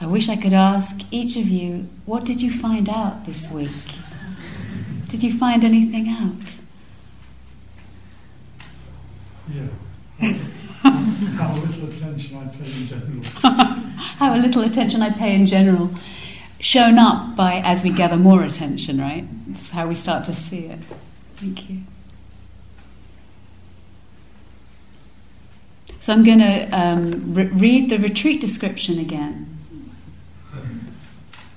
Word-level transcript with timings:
I 0.00 0.06
wish 0.06 0.28
I 0.28 0.36
could 0.36 0.52
ask 0.54 1.00
each 1.10 1.36
of 1.36 1.48
you, 1.48 1.88
what 2.06 2.24
did 2.24 2.40
you 2.40 2.52
find 2.52 2.88
out 2.88 3.26
this 3.26 3.48
week? 3.50 3.70
Did 5.08 5.22
you 5.22 5.36
find 5.36 5.64
anything 5.64 6.08
out? 6.08 6.54
Yeah. 9.52 10.32
How 11.36 11.54
little 11.54 11.88
attention 11.90 12.36
I 12.36 12.46
pay 12.48 12.70
in 12.70 12.86
general. 12.86 13.22
How 14.18 14.36
little 14.36 14.62
attention 14.62 15.02
I 15.02 15.10
pay 15.10 15.34
in 15.34 15.46
general. 15.46 15.90
Shown 16.60 16.98
up 16.98 17.34
by 17.36 17.60
as 17.64 17.82
we 17.82 17.90
gather 17.90 18.16
more 18.16 18.42
attention, 18.42 19.00
right? 19.00 19.26
It's 19.50 19.70
how 19.70 19.86
we 19.86 19.94
start 19.94 20.24
to 20.24 20.34
see 20.34 20.66
it. 20.66 20.80
Thank 21.36 21.70
you. 21.70 21.82
So 26.00 26.12
I'm 26.12 26.24
going 26.24 26.40
to 26.40 26.68
um, 26.72 27.34
re- 27.34 27.46
read 27.46 27.90
the 27.90 27.98
retreat 27.98 28.40
description 28.40 28.98
again. 28.98 29.57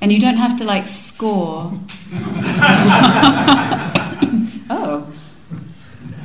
And 0.02 0.12
you 0.12 0.20
don't 0.20 0.38
have 0.38 0.58
to 0.58 0.64
like 0.64 0.88
score. 0.88 1.72
oh. 4.70 5.08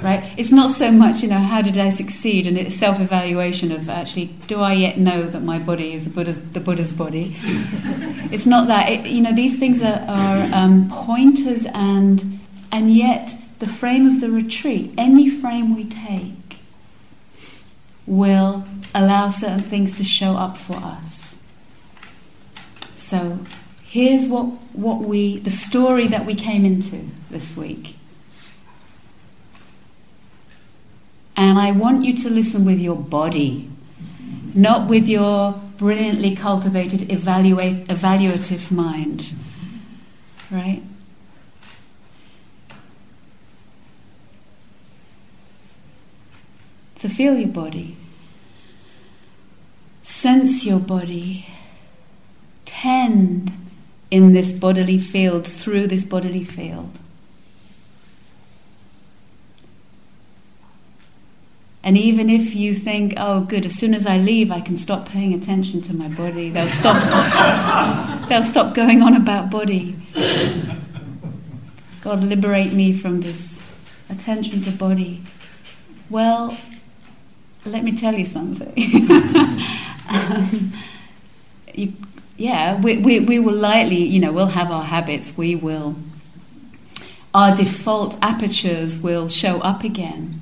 Right? 0.02 0.32
It's 0.36 0.52
not 0.52 0.70
so 0.70 0.90
much, 0.92 1.22
you 1.22 1.28
know, 1.28 1.38
how 1.38 1.62
did 1.62 1.78
I 1.78 1.90
succeed, 1.90 2.46
and 2.46 2.56
it's 2.56 2.76
self 2.76 3.00
evaluation 3.00 3.72
of 3.72 3.88
actually, 3.88 4.26
do 4.46 4.60
I 4.60 4.74
yet 4.74 4.98
know 4.98 5.24
that 5.24 5.42
my 5.42 5.58
body 5.58 5.94
is 5.94 6.04
the 6.04 6.10
Buddha's, 6.10 6.40
the 6.52 6.60
Buddha's 6.60 6.92
body? 6.92 7.36
it's 8.30 8.46
not 8.46 8.68
that. 8.68 8.88
It, 8.90 9.06
you 9.06 9.20
know, 9.20 9.34
these 9.34 9.58
things 9.58 9.82
are, 9.82 10.04
are 10.08 10.54
um, 10.54 10.88
pointers, 10.90 11.64
and, 11.66 12.40
and 12.70 12.95
yet 12.95 13.34
the 13.58 13.66
frame 13.66 14.06
of 14.06 14.20
the 14.20 14.30
retreat, 14.30 14.92
any 14.96 15.28
frame 15.28 15.74
we 15.74 15.84
take, 15.84 16.60
will 18.06 18.64
allow 18.95 19.28
certain 19.28 19.62
things 19.62 19.92
to 19.95 20.04
show 20.04 20.36
up 20.36 20.56
for 20.56 20.76
us. 20.76 21.36
So 22.96 23.38
here's 23.96 24.26
what, 24.26 24.44
what 24.74 25.00
we, 25.00 25.38
the 25.38 25.48
story 25.48 26.06
that 26.06 26.26
we 26.26 26.34
came 26.34 26.66
into 26.66 27.08
this 27.30 27.56
week. 27.56 27.96
And 31.34 31.58
I 31.58 31.70
want 31.72 32.04
you 32.04 32.14
to 32.18 32.28
listen 32.28 32.66
with 32.66 32.78
your 32.78 32.96
body, 32.96 33.70
not 34.54 34.86
with 34.86 35.08
your 35.08 35.52
brilliantly 35.78 36.36
cultivated 36.36 37.10
evaluate, 37.10 37.86
evaluative 37.86 38.70
mind. 38.70 39.32
Right? 40.50 40.82
So 46.96 47.08
feel 47.08 47.38
your 47.38 47.48
body. 47.48 47.96
Sense 50.02 50.66
your 50.66 50.80
body. 50.80 51.46
Tend 52.66 53.65
in 54.10 54.32
this 54.32 54.52
bodily 54.52 54.99
field, 54.99 55.46
through 55.46 55.87
this 55.87 56.04
bodily 56.04 56.45
field. 56.45 56.99
And 61.82 61.96
even 61.96 62.29
if 62.29 62.52
you 62.52 62.74
think, 62.74 63.15
oh, 63.16 63.43
good, 63.43 63.65
as 63.65 63.76
soon 63.76 63.95
as 63.95 64.09
I 64.09 64.19
leave, 64.19 64.50
I 64.50 64.60
can 64.60 64.76
stop 64.76 65.09
paying 65.09 65.32
attention 65.32 65.81
to 65.82 65.94
my 65.94 66.09
body, 66.09 66.50
they'll 66.50 66.66
stop, 66.66 68.28
they'll 68.28 68.43
stop 68.43 68.75
going 68.75 69.03
on 69.03 69.15
about 69.15 69.50
body. 69.50 69.94
God, 72.00 72.25
liberate 72.25 72.72
me 72.72 72.93
from 72.93 73.20
this 73.20 73.56
attention 74.10 74.62
to 74.62 74.72
body. 74.72 75.22
Well, 76.10 76.56
let 77.65 77.84
me 77.84 77.97
tell 77.97 78.15
you 78.15 78.26
something. 78.26 78.75
um, 80.09 80.72
you, 81.72 81.93
yeah, 82.37 82.81
we, 82.81 82.98
we, 82.98 83.20
we 83.20 83.38
will 83.38 83.54
likely, 83.54 84.03
you 84.03 84.20
know, 84.20 84.32
we'll 84.32 84.47
have 84.47 84.70
our 84.70 84.84
habits, 84.84 85.37
we 85.37 85.54
will, 85.54 85.97
our 87.34 87.54
default 87.54 88.16
apertures 88.22 88.98
will 88.98 89.28
show 89.28 89.60
up 89.60 89.84
again. 89.84 90.41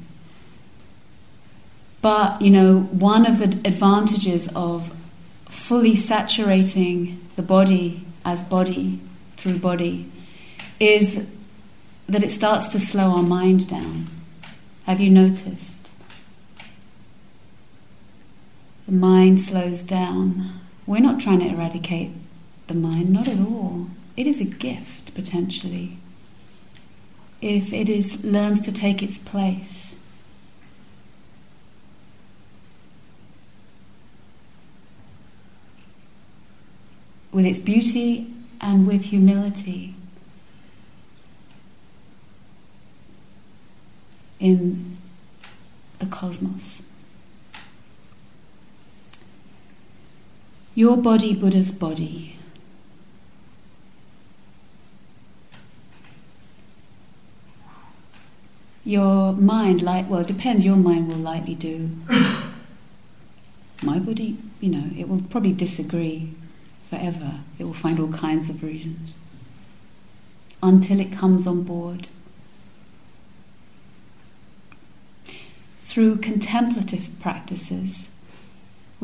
But, 2.00 2.42
you 2.42 2.50
know, 2.50 2.80
one 2.80 3.26
of 3.26 3.38
the 3.38 3.46
advantages 3.66 4.48
of 4.54 4.92
fully 5.48 5.96
saturating 5.96 7.26
the 7.36 7.42
body 7.42 8.04
as 8.24 8.42
body 8.42 9.00
through 9.36 9.58
body 9.58 10.10
is 10.78 11.24
that 12.08 12.22
it 12.22 12.30
starts 12.30 12.68
to 12.68 12.80
slow 12.80 13.10
our 13.12 13.22
mind 13.22 13.68
down. 13.68 14.08
Have 14.84 15.00
you 15.00 15.10
noticed? 15.10 15.74
the 18.86 18.92
mind 18.92 19.40
slows 19.40 19.82
down. 19.82 20.60
We're 20.86 21.00
not 21.00 21.20
trying 21.20 21.40
to 21.40 21.46
eradicate 21.46 22.10
the 22.66 22.74
mind, 22.74 23.10
not 23.10 23.26
at 23.26 23.38
all. 23.38 23.88
It 24.16 24.26
is 24.26 24.40
a 24.40 24.44
gift, 24.44 25.14
potentially, 25.14 25.98
if 27.40 27.72
it 27.72 27.88
is, 27.88 28.24
learns 28.24 28.60
to 28.62 28.72
take 28.72 29.02
its 29.02 29.18
place. 29.18 29.94
With 37.32 37.44
its 37.44 37.58
beauty 37.58 38.32
and 38.60 38.86
with 38.86 39.04
humility. 39.04 39.94
In 44.38 44.96
the 45.98 46.06
cosmos. 46.06 46.80
Your 50.74 50.96
body, 50.96 51.34
Buddha's 51.34 51.70
body. 51.70 52.36
Your 58.84 59.32
mind, 59.32 59.82
like, 59.82 60.10
well, 60.10 60.20
it 60.20 60.26
depends, 60.26 60.64
your 60.64 60.76
mind 60.76 61.08
will 61.08 61.16
likely 61.16 61.54
do. 61.54 61.90
My 63.82 63.98
body, 63.98 64.36
you 64.60 64.68
know, 64.68 64.90
it 64.98 65.08
will 65.08 65.22
probably 65.30 65.52
disagree 65.52 66.32
forever. 66.90 67.40
It 67.58 67.64
will 67.64 67.72
find 67.74 67.98
all 68.00 68.12
kinds 68.12 68.50
of 68.50 68.62
reasons 68.62 69.14
until 70.62 71.00
it 71.00 71.12
comes 71.12 71.46
on 71.46 71.62
board. 71.62 72.08
Through 75.80 76.16
contemplative 76.16 77.08
practices, 77.20 78.08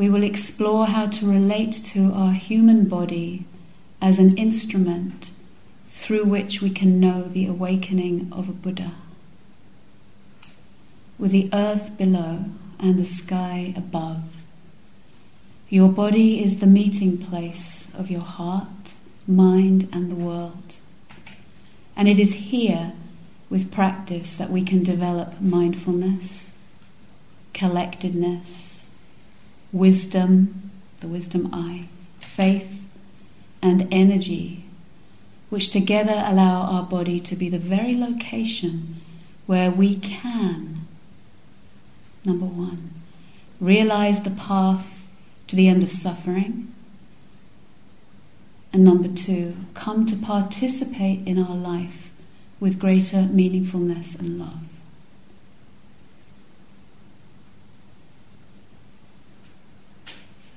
we 0.00 0.08
will 0.08 0.24
explore 0.24 0.86
how 0.86 1.06
to 1.06 1.30
relate 1.30 1.72
to 1.72 2.10
our 2.14 2.32
human 2.32 2.86
body 2.86 3.44
as 4.00 4.18
an 4.18 4.34
instrument 4.38 5.30
through 5.90 6.24
which 6.24 6.62
we 6.62 6.70
can 6.70 6.98
know 6.98 7.20
the 7.24 7.46
awakening 7.46 8.26
of 8.32 8.48
a 8.48 8.52
Buddha. 8.52 8.92
With 11.18 11.32
the 11.32 11.50
earth 11.52 11.98
below 11.98 12.46
and 12.78 12.98
the 12.98 13.04
sky 13.04 13.74
above, 13.76 14.36
your 15.68 15.90
body 15.90 16.42
is 16.42 16.60
the 16.60 16.66
meeting 16.66 17.18
place 17.18 17.86
of 17.92 18.10
your 18.10 18.22
heart, 18.22 18.94
mind, 19.26 19.86
and 19.92 20.10
the 20.10 20.14
world. 20.16 20.76
And 21.94 22.08
it 22.08 22.18
is 22.18 22.32
here, 22.32 22.94
with 23.50 23.70
practice, 23.70 24.32
that 24.38 24.48
we 24.48 24.62
can 24.62 24.82
develop 24.82 25.42
mindfulness, 25.42 26.52
collectedness, 27.52 28.69
wisdom, 29.72 30.70
the 31.00 31.08
wisdom 31.08 31.48
eye, 31.52 31.86
faith, 32.18 32.80
and 33.62 33.86
energy, 33.90 34.64
which 35.48 35.70
together 35.70 36.22
allow 36.26 36.62
our 36.62 36.82
body 36.82 37.20
to 37.20 37.36
be 37.36 37.48
the 37.48 37.58
very 37.58 37.96
location 37.96 39.00
where 39.46 39.70
we 39.70 39.96
can, 39.96 40.86
number 42.24 42.46
one, 42.46 42.90
realize 43.60 44.22
the 44.22 44.30
path 44.30 45.02
to 45.46 45.56
the 45.56 45.68
end 45.68 45.82
of 45.82 45.90
suffering. 45.90 46.72
And 48.72 48.84
number 48.84 49.08
two, 49.08 49.56
come 49.74 50.06
to 50.06 50.16
participate 50.16 51.26
in 51.26 51.42
our 51.42 51.56
life 51.56 52.12
with 52.60 52.78
greater 52.78 53.22
meaningfulness 53.22 54.14
and 54.18 54.38
love. 54.38 54.69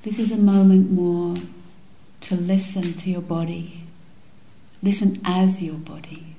This 0.03 0.19
is 0.19 0.31
a 0.33 0.37
moment 0.37 0.91
more 0.91 1.37
to 2.21 2.35
listen 2.35 2.93
to 2.95 3.09
your 3.09 3.21
body. 3.21 3.85
Listen 4.81 5.21
as 5.23 5.63
your 5.63 5.75
body. 5.75 6.35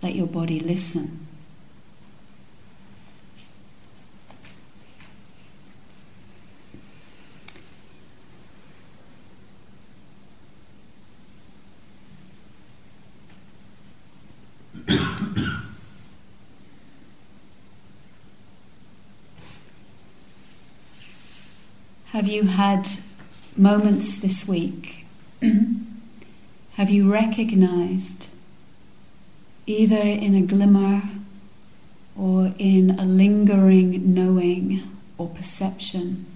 Let 0.00 0.14
your 0.14 0.28
body 0.28 0.60
listen. 0.60 1.26
Have 22.18 22.26
you 22.26 22.48
had 22.48 22.88
moments 23.56 24.16
this 24.16 24.48
week 24.48 25.06
have 26.72 26.90
you 26.90 27.12
recognized, 27.12 28.26
either 29.66 30.00
in 30.00 30.34
a 30.34 30.40
glimmer 30.40 31.02
or 32.16 32.52
in 32.58 32.98
a 32.98 33.04
lingering 33.04 34.14
knowing 34.14 34.82
or 35.16 35.28
perception, 35.28 36.26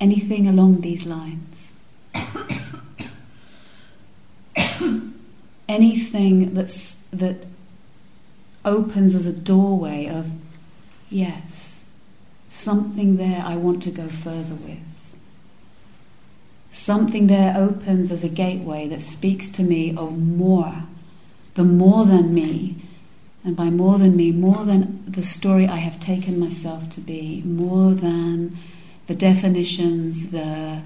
anything 0.00 0.46
along 0.46 0.82
these 0.82 1.04
lines? 1.04 1.72
anything 5.68 6.54
that's, 6.54 7.01
that 7.12 7.46
opens 8.64 9.14
as 9.14 9.26
a 9.26 9.32
doorway 9.32 10.06
of, 10.06 10.30
yes, 11.10 11.84
something 12.50 13.16
there 13.16 13.42
I 13.44 13.56
want 13.56 13.82
to 13.84 13.90
go 13.90 14.08
further 14.08 14.54
with. 14.54 14.78
Something 16.72 17.26
there 17.26 17.54
opens 17.56 18.10
as 18.10 18.24
a 18.24 18.28
gateway 18.28 18.88
that 18.88 19.02
speaks 19.02 19.46
to 19.48 19.62
me 19.62 19.94
of 19.94 20.18
more, 20.18 20.84
the 21.54 21.64
more 21.64 22.06
than 22.06 22.32
me. 22.32 22.76
And 23.44 23.56
by 23.56 23.70
more 23.70 23.98
than 23.98 24.16
me, 24.16 24.30
more 24.30 24.64
than 24.64 25.04
the 25.06 25.22
story 25.22 25.66
I 25.66 25.76
have 25.76 25.98
taken 25.98 26.38
myself 26.38 26.88
to 26.90 27.00
be, 27.00 27.42
more 27.44 27.92
than 27.92 28.56
the 29.08 29.14
definitions, 29.14 30.30
the 30.30 30.80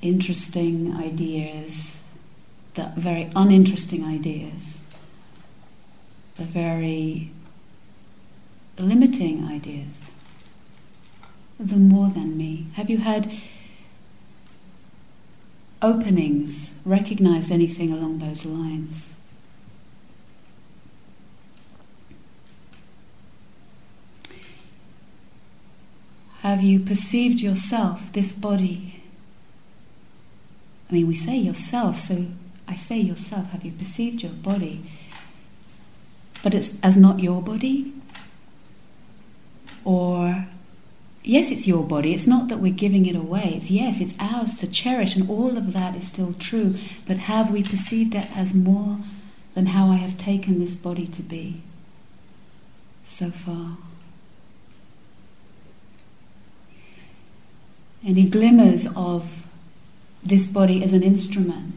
interesting 0.00 0.94
ideas, 0.96 1.98
the 2.74 2.92
very 2.96 3.30
uninteresting 3.34 4.04
ideas, 4.04 4.78
the 6.36 6.44
very 6.44 7.30
limiting 8.78 9.46
ideas, 9.46 9.94
the 11.58 11.76
more 11.76 12.08
than 12.08 12.36
me. 12.36 12.66
Have 12.74 12.90
you 12.90 12.98
had 12.98 13.30
openings, 15.80 16.74
recognized 16.84 17.52
anything 17.52 17.92
along 17.92 18.18
those 18.18 18.44
lines? 18.44 19.06
Have 26.40 26.62
you 26.62 26.80
perceived 26.80 27.40
yourself, 27.40 28.12
this 28.12 28.32
body? 28.32 29.02
I 30.90 30.92
mean, 30.92 31.08
we 31.08 31.14
say 31.14 31.36
yourself, 31.36 31.98
so 31.98 32.26
I 32.68 32.76
say 32.76 32.98
yourself. 32.98 33.50
Have 33.52 33.64
you 33.64 33.72
perceived 33.72 34.22
your 34.22 34.32
body? 34.32 34.84
But 36.44 36.54
it's 36.54 36.74
as 36.80 36.96
not 36.96 37.18
your 37.18 37.42
body? 37.42 37.92
Or, 39.84 40.46
yes, 41.24 41.50
it's 41.50 41.66
your 41.66 41.82
body. 41.82 42.14
It's 42.14 42.28
not 42.28 42.46
that 42.48 42.60
we're 42.60 42.72
giving 42.72 43.06
it 43.06 43.16
away. 43.16 43.54
It's 43.56 43.70
yes, 43.70 44.00
it's 44.00 44.14
ours 44.20 44.54
to 44.58 44.68
cherish, 44.68 45.16
and 45.16 45.28
all 45.28 45.58
of 45.58 45.72
that 45.72 45.96
is 45.96 46.06
still 46.06 46.34
true. 46.34 46.76
But 47.06 47.16
have 47.16 47.50
we 47.50 47.64
perceived 47.64 48.14
it 48.14 48.28
as 48.36 48.54
more 48.54 48.98
than 49.54 49.66
how 49.66 49.88
I 49.90 49.96
have 49.96 50.16
taken 50.16 50.60
this 50.60 50.74
body 50.74 51.08
to 51.08 51.22
be 51.22 51.62
so 53.08 53.30
far? 53.30 53.78
any 58.04 58.28
glimmers 58.28 58.86
of 58.94 59.46
this 60.22 60.46
body 60.46 60.82
as 60.84 60.92
an 60.92 61.02
instrument. 61.02 61.74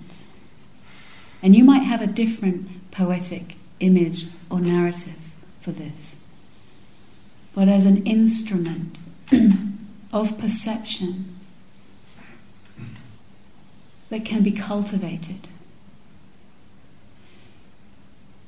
And 1.41 1.55
you 1.55 1.63
might 1.63 1.83
have 1.83 2.01
a 2.01 2.07
different 2.07 2.91
poetic 2.91 3.55
image 3.79 4.25
or 4.49 4.59
narrative 4.59 5.33
for 5.61 5.71
this. 5.71 6.15
But 7.53 7.69
as 7.69 7.85
an 7.85 8.05
instrument 8.05 8.99
of 10.13 10.37
perception 10.37 11.37
that 14.09 14.25
can 14.25 14.43
be 14.43 14.51
cultivated. 14.51 15.47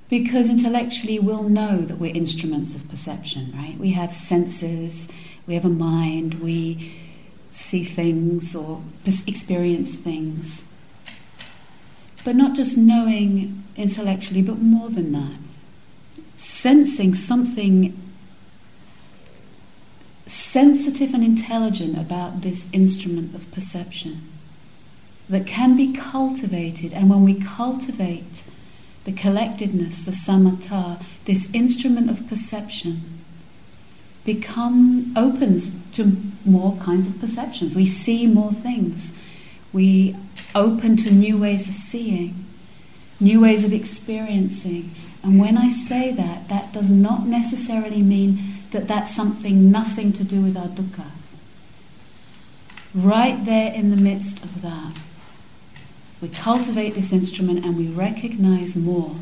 Because 0.10 0.50
intellectually 0.50 1.20
we'll 1.20 1.50
know 1.50 1.80
that 1.80 1.98
we're 1.98 2.16
instruments 2.16 2.74
of 2.74 2.90
perception, 2.90 3.54
right? 3.56 3.78
We 3.78 3.92
have 3.92 4.14
senses, 4.14 5.08
we 5.46 5.54
have 5.54 5.66
a 5.66 5.70
mind, 5.70 6.36
we 6.36 6.94
see 7.52 7.84
things 7.84 8.56
or 8.56 8.82
experience 9.28 9.96
things. 9.96 10.64
But 12.24 12.36
not 12.36 12.56
just 12.56 12.78
knowing 12.78 13.64
intellectually, 13.76 14.42
but 14.42 14.60
more 14.60 14.90
than 14.90 15.12
that. 15.12 15.38
Sensing 16.42 17.16
something 17.16 18.02
sensitive 20.26 21.14
and 21.14 21.22
intelligent 21.22 21.98
about 21.98 22.44
this 22.44 22.66
instrument 22.72 23.36
of 23.36 23.52
perception 23.52 24.26
that 25.28 25.46
can 25.46 25.76
be 25.76 25.92
cultivated. 25.92 26.94
And 26.94 27.10
when 27.10 27.24
we 27.24 27.34
cultivate 27.34 28.44
the 29.04 29.12
collectedness, 29.12 30.06
the 30.06 30.12
samatha, 30.12 31.04
this 31.26 31.50
instrument 31.52 32.10
of 32.10 32.26
perception, 32.30 33.20
become 34.24 35.12
opens 35.18 35.74
to 35.92 36.16
more 36.46 36.78
kinds 36.78 37.06
of 37.06 37.20
perceptions. 37.20 37.76
We 37.76 37.86
see 37.86 38.28
more 38.28 38.54
things. 38.54 39.12
We 39.74 40.16
open 40.56 40.96
to 40.98 41.12
new 41.12 41.38
ways 41.38 41.68
of 41.68 41.76
seeing, 41.76 42.46
new 43.20 43.42
ways 43.42 43.66
of 43.66 43.74
experiencing. 43.74 44.96
And 45.24 45.40
when 45.40 45.58
I 45.58 45.70
say 45.70 46.12
that, 46.14 46.48
that 46.48 46.72
does 46.72 46.90
not 46.90 47.28
necessarily 47.28 48.02
mean 48.02 48.40
that 48.72 48.88
that's 48.88 49.14
something 49.14 49.72
nothing 49.72 50.14
to 50.14 50.24
do 50.24 50.42
with 50.42 50.56
our 50.56 50.68
dukkha. 50.68 51.12
Right 52.94 53.44
there 53.44 53.74
in 53.74 53.90
the 53.90 53.98
midst 53.98 54.42
of 54.44 54.62
that, 54.62 54.96
we 56.22 56.30
cultivate 56.30 56.96
this 56.96 57.12
instrument 57.12 57.66
and 57.66 57.78
we 57.78 57.88
recognize 57.88 58.76
more 58.76 59.16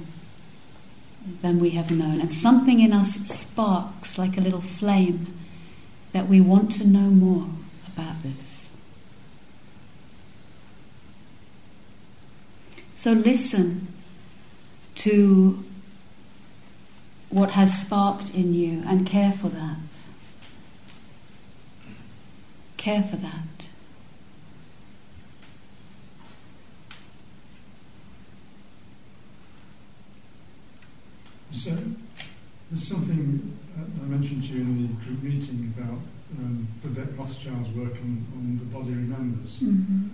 than 1.41 1.59
we 1.59 1.71
have 1.71 1.91
known. 1.91 2.21
And 2.21 2.33
something 2.33 2.79
in 2.79 2.93
us 2.93 3.15
sparks 3.15 4.17
like 4.17 4.37
a 4.37 4.41
little 4.41 4.61
flame 4.61 5.37
that 6.11 6.27
we 6.27 6.39
want 6.41 6.71
to 6.73 6.87
know 6.87 7.09
more 7.09 7.47
about 7.87 8.23
this. 8.23 8.71
So 12.95 13.11
listen 13.11 13.93
to 14.95 15.63
what 17.29 17.51
has 17.51 17.81
sparked 17.81 18.33
in 18.33 18.53
you 18.53 18.83
and 18.87 19.05
care 19.05 19.31
for 19.31 19.49
that. 19.49 19.77
Care 22.77 23.03
for 23.03 23.17
that. 23.17 23.43
So 31.51 31.75
there's 32.69 32.87
something 32.87 33.57
I 33.77 34.05
mentioned 34.05 34.43
to 34.43 34.49
you 34.49 34.61
in 34.61 34.87
the 34.87 35.05
group 35.05 35.23
meeting 35.23 35.73
about 35.77 35.99
um, 36.39 36.67
Babette 36.83 37.17
Rothschild's 37.17 37.69
work 37.69 37.93
on, 37.93 38.25
on 38.35 38.57
the 38.57 38.65
body 38.65 38.91
remembers. 38.91 39.59
Mm-hmm. 39.59 40.07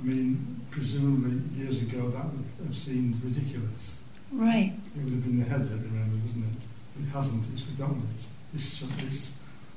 I 0.00 0.04
mean, 0.04 0.60
presumably 0.70 1.58
years 1.58 1.82
ago 1.82 2.08
that 2.08 2.24
would 2.24 2.66
have 2.66 2.76
seemed 2.76 3.22
ridiculous. 3.22 3.98
Right. 4.32 4.72
It 4.96 5.04
would 5.04 5.12
have 5.12 5.24
been 5.24 5.40
the 5.40 5.46
head 5.46 5.66
that 5.66 5.74
remembered, 5.74 6.22
wouldn't 6.24 6.46
it? 6.56 7.02
It 7.02 7.08
hasn't. 7.12 7.46
It's 7.52 7.62
forgotten 7.62 8.06
it. 8.14 8.26
It's, 8.54 8.82
it's 9.02 9.32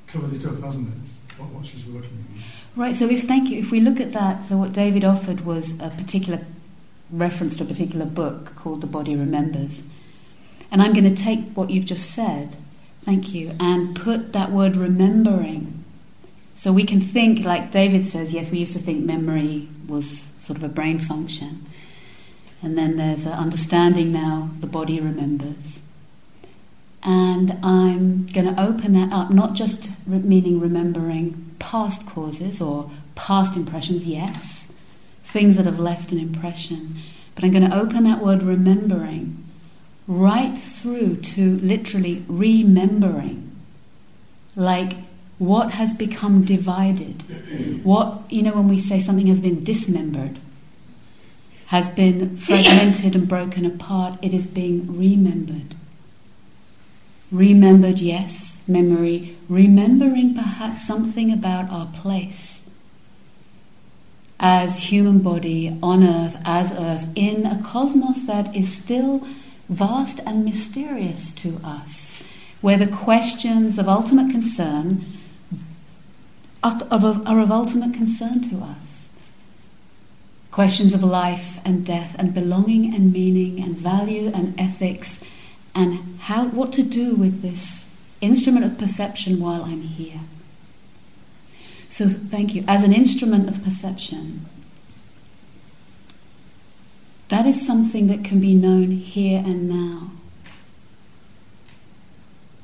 covered 0.07 0.33
it 0.33 0.45
up, 0.45 0.61
hasn't 0.61 0.87
it? 0.87 1.11
What, 1.37 1.49
what 1.49 1.65
she's 1.65 1.85
working 1.85 2.11
on. 2.11 2.43
Right. 2.75 2.95
So 2.95 3.09
if 3.09 3.23
thank 3.23 3.49
you. 3.49 3.59
If 3.59 3.71
we 3.71 3.79
look 3.79 3.99
at 3.99 4.13
that, 4.13 4.45
so 4.47 4.57
what 4.57 4.73
David 4.73 5.03
offered 5.03 5.41
was 5.45 5.79
a 5.79 5.89
particular 5.89 6.41
reference 7.11 7.55
to 7.57 7.63
a 7.63 7.67
particular 7.67 8.05
book 8.05 8.55
called 8.55 8.81
The 8.81 8.87
Body 8.87 9.15
Remembers. 9.15 9.81
And 10.71 10.81
I'm 10.81 10.93
going 10.93 11.09
to 11.09 11.15
take 11.15 11.45
what 11.53 11.69
you've 11.69 11.85
just 11.85 12.11
said, 12.11 12.55
thank 13.03 13.33
you, 13.33 13.55
and 13.59 13.95
put 13.95 14.33
that 14.33 14.51
word 14.51 14.75
remembering. 14.75 15.83
So 16.55 16.71
we 16.71 16.83
can 16.83 17.01
think, 17.01 17.45
like 17.45 17.71
David 17.71 18.05
says, 18.05 18.33
yes, 18.33 18.51
we 18.51 18.59
used 18.59 18.73
to 18.73 18.79
think 18.79 19.03
memory 19.03 19.67
was 19.87 20.27
sort 20.37 20.57
of 20.57 20.63
a 20.63 20.69
brain 20.69 20.99
function. 20.99 21.65
And 22.61 22.77
then 22.77 22.97
there's 22.97 23.25
an 23.25 23.33
understanding 23.33 24.11
now, 24.11 24.49
the 24.59 24.67
body 24.67 24.99
remembers. 24.99 25.79
And 27.01 27.57
I'm 27.63 28.25
going 28.27 28.53
to 28.53 28.61
open 28.61 28.93
that 28.93 29.11
up, 29.13 29.31
not 29.31 29.53
just 29.53 29.89
re- 30.05 30.19
meaning 30.19 30.59
remembering 30.59 31.55
past 31.59 32.05
causes 32.05 32.61
or 32.61 32.91
past 33.15 33.55
impressions, 33.55 34.05
yes, 34.05 34.71
things 35.23 35.55
that 35.55 35.65
have 35.65 35.79
left 35.79 36.11
an 36.11 36.19
impression, 36.19 36.97
but 37.35 37.43
I'm 37.43 37.51
going 37.51 37.69
to 37.69 37.75
open 37.75 38.03
that 38.03 38.23
word 38.23 38.43
remembering 38.43 39.45
right 40.07 40.57
through 40.57 41.17
to 41.17 41.55
literally 41.57 42.25
remembering. 42.27 43.55
Like 44.55 44.97
what 45.39 45.71
has 45.71 45.93
become 45.93 46.43
divided. 46.43 47.23
What, 47.83 48.23
you 48.29 48.43
know, 48.43 48.51
when 48.51 48.67
we 48.67 48.79
say 48.79 48.99
something 48.99 49.27
has 49.27 49.39
been 49.39 49.63
dismembered, 49.63 50.37
has 51.69 51.87
been 51.89 52.35
fragmented 52.35 53.15
and 53.15 53.27
broken 53.27 53.63
apart, 53.63 54.17
it 54.23 54.33
is 54.33 54.47
being 54.47 54.97
remembered. 54.97 55.75
Remembered, 57.31 57.99
yes, 57.99 58.57
memory, 58.67 59.37
remembering 59.47 60.33
perhaps 60.33 60.87
something 60.87 61.31
about 61.31 61.69
our 61.69 61.85
place 61.93 62.59
as 64.39 64.79
human 64.85 65.19
body 65.19 65.77
on 65.83 66.03
earth, 66.03 66.37
as 66.43 66.71
earth, 66.71 67.07
in 67.13 67.45
a 67.45 67.61
cosmos 67.61 68.23
that 68.23 68.55
is 68.55 68.75
still 68.75 69.27
vast 69.67 70.19
and 70.25 70.43
mysterious 70.43 71.31
to 71.33 71.61
us, 71.63 72.15
where 72.61 72.77
the 72.77 72.87
questions 72.87 73.77
of 73.77 73.87
ultimate 73.87 74.31
concern 74.31 75.05
are 76.63 76.81
of, 76.89 77.27
are 77.27 77.39
of 77.39 77.51
ultimate 77.51 77.93
concern 77.93 78.41
to 78.41 78.57
us. 78.57 78.88
Questions 80.51 80.93
of 80.93 81.03
life 81.03 81.59
and 81.63 81.85
death 81.85 82.15
and 82.17 82.33
belonging 82.33 82.93
and 82.93 83.13
meaning 83.13 83.63
and 83.63 83.77
value 83.77 84.31
and 84.33 84.59
ethics 84.59 85.19
and 85.75 86.19
how, 86.21 86.45
what 86.45 86.73
to 86.73 86.83
do 86.83 87.15
with 87.15 87.41
this 87.41 87.87
instrument 88.21 88.65
of 88.65 88.77
perception 88.77 89.39
while 89.39 89.63
I'm 89.63 89.81
here. 89.81 90.21
So, 91.89 92.07
thank 92.07 92.53
you. 92.53 92.63
As 92.67 92.83
an 92.83 92.93
instrument 92.93 93.49
of 93.49 93.63
perception, 93.63 94.45
that 97.29 97.45
is 97.45 97.65
something 97.65 98.07
that 98.07 98.23
can 98.23 98.39
be 98.39 98.53
known 98.53 98.91
here 98.91 99.39
and 99.39 99.69
now. 99.69 100.11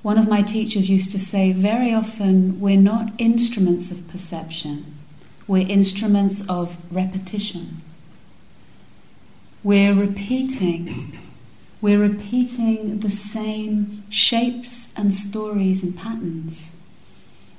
One 0.01 0.17
of 0.19 0.27
my 0.27 0.43
teachers 0.43 0.89
used 0.89 1.11
to 1.13 1.19
say 1.19 1.51
very 1.51 1.91
often, 1.93 2.59
we're 2.59 2.77
not 2.77 3.11
instruments 3.17 3.89
of 3.89 4.07
perception, 4.07 4.94
we're 5.47 5.67
instruments 5.67 6.41
of 6.49 6.77
repetition. 6.93 7.81
We're 9.63 9.93
repeating, 9.93 11.17
we're 11.81 11.99
repeating 11.99 12.99
the 12.99 13.09
same 13.09 14.03
shapes 14.09 14.87
and 14.95 15.13
stories 15.13 15.83
and 15.83 15.97
patterns. 15.97 16.71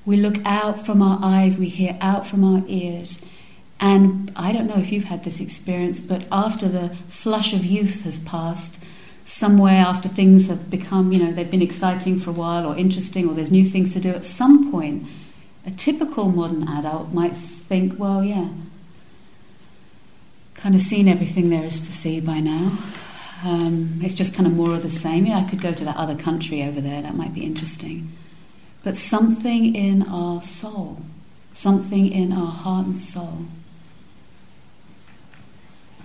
We 0.04 0.16
look 0.16 0.36
out 0.44 0.86
from 0.86 1.02
our 1.02 1.18
eyes, 1.20 1.58
we 1.58 1.68
hear 1.68 1.96
out 2.00 2.26
from 2.26 2.44
our 2.44 2.62
ears. 2.68 3.20
And 3.80 4.32
I 4.36 4.52
don't 4.52 4.68
know 4.68 4.78
if 4.78 4.92
you've 4.92 5.04
had 5.04 5.24
this 5.24 5.40
experience, 5.40 6.00
but 6.00 6.26
after 6.30 6.68
the 6.68 6.96
flush 7.08 7.52
of 7.52 7.64
youth 7.64 8.02
has 8.02 8.18
passed, 8.20 8.78
somewhere 9.26 9.84
after 9.84 10.08
things 10.08 10.46
have 10.46 10.70
become, 10.70 11.12
you 11.12 11.18
know, 11.18 11.32
they've 11.32 11.50
been 11.50 11.60
exciting 11.60 12.18
for 12.20 12.30
a 12.30 12.32
while 12.32 12.66
or 12.66 12.76
interesting 12.76 13.28
or 13.28 13.34
there's 13.34 13.50
new 13.50 13.64
things 13.64 13.92
to 13.92 14.00
do, 14.00 14.10
at 14.10 14.24
some 14.24 14.70
point, 14.70 15.06
a 15.66 15.70
typical 15.72 16.30
modern 16.30 16.68
adult 16.68 17.12
might 17.12 17.36
think, 17.36 17.98
well, 17.98 18.22
yeah, 18.22 18.48
kind 20.54 20.74
of 20.74 20.80
seen 20.80 21.08
everything 21.08 21.50
there 21.50 21.64
is 21.64 21.80
to 21.80 21.92
see 21.92 22.20
by 22.20 22.40
now. 22.40 22.78
Um, 23.44 24.00
it's 24.02 24.14
just 24.14 24.32
kind 24.32 24.46
of 24.46 24.54
more 24.54 24.74
of 24.74 24.82
the 24.82 24.90
same. 24.90 25.26
Yeah, 25.26 25.38
I 25.38 25.44
could 25.44 25.60
go 25.60 25.72
to 25.72 25.84
that 25.84 25.96
other 25.96 26.14
country 26.14 26.62
over 26.62 26.80
there, 26.80 27.02
that 27.02 27.14
might 27.14 27.34
be 27.34 27.44
interesting. 27.44 28.12
But 28.82 28.96
something 28.96 29.74
in 29.74 30.02
our 30.04 30.40
soul, 30.40 31.02
something 31.52 32.10
in 32.10 32.32
our 32.32 32.52
heart 32.52 32.86
and 32.86 32.98
soul, 32.98 33.46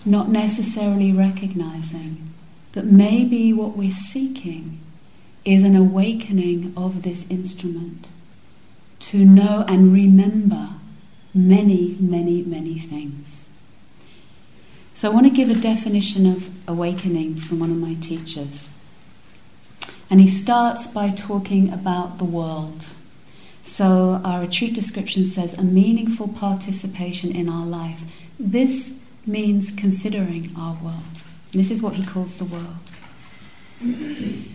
not 0.03 0.30
necessarily 0.30 1.12
recognizing 1.12 2.34
that 2.72 2.86
maybe 2.86 3.53
what 3.53 3.77
we're 3.77 3.91
seeking 3.91 4.80
is 5.46 5.63
an 5.63 5.75
awakening 5.75 6.74
of 6.75 7.03
this 7.03 7.25
instrument 7.30 8.08
to 9.01 9.25
know 9.25 9.65
and 9.67 9.93
remember 9.93 10.70
many, 11.34 11.98
many, 12.00 12.43
many 12.43 12.77
things. 12.77 13.46
So, 14.93 15.10
I 15.10 15.13
want 15.13 15.25
to 15.25 15.31
give 15.31 15.50
a 15.50 15.55
definition 15.55 16.25
of 16.25 16.50
awakening 16.67 17.36
from 17.36 17.60
one 17.60 17.72
of 17.72 17.77
my 17.77 17.96
teachers. 17.96 18.70
And 20.10 20.22
he 20.22 20.27
starts 20.27 20.86
by 20.86 21.10
talking 21.10 21.74
about 21.74 22.17
the 22.17 22.25
world. 22.25 22.86
So, 23.63 24.22
our 24.24 24.41
retreat 24.41 24.74
description 24.74 25.25
says 25.25 25.53
a 25.53 25.63
meaningful 25.63 26.27
participation 26.27 27.36
in 27.36 27.50
our 27.50 27.65
life. 27.65 28.03
This 28.39 28.91
means 29.25 29.72
considering 29.72 30.53
our 30.58 30.77
world. 30.84 31.24
This 31.51 31.72
is 31.72 31.81
what 31.81 31.96
he 31.96 32.05
calls 32.05 32.38
the 32.38 32.46
world. 32.46 32.91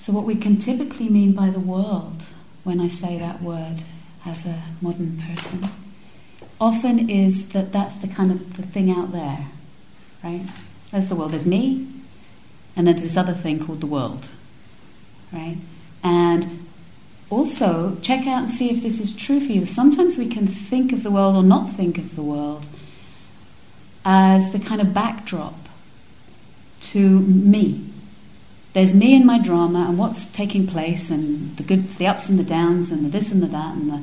So, 0.00 0.14
what 0.14 0.24
we 0.24 0.34
can 0.34 0.56
typically 0.56 1.10
mean 1.10 1.34
by 1.34 1.50
the 1.50 1.60
world 1.60 2.24
when 2.64 2.80
I 2.80 2.88
say 2.88 3.18
that 3.18 3.42
word 3.42 3.82
as 4.24 4.44
a 4.44 4.62
modern 4.80 5.20
person 5.20 5.68
often 6.60 7.08
is 7.08 7.48
that 7.48 7.72
that's 7.72 7.96
the 7.96 8.08
kind 8.08 8.30
of 8.30 8.56
the 8.56 8.62
thing 8.62 8.90
out 8.90 9.12
there, 9.12 9.46
right? 10.22 10.42
There's 10.92 11.06
the 11.08 11.16
world. 11.16 11.32
There's 11.32 11.46
me, 11.46 11.88
and 12.76 12.86
then 12.86 12.96
there's 12.96 13.02
this 13.02 13.16
other 13.16 13.32
thing 13.32 13.64
called 13.64 13.80
the 13.80 13.86
world, 13.86 14.28
right? 15.32 15.56
And 16.02 16.66
also, 17.30 17.96
check 18.02 18.26
out 18.26 18.42
and 18.42 18.50
see 18.50 18.70
if 18.70 18.82
this 18.82 19.00
is 19.00 19.14
true 19.14 19.40
for 19.40 19.52
you. 19.52 19.64
Sometimes 19.64 20.18
we 20.18 20.26
can 20.26 20.46
think 20.46 20.92
of 20.92 21.02
the 21.02 21.10
world 21.10 21.36
or 21.36 21.42
not 21.42 21.70
think 21.70 21.96
of 21.96 22.16
the 22.16 22.22
world 22.22 22.66
as 24.04 24.52
the 24.52 24.58
kind 24.58 24.80
of 24.80 24.92
backdrop 24.92 25.54
to 26.80 27.20
me. 27.20 27.89
There's 28.72 28.94
me 28.94 29.16
and 29.16 29.26
my 29.26 29.38
drama 29.38 29.86
and 29.88 29.98
what's 29.98 30.24
taking 30.26 30.66
place 30.66 31.10
and 31.10 31.56
the 31.56 31.62
good, 31.62 31.88
the 31.90 32.06
ups 32.06 32.28
and 32.28 32.38
the 32.38 32.44
downs 32.44 32.90
and 32.90 33.04
the 33.04 33.08
this 33.08 33.30
and 33.32 33.42
the 33.42 33.48
that 33.48 33.74
and 33.74 33.90
the. 33.90 34.02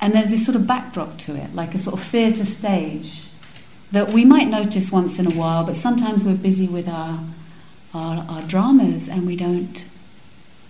And 0.00 0.12
there's 0.12 0.30
this 0.30 0.44
sort 0.44 0.54
of 0.54 0.66
backdrop 0.66 1.18
to 1.18 1.34
it, 1.34 1.54
like 1.54 1.74
a 1.74 1.78
sort 1.78 1.98
of 1.98 2.04
theatre 2.04 2.44
stage 2.44 3.22
that 3.90 4.10
we 4.10 4.24
might 4.24 4.48
notice 4.48 4.92
once 4.92 5.18
in 5.18 5.26
a 5.26 5.34
while, 5.34 5.64
but 5.64 5.76
sometimes 5.76 6.22
we're 6.22 6.34
busy 6.34 6.66
with 6.66 6.88
our, 6.88 7.20
our, 7.94 8.24
our 8.28 8.42
dramas 8.42 9.08
and 9.08 9.26
we 9.26 9.34
don't, 9.34 9.86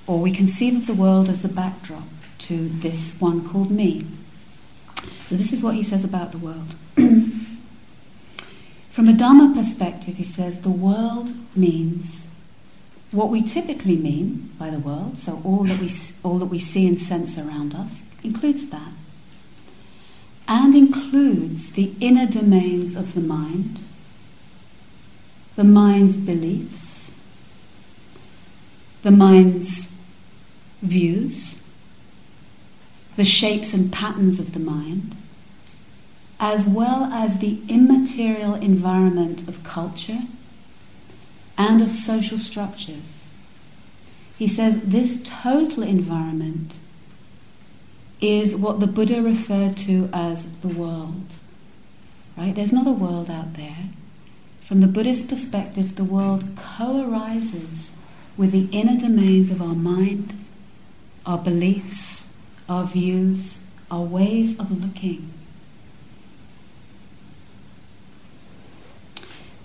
or 0.07 0.21
we 0.21 0.31
conceive 0.31 0.77
of 0.77 0.87
the 0.87 0.95
world 0.95 1.29
as 1.29 1.43
the 1.43 1.49
backdrop 1.49 2.05
to 2.39 2.69
this 2.69 3.15
one 3.19 3.47
called 3.47 3.71
me. 3.71 4.07
So, 5.27 5.37
this 5.37 5.53
is 5.53 5.63
what 5.63 5.75
he 5.75 5.83
says 5.83 6.05
about 6.05 6.33
the 6.33 6.39
world. 6.39 6.75
From 8.99 9.09
a 9.09 9.13
Dharma 9.13 9.55
perspective, 9.55 10.17
he 10.17 10.25
says 10.25 10.63
the 10.63 10.71
world 10.71 11.31
means 11.55 12.27
what 13.13 13.29
we 13.29 13.43
typically 13.43 13.97
mean 13.97 14.51
by 14.59 14.71
the 14.71 14.81
world, 14.81 15.19
so 15.19 15.41
all 15.45 15.63
that 15.63 15.79
we, 15.79 15.89
all 16.25 16.41
that 16.41 16.47
we 16.47 16.59
see 16.59 16.85
and 16.85 16.99
sense 16.99 17.39
around 17.39 17.77
us, 17.77 18.03
includes 18.25 18.67
that. 18.71 18.91
And 20.49 20.75
includes 20.75 21.75
the 21.75 21.95
inner 22.01 22.27
domains 22.27 22.97
of 22.97 23.15
the 23.15 23.21
mind, 23.21 23.83
the 25.55 25.63
mind's 25.63 26.17
beliefs, 26.17 27.13
the 29.03 29.13
mind's 29.13 29.87
views, 30.83 31.55
the 33.15 33.25
shapes 33.25 33.73
and 33.73 33.93
patterns 33.93 34.41
of 34.41 34.55
the 34.55 34.59
mind, 34.59 35.15
as 36.41 36.67
well 36.67 37.05
as 37.13 37.39
the 37.39 37.61
immaterial 37.69 38.55
environment 38.55 39.49
of 39.49 39.63
culture 39.63 40.23
and 41.57 41.83
of 41.83 41.91
social 41.91 42.39
structures. 42.39 43.27
He 44.39 44.47
says 44.47 44.81
this 44.85 45.21
total 45.25 45.83
environment 45.83 46.77
is 48.21 48.55
what 48.55 48.79
the 48.81 48.87
Buddha 48.87 49.21
referred 49.21 49.77
to 49.79 50.09
as 50.13 50.47
the 50.47 50.69
world. 50.69 51.27
Right? 52.37 52.55
There's 52.55 52.73
not 52.73 52.87
a 52.87 52.93
world 52.93 53.29
out 53.29 53.55
there. 53.55 53.91
From 54.61 54.81
the 54.81 54.87
Buddhist 54.87 55.29
perspective, 55.29 55.97
the 55.97 56.05
world 56.05 56.45
co 56.57 57.05
arises 57.05 57.91
with 58.37 58.53
the 58.53 58.69
inner 58.71 59.01
domains 59.01 59.51
of 59.51 59.61
our 59.61 59.75
mind, 59.75 60.45
our 61.27 61.39
beliefs, 61.39 62.25
our 62.69 62.85
views, 62.85 63.59
our 63.91 64.03
ways 64.03 64.57
of 64.59 64.71
looking. 64.71 65.33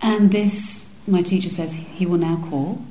And 0.03 0.31
this, 0.31 0.83
my 1.07 1.21
teacher 1.21 1.49
says, 1.49 1.73
he 1.73 2.05
will 2.05 2.17
now 2.17 2.35
call 2.49 2.83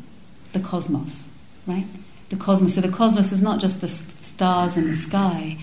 the 0.54 0.60
cosmos, 0.60 1.28
right? 1.66 1.84
The 2.30 2.36
cosmos. 2.36 2.74
So 2.74 2.80
the 2.80 2.88
cosmos 2.88 3.32
is 3.32 3.42
not 3.42 3.60
just 3.60 3.82
the 3.82 3.88
stars 3.88 4.78
in 4.78 4.88
the 4.88 4.96
sky, 4.96 5.58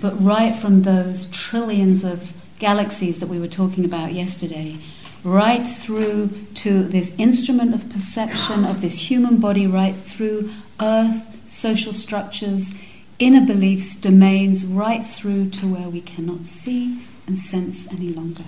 but 0.00 0.22
right 0.22 0.54
from 0.54 0.82
those 0.82 1.26
trillions 1.26 2.04
of 2.04 2.32
galaxies 2.60 3.18
that 3.18 3.26
we 3.26 3.40
were 3.40 3.48
talking 3.48 3.84
about 3.84 4.12
yesterday, 4.12 4.78
right 5.24 5.66
through 5.66 6.30
to 6.54 6.84
this 6.84 7.12
instrument 7.18 7.74
of 7.74 7.90
perception 7.90 8.64
of 8.64 8.80
this 8.80 9.10
human 9.10 9.38
body, 9.38 9.66
right 9.66 9.96
through 9.96 10.48
earth, 10.80 11.26
social 11.48 11.92
structures, 11.92 12.70
inner 13.18 13.44
beliefs, 13.44 13.96
domains, 13.96 14.64
right 14.64 15.04
through 15.04 15.50
to 15.50 15.66
where 15.66 15.88
we 15.88 16.00
cannot 16.00 16.46
see 16.46 17.02
and 17.26 17.36
sense 17.36 17.88
any 17.90 18.10
longer. 18.10 18.44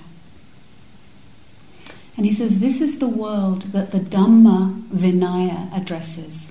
And 2.17 2.25
he 2.25 2.33
says 2.33 2.59
this 2.59 2.81
is 2.81 2.99
the 2.99 3.09
world 3.09 3.73
that 3.73 3.91
the 3.91 3.99
Dhamma 3.99 4.89
Vinaya 4.89 5.73
addresses. 5.77 6.51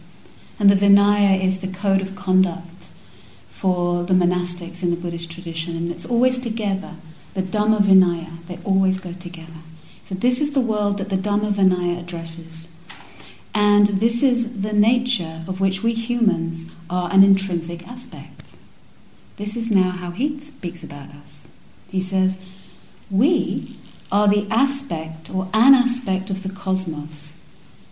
And 0.60 0.70
the 0.70 0.76
Vinaya 0.76 1.44
is 1.44 1.60
the 1.60 1.68
code 1.68 2.02
of 2.02 2.16
conduct 2.16 2.68
for 3.50 4.04
the 4.04 4.14
monastics 4.14 4.84
in 4.84 4.92
the 4.92 4.96
Buddhist 4.96 5.32
tradition. 5.32 5.76
And 5.76 5.92
it's 5.92 6.06
always 6.06 6.40
together. 6.40 6.96
The 7.34 7.42
Dhamma 7.42 7.80
Vinaya, 7.80 8.46
they 8.48 8.60
always 8.64 9.00
go 9.00 9.14
together. 9.14 9.62
So 10.06 10.14
this 10.16 10.40
is 10.40 10.52
the 10.52 10.62
world 10.62 11.00
that 11.00 11.10
the 11.10 11.18
Dhamma 11.18 11.52
Vinaya 11.52 12.00
addresses. 12.00 12.68
And 13.54 13.88
this 13.88 14.22
is 14.22 14.62
the 14.62 14.74
nature 14.74 15.44
of 15.48 15.60
which 15.60 15.82
we 15.82 15.94
humans 15.94 16.72
are 16.90 17.12
an 17.12 17.24
intrinsic 17.24 17.88
aspect. 17.88 18.50
This 19.38 19.56
is 19.56 19.72
now 19.72 19.90
how 19.92 20.12
he 20.12 20.40
speaks 20.40 20.84
about 20.84 21.10
us. 21.10 21.48
He 21.90 22.02
says, 22.02 22.38
We 23.10 23.80
are 24.12 24.28
the 24.28 24.48
aspect 24.50 25.30
or 25.30 25.50
an 25.54 25.74
aspect 25.74 26.30
of 26.30 26.44
the 26.44 26.50
cosmos 26.50 27.36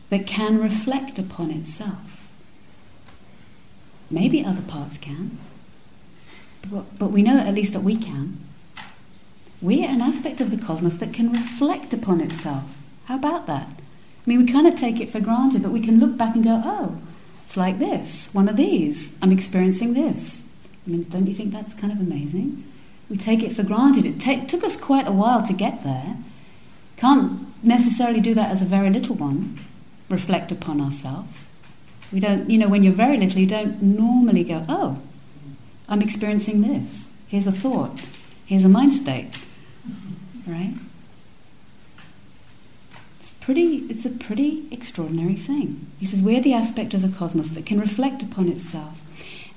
that 0.10 0.28
can 0.28 0.60
reflect 0.60 1.18
upon 1.18 1.52
itself. 1.52 2.30
Maybe 4.10 4.46
other 4.46 4.62
parts 4.62 4.98
can, 4.98 5.40
but, 7.00 7.12
we 7.12 7.24
know 7.24 7.38
at 7.40 7.54
least 7.54 7.74
that 7.74 7.82
we 7.82 7.96
can. 7.96 8.38
We 9.62 9.86
are 9.86 9.90
an 9.90 10.02
aspect 10.02 10.40
of 10.40 10.52
the 10.52 10.64
cosmos 10.64 10.98
that 10.98 11.14
can 11.14 11.32
reflect 11.32 11.94
upon 11.94 12.22
itself. 12.22 12.78
How 13.06 13.16
about 13.16 13.48
that? 13.48 13.68
I 13.68 14.26
mean, 14.26 14.46
we 14.46 14.52
kind 14.52 14.68
of 14.68 14.76
take 14.76 15.02
it 15.02 15.10
for 15.10 15.20
granted, 15.20 15.64
but 15.64 15.72
we 15.72 15.82
can 15.82 16.00
look 16.00 16.18
back 16.18 16.36
and 16.36 16.44
go, 16.44 16.62
oh, 16.64 17.02
it's 17.46 17.58
like 17.58 17.80
this, 17.80 18.30
one 18.34 18.48
of 18.48 18.56
these. 18.56 19.12
I'm 19.22 19.32
experiencing 19.32 19.94
this. 19.94 20.42
I 20.86 20.92
mean, 20.92 21.04
don't 21.10 21.28
you 21.28 21.34
think 21.34 21.52
that's 21.52 21.74
kind 21.74 21.92
of 21.92 22.00
amazing? 22.00 22.64
We 23.10 23.18
take 23.18 23.44
it 23.44 23.54
for 23.54 23.64
granted. 23.64 24.06
It 24.06 24.20
ta- 24.20 24.46
took 24.46 24.64
us 24.64 24.76
quite 24.76 25.08
a 25.08 25.12
while 25.12 25.46
to 25.46 25.54
get 25.54 25.84
there. 25.84 26.18
Can't 26.98 27.54
necessarily 27.64 28.20
do 28.20 28.34
that 28.34 28.52
as 28.52 28.62
a 28.62 28.66
very 28.66 28.90
little 28.90 29.16
one, 29.16 29.60
reflect 30.10 30.52
upon 30.52 30.82
ourselves. 30.82 31.30
We 32.12 32.20
don't, 32.20 32.50
you 32.50 32.58
know, 32.58 32.70
when 32.70 32.84
you're 32.84 32.94
very 32.94 33.18
little, 33.18 33.40
you 33.40 33.48
don't 33.48 33.82
normally 33.82 34.44
go, 34.44 34.66
oh, 34.70 35.02
I'm 35.90 36.02
experiencing 36.02 36.62
this. 36.62 37.08
Here's 37.28 37.48
a 37.48 37.52
thought. 37.52 38.00
Here's 38.46 38.64
a 38.64 38.70
mind 38.70 38.94
state. 38.94 39.36
Right? 40.46 40.76
It's 43.20 43.32
pretty 43.32 43.78
it's 43.90 44.06
a 44.06 44.10
pretty 44.10 44.68
extraordinary 44.72 45.36
thing. 45.36 45.88
He 46.00 46.06
says 46.06 46.22
we're 46.22 46.42
the 46.42 46.54
aspect 46.54 46.94
of 46.94 47.02
the 47.02 47.18
cosmos 47.18 47.50
that 47.50 47.66
can 47.66 47.80
reflect 47.80 48.22
upon 48.22 48.50
itself 48.50 49.02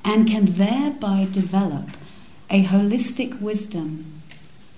and 0.05 0.29
can 0.29 0.47
thereby 0.47 1.29
develop 1.31 1.91
a 2.51 2.65
holistic 2.65 3.41
wisdom. 3.41 4.23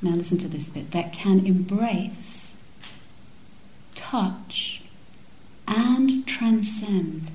Now, 0.01 0.13
listen 0.13 0.39
to 0.39 0.49
this 0.49 0.69
bit 0.69 0.93
that 0.93 1.13
can 1.13 1.45
embrace, 1.45 2.53
touch, 3.95 4.83
and 5.67 6.27
transcend 6.27 7.31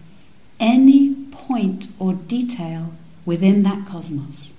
any 0.59 1.13
point 1.31 1.87
or 1.99 2.13
detail 2.13 2.93
within 3.25 3.63
that 3.63 3.85
cosmos. 3.85 4.53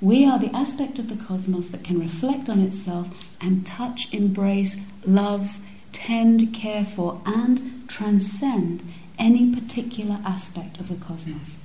We 0.00 0.24
are 0.24 0.38
the 0.38 0.54
aspect 0.54 0.98
of 0.98 1.08
the 1.08 1.16
cosmos 1.16 1.68
that 1.68 1.82
can 1.82 1.98
reflect 1.98 2.48
on 2.48 2.60
itself 2.60 3.08
and 3.40 3.66
touch, 3.66 4.12
embrace, 4.12 4.76
love, 5.04 5.58
tend, 5.92 6.54
care 6.54 6.84
for, 6.84 7.20
and 7.26 7.88
transcend 7.88 8.82
any 9.18 9.52
particular 9.52 10.20
aspect 10.24 10.78
of 10.78 10.88
the 10.88 10.94
cosmos 10.94 11.58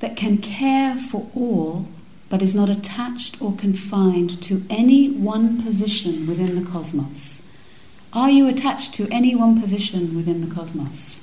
that 0.00 0.16
can 0.16 0.38
care 0.38 0.96
for 0.96 1.28
all 1.34 1.86
but 2.28 2.42
is 2.42 2.54
not 2.54 2.68
attached 2.68 3.40
or 3.40 3.54
confined 3.54 4.42
to 4.42 4.64
any 4.68 5.10
one 5.10 5.62
position 5.62 6.26
within 6.26 6.62
the 6.62 6.70
cosmos. 6.70 7.42
Are 8.12 8.30
you 8.30 8.48
attached 8.48 8.94
to 8.94 9.08
any 9.10 9.34
one 9.34 9.60
position 9.60 10.16
within 10.16 10.46
the 10.46 10.52
cosmos? 10.52 11.20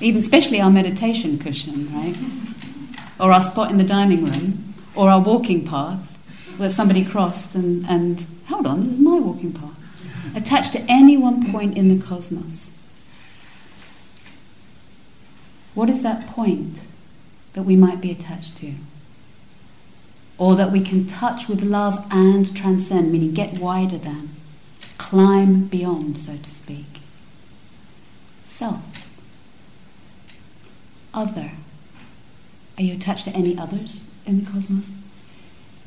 Even 0.00 0.20
especially 0.20 0.60
our 0.60 0.70
meditation 0.70 1.38
cushion, 1.38 1.92
right? 1.94 2.16
Or 3.20 3.32
our 3.32 3.40
spot 3.40 3.70
in 3.70 3.76
the 3.76 3.84
dining 3.84 4.24
room, 4.24 4.74
or 4.96 5.08
our 5.08 5.20
walking 5.20 5.64
path 5.64 6.18
where 6.56 6.70
somebody 6.70 7.04
crossed 7.04 7.54
and, 7.54 7.86
and 7.88 8.26
hold 8.48 8.66
on, 8.66 8.80
this 8.80 8.90
is 8.90 9.00
my 9.00 9.18
walking 9.18 9.52
path. 9.52 9.70
Attached 10.34 10.72
to 10.72 10.80
any 10.88 11.16
one 11.16 11.50
point 11.52 11.76
in 11.76 11.96
the 11.96 12.04
cosmos. 12.04 12.72
What 15.74 15.88
is 15.88 16.02
that 16.02 16.26
point? 16.26 16.78
That 17.54 17.62
we 17.62 17.76
might 17.76 18.00
be 18.00 18.10
attached 18.10 18.56
to. 18.58 18.74
Or 20.38 20.56
that 20.56 20.72
we 20.72 20.80
can 20.80 21.06
touch 21.06 21.48
with 21.48 21.62
love 21.62 22.04
and 22.10 22.54
transcend, 22.56 23.12
meaning 23.12 23.32
get 23.32 23.58
wider 23.58 23.98
than, 23.98 24.30
climb 24.98 25.66
beyond, 25.66 26.18
so 26.18 26.36
to 26.36 26.50
speak. 26.50 27.00
Self. 28.46 28.80
Other. 31.14 31.52
Are 32.78 32.82
you 32.82 32.94
attached 32.94 33.24
to 33.24 33.30
any 33.32 33.56
others 33.56 34.04
in 34.26 34.44
the 34.44 34.50
cosmos? 34.50 34.86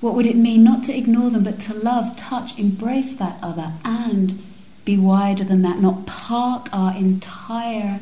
What 0.02 0.14
would 0.14 0.28
it 0.28 0.36
mean 0.36 0.64
not 0.64 0.84
to 0.84 0.96
ignore 0.96 1.32
them, 1.32 1.44
but 1.44 1.60
to 1.62 1.74
love, 1.74 2.16
touch, 2.16 2.58
embrace 2.60 3.14
that 3.14 3.40
other, 3.42 3.74
and 3.84 4.44
be 4.86 4.98
wider 4.98 5.44
than 5.44 5.64
that, 5.64 5.80
not 5.80 6.06
park 6.06 6.70
our 6.72 6.96
entire 6.96 8.02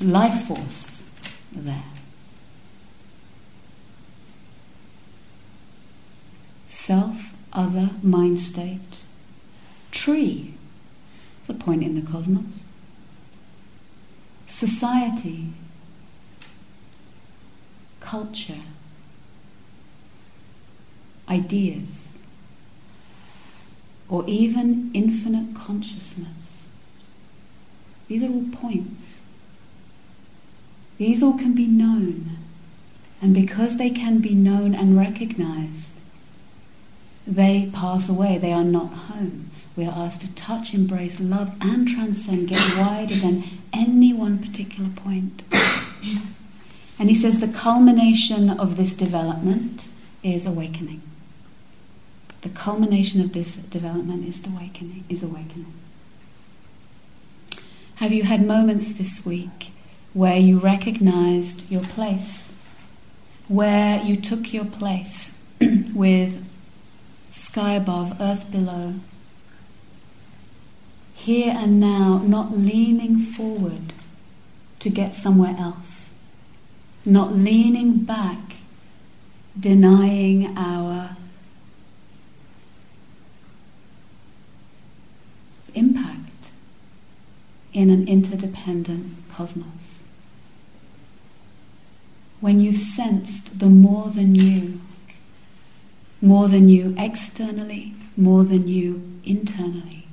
life 0.00 0.46
force 0.46 1.04
there. 1.52 1.84
Self, 6.68 7.34
other, 7.52 7.90
mind 8.02 8.38
state, 8.38 9.02
tree. 9.90 10.54
A 11.48 11.54
point 11.54 11.84
in 11.84 11.94
the 11.94 12.00
cosmos. 12.10 12.44
Society, 14.48 15.52
culture, 18.00 18.62
ideas, 21.28 21.88
or 24.08 24.24
even 24.26 24.90
infinite 24.92 25.54
consciousness. 25.54 26.66
These 28.08 28.24
are 28.24 28.28
all 28.28 28.46
points. 28.50 29.18
These 30.98 31.22
all 31.22 31.34
can 31.34 31.54
be 31.54 31.66
known, 31.66 32.38
and 33.20 33.34
because 33.34 33.76
they 33.76 33.90
can 33.90 34.18
be 34.20 34.34
known 34.34 34.74
and 34.74 34.96
recognized, 34.96 35.92
they 37.26 37.70
pass 37.72 38.08
away, 38.08 38.38
they 38.38 38.52
are 38.52 38.64
not 38.64 38.92
home. 38.92 39.50
We 39.74 39.84
are 39.84 40.06
asked 40.06 40.22
to 40.22 40.34
touch, 40.34 40.72
embrace, 40.72 41.20
love, 41.20 41.54
and 41.60 41.86
transcend, 41.86 42.48
get 42.48 42.76
wider 42.78 43.16
than 43.16 43.44
any 43.72 44.12
one 44.12 44.38
particular 44.38 44.88
point. 44.90 45.42
and 46.98 47.10
he 47.10 47.14
says 47.14 47.40
the 47.40 47.48
culmination 47.48 48.48
of 48.48 48.76
this 48.76 48.94
development 48.94 49.88
is 50.22 50.46
awakening. 50.46 51.02
The 52.40 52.48
culmination 52.48 53.20
of 53.20 53.32
this 53.32 53.56
development 53.56 54.26
is 54.26 54.44
awakening. 54.46 55.04
Is 55.08 55.22
awakening. 55.22 55.72
Have 57.96 58.12
you 58.12 58.22
had 58.22 58.46
moments 58.46 58.94
this 58.94 59.26
week 59.26 59.72
where 60.16 60.38
you 60.38 60.58
recognized 60.58 61.70
your 61.70 61.82
place, 61.82 62.48
where 63.48 64.02
you 64.02 64.16
took 64.16 64.50
your 64.50 64.64
place 64.64 65.30
with 65.94 66.42
sky 67.30 67.74
above, 67.74 68.16
earth 68.18 68.50
below, 68.50 68.94
here 71.12 71.52
and 71.54 71.78
now, 71.78 72.16
not 72.24 72.56
leaning 72.56 73.18
forward 73.18 73.92
to 74.78 74.88
get 74.88 75.14
somewhere 75.14 75.54
else, 75.58 76.08
not 77.04 77.34
leaning 77.34 77.98
back, 77.98 78.54
denying 79.60 80.56
our 80.56 81.14
impact 85.74 86.30
in 87.74 87.90
an 87.90 88.08
interdependent 88.08 89.14
cosmos 89.28 89.85
when 92.46 92.60
you've 92.60 92.76
sensed 92.76 93.58
the 93.58 93.66
more 93.66 94.06
than 94.10 94.36
you, 94.36 94.80
more 96.22 96.46
than 96.46 96.68
you 96.68 96.94
externally, 96.96 97.92
more 98.16 98.44
than 98.44 98.68
you 98.68 99.02
internally. 99.24 100.06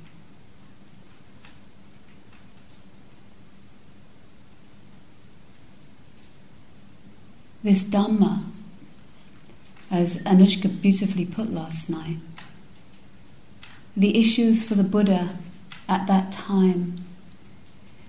This 7.62 7.84
Dhamma, 7.84 8.42
as 9.88 10.16
Anushka 10.22 10.80
beautifully 10.82 11.26
put 11.26 11.52
last 11.52 11.88
night, 11.88 12.16
the 13.96 14.18
issues 14.18 14.64
for 14.64 14.74
the 14.74 14.82
Buddha 14.82 15.38
at 15.88 16.08
that 16.08 16.32
time, 16.32 16.96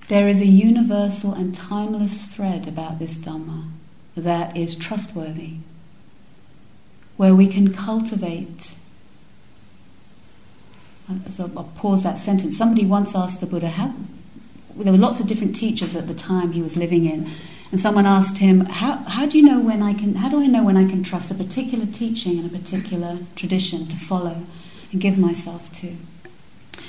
there 0.07 0.27
is 0.27 0.41
a 0.41 0.47
universal 0.47 1.31
and 1.31 1.53
timeless 1.53 2.25
thread 2.25 2.67
about 2.67 2.97
this 2.97 3.19
Dhamma 3.19 3.69
that 4.15 4.55
is 4.55 4.75
trustworthy, 4.75 5.55
where 7.17 7.35
we 7.35 7.47
can 7.47 7.73
cultivate. 7.73 8.71
Uh, 11.09 11.29
so 11.29 11.51
I'll 11.55 11.71
pause 11.75 12.03
that 12.03 12.19
sentence. 12.19 12.57
Somebody 12.57 12.85
once 12.85 13.15
asked 13.15 13.39
the 13.39 13.45
Buddha, 13.45 13.69
how, 13.69 13.93
there 14.75 14.91
were 14.91 14.97
lots 14.97 15.19
of 15.19 15.27
different 15.27 15.55
teachers 15.55 15.95
at 15.95 16.07
the 16.07 16.13
time 16.13 16.53
he 16.53 16.61
was 16.61 16.75
living 16.75 17.05
in, 17.05 17.29
and 17.71 17.79
someone 17.79 18.05
asked 18.05 18.37
him, 18.37 18.61
how, 18.61 18.97
how 19.07 19.25
do 19.25 19.37
you 19.37 19.43
know 19.43 19.59
when 19.59 19.81
I 19.81 19.93
can, 19.93 20.15
how 20.15 20.29
do 20.29 20.41
I 20.41 20.47
know 20.47 20.63
when 20.63 20.77
I 20.77 20.87
can 20.87 21.03
trust 21.03 21.31
a 21.31 21.35
particular 21.35 21.85
teaching 21.85 22.39
and 22.39 22.45
a 22.45 22.57
particular 22.57 23.19
tradition 23.35 23.87
to 23.87 23.95
follow? 23.95 24.45
and 24.95 25.01
give 25.01 25.17
myself 25.17 25.73
to. 25.73 25.93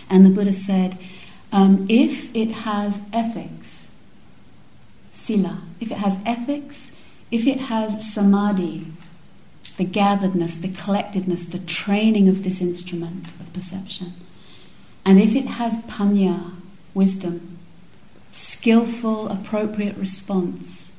And 0.09 0.25
the 0.25 0.31
Buddha 0.31 0.53
said, 0.53 0.97
um, 1.51 1.87
if 1.89 2.35
it 2.37 2.53
has 2.53 3.01
ethics, 3.13 3.91
sila, 5.13 5.63
if 5.81 5.91
it 5.91 5.99
has 5.99 6.17
ethics, 6.25 6.93
if 7.31 7.47
it 7.47 7.61
has 7.61 8.13
samadhi, 8.13 8.87
the 9.77 9.85
gatheredness, 9.85 10.57
the 10.57 10.69
collectedness, 10.69 11.45
the 11.45 11.59
training 11.59 12.29
of 12.29 12.45
this 12.45 12.61
instrument 12.61 13.27
of 13.41 13.53
perception, 13.53 14.15
and 15.05 15.21
if 15.21 15.35
it 15.35 15.47
has 15.47 15.79
panya, 15.85 16.53
wisdom, 16.95 17.59
skillful, 18.33 19.29
appropriate 19.29 19.97
response, 19.97 20.91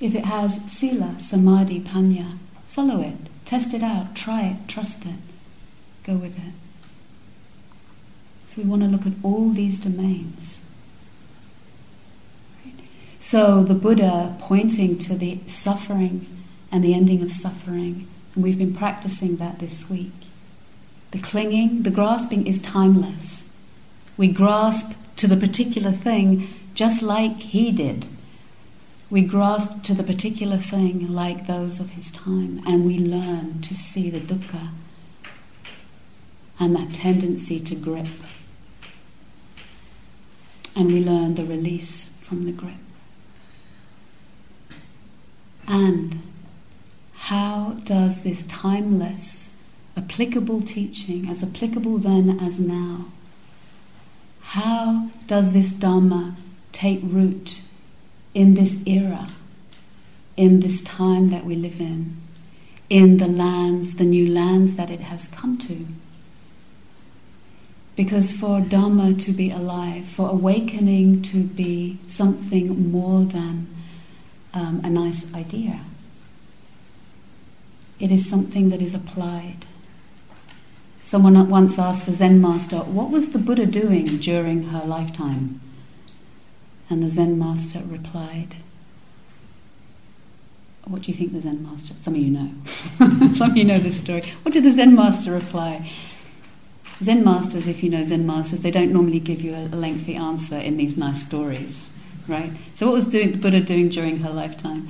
if 0.00 0.14
it 0.14 0.24
has 0.24 0.60
sila, 0.66 1.16
samadhi, 1.20 1.80
panya, 1.80 2.38
follow 2.66 3.00
it, 3.00 3.16
test 3.44 3.74
it 3.74 3.82
out, 3.82 4.14
try 4.14 4.42
it, 4.42 4.68
trust 4.68 5.04
it, 5.04 5.16
go 6.04 6.14
with 6.14 6.38
it. 6.38 6.54
So 8.48 8.62
we 8.62 8.68
want 8.68 8.82
to 8.82 8.88
look 8.88 9.06
at 9.06 9.12
all 9.22 9.50
these 9.50 9.80
domains. 9.80 10.58
So 13.22 13.62
the 13.62 13.74
Buddha 13.74 14.34
pointing 14.40 14.98
to 14.98 15.14
the 15.14 15.38
suffering 15.46 16.26
and 16.72 16.82
the 16.82 16.92
ending 16.92 17.22
of 17.22 17.30
suffering, 17.30 18.08
and 18.34 18.42
we've 18.42 18.58
been 18.58 18.74
practicing 18.74 19.36
that 19.36 19.60
this 19.60 19.88
week. 19.88 20.10
The 21.12 21.20
clinging, 21.20 21.84
the 21.84 21.92
grasping 21.92 22.48
is 22.48 22.60
timeless. 22.60 23.44
We 24.16 24.26
grasp 24.26 24.94
to 25.14 25.28
the 25.28 25.36
particular 25.36 25.92
thing 25.92 26.52
just 26.74 27.00
like 27.00 27.38
he 27.38 27.70
did. 27.70 28.06
We 29.08 29.22
grasp 29.22 29.84
to 29.84 29.94
the 29.94 30.02
particular 30.02 30.56
thing 30.56 31.12
like 31.12 31.46
those 31.46 31.78
of 31.78 31.90
his 31.90 32.10
time, 32.10 32.60
and 32.66 32.84
we 32.84 32.98
learn 32.98 33.60
to 33.60 33.76
see 33.76 34.10
the 34.10 34.18
dukkha 34.18 34.70
and 36.58 36.74
that 36.74 36.92
tendency 36.92 37.60
to 37.60 37.76
grip 37.76 38.08
and 40.74 40.88
we 40.88 41.04
learn 41.04 41.36
the 41.36 41.44
release 41.44 42.10
from 42.20 42.46
the 42.46 42.52
grip. 42.52 42.74
And 45.66 46.20
how 47.12 47.78
does 47.84 48.22
this 48.22 48.42
timeless, 48.44 49.50
applicable 49.96 50.62
teaching, 50.62 51.28
as 51.28 51.42
applicable 51.42 51.98
then 51.98 52.40
as 52.40 52.58
now, 52.58 53.06
how 54.40 55.10
does 55.26 55.52
this 55.52 55.70
Dharma 55.70 56.36
take 56.72 57.00
root 57.02 57.60
in 58.34 58.54
this 58.54 58.76
era, 58.86 59.30
in 60.36 60.60
this 60.60 60.82
time 60.82 61.30
that 61.30 61.46
we 61.46 61.54
live 61.54 61.80
in, 61.80 62.16
in 62.90 63.18
the 63.18 63.28
lands, 63.28 63.94
the 63.94 64.04
new 64.04 64.28
lands 64.28 64.76
that 64.76 64.90
it 64.90 65.00
has 65.00 65.26
come 65.28 65.56
to? 65.58 65.86
Because 67.94 68.32
for 68.32 68.60
Dharma 68.60 69.14
to 69.14 69.32
be 69.32 69.50
alive, 69.50 70.06
for 70.06 70.28
awakening 70.28 71.22
to 71.22 71.44
be 71.44 71.98
something 72.08 72.90
more 72.90 73.22
than 73.22 73.71
um, 74.54 74.80
a 74.84 74.90
nice 74.90 75.24
idea, 75.34 75.80
it 77.98 78.10
is 78.10 78.28
something 78.28 78.70
that 78.70 78.82
is 78.82 78.94
applied. 78.94 79.64
Someone 81.04 81.48
once 81.48 81.78
asked 81.78 82.06
the 82.06 82.12
Zen 82.12 82.40
master, 82.40 82.78
What 82.78 83.10
was 83.10 83.30
the 83.30 83.38
Buddha 83.38 83.66
doing 83.66 84.04
during 84.18 84.64
her 84.68 84.84
lifetime? 84.86 85.60
And 86.88 87.02
the 87.02 87.08
Zen 87.08 87.38
master 87.38 87.80
replied, 87.86 88.56
What 90.84 91.02
do 91.02 91.12
you 91.12 91.16
think 91.16 91.32
the 91.32 91.40
Zen 91.40 91.62
master? 91.62 91.94
Some 92.00 92.14
of 92.14 92.20
you 92.20 92.30
know. 92.30 92.50
Some 93.34 93.50
of 93.50 93.56
you 93.56 93.64
know 93.64 93.78
this 93.78 93.98
story. 93.98 94.22
What 94.42 94.52
did 94.52 94.64
the 94.64 94.72
Zen 94.72 94.94
master 94.94 95.32
reply? 95.32 95.90
Zen 97.02 97.24
masters, 97.24 97.66
if 97.66 97.82
you 97.82 97.90
know 97.90 98.04
Zen 98.04 98.26
masters, 98.26 98.60
they 98.60 98.70
don't 98.70 98.92
normally 98.92 99.18
give 99.18 99.42
you 99.42 99.54
a, 99.54 99.66
lengthy 99.74 100.14
answer 100.14 100.56
in 100.56 100.76
these 100.76 100.96
nice 100.96 101.22
stories, 101.22 101.86
right? 102.28 102.52
So, 102.74 102.86
what 102.86 102.94
was 102.94 103.06
doing, 103.06 103.32
the 103.32 103.38
Buddha 103.38 103.60
doing 103.60 103.88
during 103.88 104.18
her 104.18 104.30
lifetime? 104.30 104.88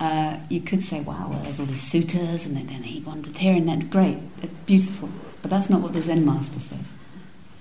Uh, 0.00 0.38
you 0.48 0.60
could 0.60 0.82
say, 0.82 1.00
wow, 1.00 1.28
well, 1.28 1.40
there's 1.42 1.58
all 1.58 1.66
these 1.66 1.82
suttas, 1.82 2.46
and 2.46 2.56
then 2.56 2.68
he 2.68 3.00
wandered 3.00 3.36
here, 3.36 3.54
and 3.54 3.68
then 3.68 3.88
great, 3.88 4.18
beautiful. 4.66 5.10
But 5.42 5.50
that's 5.50 5.68
not 5.68 5.80
what 5.80 5.92
the 5.92 6.02
Zen 6.02 6.24
master 6.24 6.60
says. 6.60 6.92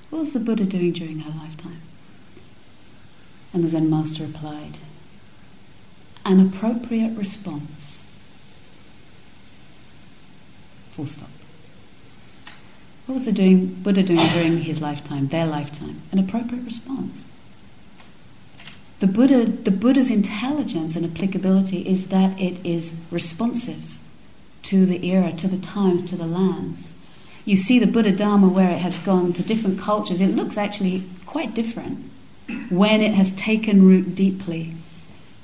What 0.09 0.19
was 0.19 0.33
the 0.33 0.39
Buddha 0.39 0.65
doing 0.65 0.91
during 0.91 1.19
her 1.19 1.31
lifetime? 1.31 1.81
And 3.53 3.63
the 3.63 3.69
Zen 3.69 3.89
master 3.89 4.23
replied, 4.23 4.77
an 6.25 6.45
appropriate 6.45 7.17
response. 7.17 8.03
Full 10.91 11.05
stop. 11.05 11.29
What 13.05 13.15
was 13.15 13.25
the 13.25 13.31
doing, 13.31 13.67
Buddha 13.81 14.03
doing 14.03 14.27
during 14.27 14.57
his 14.59 14.81
lifetime, 14.81 15.29
their 15.29 15.45
lifetime? 15.45 16.01
An 16.11 16.19
appropriate 16.19 16.65
response. 16.65 17.23
The, 18.99 19.07
Buddha, 19.07 19.45
the 19.45 19.71
Buddha's 19.71 20.09
intelligence 20.09 20.95
and 20.95 21.05
applicability 21.05 21.87
is 21.87 22.07
that 22.07 22.39
it 22.39 22.65
is 22.65 22.93
responsive 23.11 23.99
to 24.63 24.85
the 24.85 25.05
era, 25.07 25.31
to 25.33 25.47
the 25.47 25.57
times, 25.57 26.03
to 26.09 26.15
the 26.15 26.25
lands. 26.25 26.87
You 27.45 27.57
see 27.57 27.79
the 27.79 27.87
Buddha 27.87 28.11
Dharma 28.11 28.47
where 28.47 28.71
it 28.71 28.79
has 28.79 28.97
gone 28.97 29.33
to 29.33 29.43
different 29.43 29.79
cultures, 29.79 30.19
it 30.19 30.35
looks 30.35 30.57
actually 30.57 31.05
quite 31.25 31.53
different 31.53 32.11
when 32.69 33.01
it 33.01 33.13
has 33.13 33.31
taken 33.33 33.87
root 33.87 34.15
deeply 34.15 34.73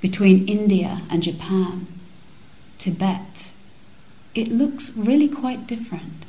between 0.02 0.48
India 0.48 1.02
and 1.10 1.24
Japan, 1.24 1.88
Tibet. 2.78 3.52
It 4.36 4.50
looks 4.50 4.90
really 4.96 5.30
quite 5.30 5.68
different. 5.68 6.26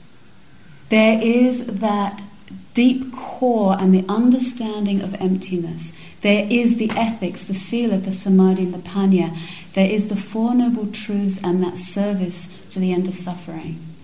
There 0.90 1.20
is 1.20 1.66
that 1.66 2.22
deep 2.74 3.12
core 3.12 3.76
and 3.80 3.94
the 3.94 4.04
understanding 4.08 5.00
of 5.00 5.14
emptiness. 5.14 5.92
There 6.24 6.46
is 6.48 6.76
the 6.76 6.88
ethics, 6.92 7.44
the 7.44 7.52
sila, 7.52 7.98
the 7.98 8.14
samadhi, 8.14 8.62
and 8.62 8.72
the 8.72 8.78
panya. 8.78 9.36
There 9.74 9.90
is 9.90 10.06
the 10.06 10.16
Four 10.16 10.54
Noble 10.54 10.86
Truths 10.86 11.38
and 11.44 11.62
that 11.62 11.76
service 11.76 12.48
to 12.70 12.80
the 12.80 12.94
end 12.94 13.08
of 13.08 13.14
suffering. 13.14 13.94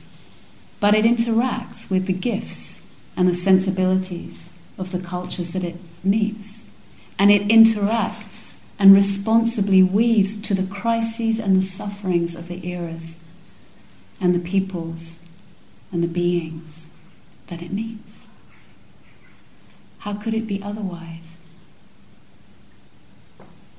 But 0.80 0.94
it 0.94 1.06
interacts 1.06 1.88
with 1.88 2.04
the 2.04 2.12
gifts 2.12 2.80
and 3.16 3.26
the 3.26 3.34
sensibilities 3.34 4.50
of 4.76 4.92
the 4.92 4.98
cultures 4.98 5.52
that 5.52 5.64
it 5.64 5.76
meets. 6.04 6.60
And 7.18 7.30
it 7.30 7.48
interacts 7.48 8.52
and 8.78 8.94
responsibly 8.94 9.82
weaves 9.82 10.36
to 10.42 10.52
the 10.52 10.66
crises 10.66 11.38
and 11.38 11.62
the 11.62 11.66
sufferings 11.66 12.34
of 12.34 12.48
the 12.48 12.68
eras 12.68 13.16
and 14.20 14.34
the 14.34 14.40
peoples 14.40 15.16
and 15.90 16.02
the 16.02 16.06
beings 16.06 16.84
that 17.46 17.62
it 17.62 17.72
meets. 17.72 18.12
How 20.00 20.12
could 20.12 20.34
it 20.34 20.46
be 20.46 20.62
otherwise? 20.62 21.39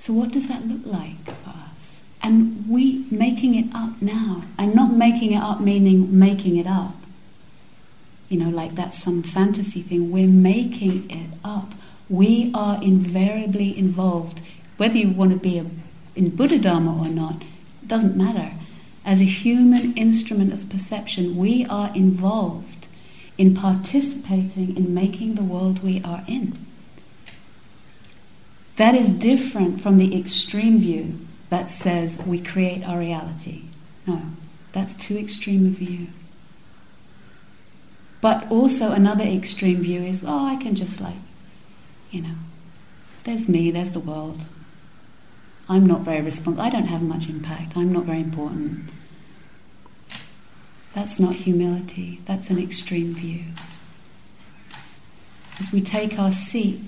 So, 0.01 0.13
what 0.13 0.31
does 0.31 0.47
that 0.47 0.67
look 0.67 0.83
like 0.83 1.23
for 1.25 1.51
us? 1.51 2.01
And 2.23 2.67
we 2.67 3.05
making 3.11 3.53
it 3.53 3.67
up 3.71 4.01
now, 4.01 4.41
and 4.57 4.73
not 4.73 4.93
making 4.93 5.33
it 5.33 5.43
up 5.43 5.61
meaning 5.61 6.17
making 6.17 6.57
it 6.57 6.65
up, 6.65 6.95
you 8.27 8.39
know, 8.39 8.49
like 8.49 8.73
that's 8.73 8.97
some 8.97 9.21
fantasy 9.21 9.83
thing. 9.83 10.09
We're 10.09 10.27
making 10.27 11.07
it 11.11 11.29
up. 11.45 11.73
We 12.09 12.49
are 12.55 12.81
invariably 12.81 13.77
involved, 13.77 14.41
whether 14.77 14.97
you 14.97 15.11
want 15.11 15.33
to 15.33 15.37
be 15.37 15.59
a, 15.59 15.67
in 16.15 16.35
Buddha 16.35 16.57
Dharma 16.57 16.99
or 16.99 17.07
not, 17.07 17.43
it 17.83 17.87
doesn't 17.87 18.15
matter. 18.15 18.53
As 19.05 19.21
a 19.21 19.25
human 19.25 19.93
instrument 19.93 20.51
of 20.51 20.67
perception, 20.67 21.37
we 21.37 21.63
are 21.67 21.91
involved 21.93 22.87
in 23.37 23.53
participating 23.53 24.75
in 24.75 24.95
making 24.95 25.35
the 25.35 25.43
world 25.43 25.83
we 25.83 26.01
are 26.03 26.23
in. 26.27 26.57
That 28.81 28.95
is 28.95 29.09
different 29.09 29.79
from 29.79 29.99
the 29.99 30.17
extreme 30.17 30.79
view 30.79 31.19
that 31.51 31.69
says 31.69 32.17
we 32.25 32.39
create 32.39 32.83
our 32.83 32.97
reality. 32.97 33.65
No, 34.07 34.23
that's 34.71 34.95
too 34.95 35.19
extreme 35.19 35.67
a 35.67 35.69
view. 35.69 36.07
But 38.21 38.51
also, 38.51 38.91
another 38.91 39.23
extreme 39.23 39.83
view 39.83 40.01
is 40.01 40.23
oh, 40.25 40.47
I 40.47 40.55
can 40.55 40.73
just 40.73 40.99
like, 40.99 41.21
you 42.09 42.23
know, 42.23 42.33
there's 43.23 43.47
me, 43.47 43.69
there's 43.69 43.91
the 43.91 43.99
world. 43.99 44.39
I'm 45.69 45.85
not 45.85 46.01
very 46.01 46.21
responsible. 46.21 46.63
I 46.63 46.71
don't 46.71 46.87
have 46.87 47.03
much 47.03 47.29
impact. 47.29 47.77
I'm 47.77 47.93
not 47.93 48.05
very 48.05 48.21
important. 48.21 48.89
That's 50.95 51.19
not 51.19 51.35
humility, 51.35 52.19
that's 52.25 52.49
an 52.49 52.57
extreme 52.57 53.13
view. 53.13 53.43
As 55.59 55.71
we 55.71 55.81
take 55.81 56.17
our 56.17 56.31
seat, 56.31 56.79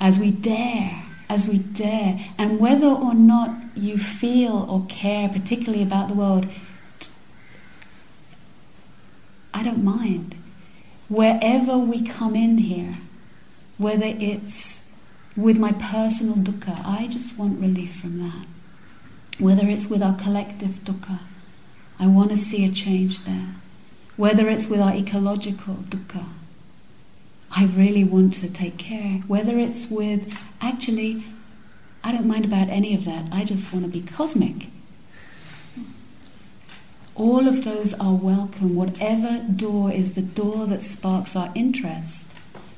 as 0.00 0.18
we 0.18 0.30
dare, 0.30 1.04
as 1.28 1.46
we 1.46 1.58
dare, 1.58 2.24
and 2.38 2.60
whether 2.60 2.86
or 2.86 3.14
not 3.14 3.50
you 3.74 3.98
feel 3.98 4.66
or 4.68 4.86
care 4.88 5.28
particularly 5.28 5.82
about 5.82 6.08
the 6.08 6.14
world, 6.14 6.46
I 9.52 9.62
don't 9.62 9.84
mind. 9.84 10.34
Wherever 11.08 11.78
we 11.78 12.02
come 12.02 12.34
in 12.34 12.58
here, 12.58 12.98
whether 13.78 14.06
it's 14.06 14.80
with 15.36 15.58
my 15.58 15.72
personal 15.72 16.34
dukkha, 16.34 16.84
I 16.84 17.06
just 17.06 17.38
want 17.38 17.60
relief 17.60 17.94
from 17.96 18.18
that. 18.18 18.46
Whether 19.38 19.66
it's 19.68 19.86
with 19.86 20.02
our 20.02 20.14
collective 20.14 20.84
dukkha, 20.84 21.20
I 21.98 22.06
want 22.06 22.30
to 22.30 22.36
see 22.36 22.64
a 22.64 22.70
change 22.70 23.24
there. 23.24 23.54
whether 24.16 24.48
it's 24.48 24.66
with 24.66 24.80
our 24.80 24.94
ecological 24.94 25.74
dukkha. 25.74 26.24
I 27.58 27.64
really 27.64 28.04
want 28.04 28.34
to 28.34 28.50
take 28.50 28.76
care, 28.76 29.22
whether 29.26 29.58
it's 29.58 29.90
with 29.90 30.30
actually, 30.60 31.24
I 32.04 32.12
don't 32.12 32.26
mind 32.26 32.44
about 32.44 32.68
any 32.68 32.94
of 32.94 33.06
that, 33.06 33.32
I 33.32 33.44
just 33.44 33.72
want 33.72 33.86
to 33.86 33.90
be 33.90 34.02
cosmic. 34.02 34.68
All 37.14 37.48
of 37.48 37.64
those 37.64 37.94
are 37.94 38.12
welcome. 38.12 38.74
Whatever 38.74 39.42
door 39.50 39.90
is 39.90 40.12
the 40.12 40.20
door 40.20 40.66
that 40.66 40.82
sparks 40.82 41.34
our 41.34 41.50
interest, 41.54 42.26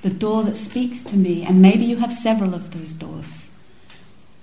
the 0.02 0.10
door 0.10 0.44
that 0.44 0.56
speaks 0.56 1.00
to 1.02 1.16
me, 1.16 1.42
and 1.42 1.60
maybe 1.60 1.84
you 1.84 1.96
have 1.96 2.12
several 2.12 2.54
of 2.54 2.70
those 2.70 2.92
doors. 2.92 3.50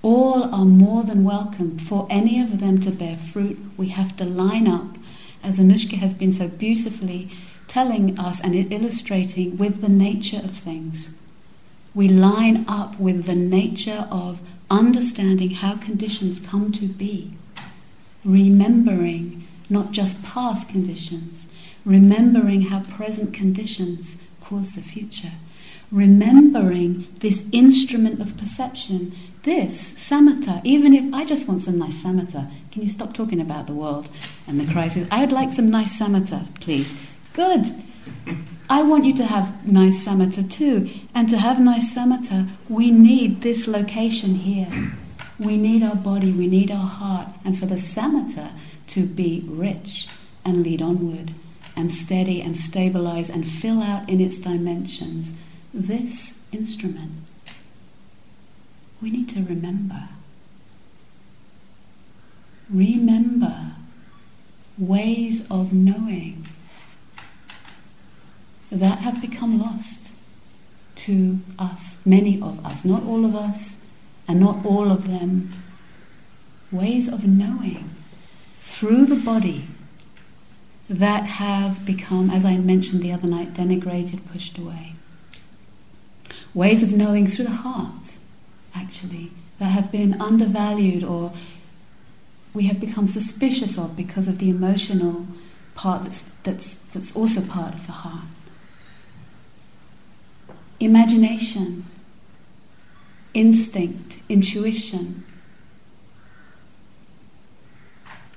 All 0.02 0.54
are 0.54 0.66
more 0.66 1.02
than 1.02 1.24
welcome. 1.24 1.78
For 1.78 2.06
any 2.10 2.42
of 2.42 2.60
them 2.60 2.78
to 2.80 2.90
bear 2.90 3.16
fruit, 3.16 3.58
we 3.78 3.88
have 3.88 4.14
to 4.16 4.26
line 4.26 4.68
up, 4.68 4.98
as 5.42 5.58
Anushka 5.58 5.96
has 5.96 6.12
been 6.12 6.34
so 6.34 6.46
beautifully 6.46 7.30
telling 7.68 8.18
us 8.18 8.40
and 8.40 8.54
illustrating, 8.72 9.56
with 9.56 9.80
the 9.80 9.88
nature 9.88 10.40
of 10.42 10.52
things. 10.52 11.10
We 11.94 12.08
line 12.08 12.64
up 12.68 12.98
with 13.00 13.24
the 13.24 13.34
nature 13.34 14.06
of 14.10 14.40
understanding 14.70 15.50
how 15.50 15.76
conditions 15.76 16.40
come 16.40 16.72
to 16.72 16.86
be, 16.86 17.34
remembering 18.24 19.46
not 19.68 19.92
just 19.92 20.22
past 20.22 20.68
conditions, 20.68 21.46
remembering 21.84 22.62
how 22.62 22.80
present 22.80 23.32
conditions 23.32 24.16
cause 24.40 24.72
the 24.72 24.82
future, 24.82 25.32
remembering 25.90 27.06
this 27.20 27.44
instrument 27.52 28.20
of 28.20 28.36
perception, 28.36 29.16
this 29.42 29.92
samatha, 29.92 30.60
even 30.64 30.92
if 30.92 31.12
I 31.14 31.24
just 31.24 31.46
want 31.46 31.62
some 31.62 31.78
nice 31.78 32.02
samatha, 32.02 32.50
can 32.72 32.82
you 32.82 32.88
stop 32.88 33.14
talking 33.14 33.40
about 33.40 33.66
the 33.66 33.72
world 33.72 34.08
and 34.46 34.58
the 34.58 34.70
crisis? 34.70 35.06
I 35.10 35.20
would 35.20 35.32
like 35.32 35.52
some 35.52 35.70
nice 35.70 35.98
samatha, 35.98 36.46
please. 36.60 36.94
Good. 37.36 37.82
I 38.70 38.82
want 38.82 39.04
you 39.04 39.14
to 39.16 39.26
have 39.26 39.66
nice 39.66 40.06
samatha 40.06 40.50
too. 40.50 40.88
And 41.14 41.28
to 41.28 41.36
have 41.36 41.60
nice 41.60 41.94
samatha, 41.94 42.48
we 42.66 42.90
need 42.90 43.42
this 43.42 43.68
location 43.68 44.36
here. 44.36 44.94
We 45.38 45.58
need 45.58 45.82
our 45.82 45.96
body, 45.96 46.32
we 46.32 46.46
need 46.46 46.70
our 46.70 46.86
heart. 46.86 47.28
And 47.44 47.58
for 47.58 47.66
the 47.66 47.74
samatha, 47.74 48.52
to 48.86 49.04
be 49.04 49.44
rich 49.46 50.08
and 50.46 50.62
lead 50.62 50.80
onward 50.80 51.34
and 51.76 51.92
steady 51.92 52.40
and 52.40 52.56
stabilize 52.56 53.28
and 53.28 53.46
fill 53.46 53.82
out 53.82 54.08
in 54.08 54.18
its 54.18 54.38
dimensions 54.38 55.34
this 55.74 56.32
instrument. 56.52 57.12
We 59.02 59.10
need 59.10 59.28
to 59.28 59.42
remember. 59.42 60.08
Remember 62.70 63.72
ways 64.78 65.42
of 65.50 65.74
knowing 65.74 66.46
that 68.70 68.98
have 68.98 69.20
become 69.20 69.60
lost 69.60 70.10
to 70.96 71.40
us, 71.58 71.94
many 72.04 72.40
of 72.40 72.64
us, 72.64 72.84
not 72.84 73.02
all 73.04 73.24
of 73.24 73.34
us, 73.34 73.76
and 74.26 74.40
not 74.40 74.64
all 74.64 74.90
of 74.90 75.08
them. 75.08 75.52
Ways 76.72 77.06
of 77.06 77.26
knowing 77.26 77.90
through 78.60 79.06
the 79.06 79.14
body 79.14 79.68
that 80.88 81.24
have 81.24 81.84
become, 81.84 82.30
as 82.30 82.44
I 82.44 82.56
mentioned 82.56 83.02
the 83.02 83.12
other 83.12 83.28
night, 83.28 83.54
denigrated, 83.54 84.20
pushed 84.32 84.58
away. 84.58 84.94
Ways 86.54 86.82
of 86.82 86.92
knowing 86.92 87.26
through 87.26 87.46
the 87.46 87.50
heart, 87.50 88.16
actually, 88.74 89.30
that 89.58 89.66
have 89.66 89.92
been 89.92 90.20
undervalued 90.20 91.04
or 91.04 91.32
we 92.54 92.66
have 92.66 92.80
become 92.80 93.06
suspicious 93.06 93.78
of 93.78 93.96
because 93.96 94.28
of 94.28 94.38
the 94.38 94.48
emotional 94.48 95.26
part 95.74 96.02
that's, 96.02 96.22
that's, 96.42 96.74
that's 96.92 97.14
also 97.14 97.42
part 97.42 97.74
of 97.74 97.86
the 97.86 97.92
heart. 97.92 98.24
Imagination, 100.78 101.86
instinct, 103.32 104.18
intuition, 104.28 105.24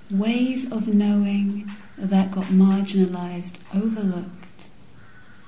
ways 0.09 0.71
of 0.71 0.87
knowing 0.87 1.69
that 1.97 2.31
got 2.31 2.45
marginalized, 2.45 3.57
overlooked, 3.75 4.67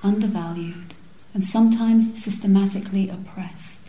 undervalued, 0.02 0.94
and 1.34 1.44
sometimes 1.44 2.22
systematically 2.22 3.08
oppressed. 3.08 3.80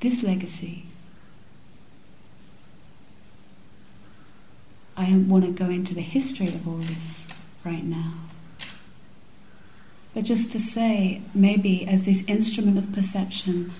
This 0.00 0.22
legacy, 0.22 0.84
I 4.96 5.06
don't 5.06 5.28
want 5.30 5.44
to 5.46 5.50
go 5.50 5.70
into 5.70 5.94
the 5.94 6.02
history 6.02 6.48
of 6.48 6.68
all 6.68 6.76
this 6.76 7.26
right 7.64 7.84
now. 7.84 8.12
But 10.14 10.22
just 10.24 10.52
to 10.52 10.60
say, 10.60 11.22
maybe 11.34 11.86
as 11.88 12.04
this 12.04 12.22
instrument 12.28 12.78
of 12.78 12.92
perception, 12.92 13.72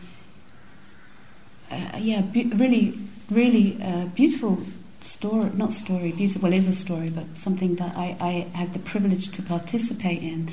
uh, 1.71 1.99
yeah, 1.99 2.23
be- 2.23 2.47
really, 2.47 2.99
really 3.31 3.81
uh, 3.81 4.07
beautiful 4.07 4.59
story, 5.01 5.51
not 5.55 5.73
story, 5.73 6.11
beautiful, 6.11 6.43
well, 6.43 6.53
it 6.53 6.59
is 6.59 6.69
a 6.69 6.75
story, 6.75 7.09
but 7.09 7.25
something 7.37 7.77
that 7.77 7.97
I, 7.97 8.17
I 8.21 8.57
had 8.57 8.73
the 8.73 8.81
privilege 8.81 9.31
to 9.31 9.43
participate 9.43 10.23
in 10.23 10.51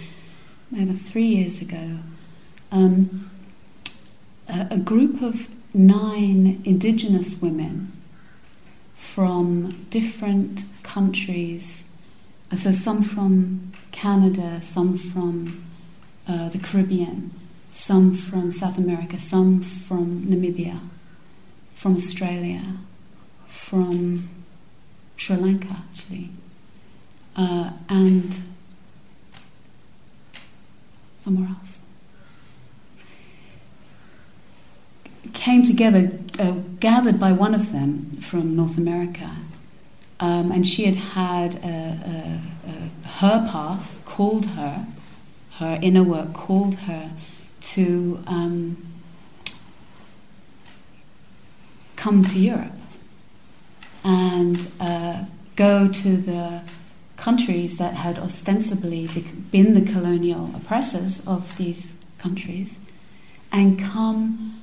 maybe 0.70 0.94
three 0.94 1.26
years 1.26 1.62
ago. 1.62 1.98
Um, 2.72 3.32
a, 4.48 4.68
a 4.72 4.78
group 4.78 5.22
of 5.24 5.50
nine 5.74 6.62
indigenous 6.64 7.36
women 7.42 7.92
from 8.96 9.86
different 9.90 10.66
countries, 10.84 11.84
uh, 12.52 12.56
so 12.56 12.72
some 12.72 13.02
from 13.02 13.74
Canada, 13.92 14.62
some 14.64 14.96
from 14.96 15.71
uh, 16.32 16.48
the 16.50 16.58
Caribbean, 16.60 17.32
some 17.74 18.14
from 18.14 18.52
South 18.52 18.78
America, 18.78 19.20
some 19.20 19.60
from 19.60 20.26
Namibia, 20.26 20.80
from 21.74 21.96
Australia, 21.98 22.78
from 23.48 24.30
Sri 25.18 25.36
Lanka, 25.36 25.84
actually, 25.90 26.30
uh, 27.36 27.72
and 27.90 28.42
somewhere 31.22 31.50
else. 31.50 31.80
Came 35.34 35.64
together, 35.64 36.18
uh, 36.40 36.52
gathered 36.80 37.20
by 37.20 37.34
one 37.34 37.54
of 37.54 37.74
them 37.74 38.18
from 38.22 38.56
North 38.56 38.78
America, 38.78 39.36
um, 40.20 40.52
and 40.52 40.66
she 40.66 40.86
had 40.86 40.96
had 40.96 41.56
a, 41.56 42.42
a, 42.66 42.70
a, 42.70 43.08
her 43.08 43.48
path 43.52 44.00
called 44.06 44.46
her, 44.58 44.88
her 45.62 45.80
inner 45.82 46.04
work 46.04 46.34
called 46.34 46.76
her 46.76 47.12
to. 47.62 48.24
Um, 48.28 48.92
come 52.02 52.26
to 52.26 52.40
Europe 52.40 52.72
and 54.04 54.72
uh, 54.80 55.26
go 55.56 55.88
to 55.88 56.18
the 56.18 56.62
countries 57.16 57.78
that 57.78 57.94
had 57.94 58.18
ostensibly 58.18 59.08
been 59.52 59.76
the 59.76 59.94
colonial 59.94 60.50
oppressors 60.56 61.22
of 61.28 61.56
these 61.58 61.94
countries 62.18 62.80
and 63.52 63.78
come 63.78 64.60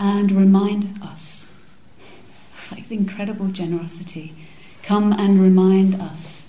and 0.00 0.32
remind 0.32 1.00
us. 1.00 1.46
It's 2.58 2.72
like 2.72 2.90
incredible 2.90 3.46
generosity. 3.46 4.34
Come 4.82 5.12
and 5.12 5.40
remind 5.40 5.94
us 5.94 6.44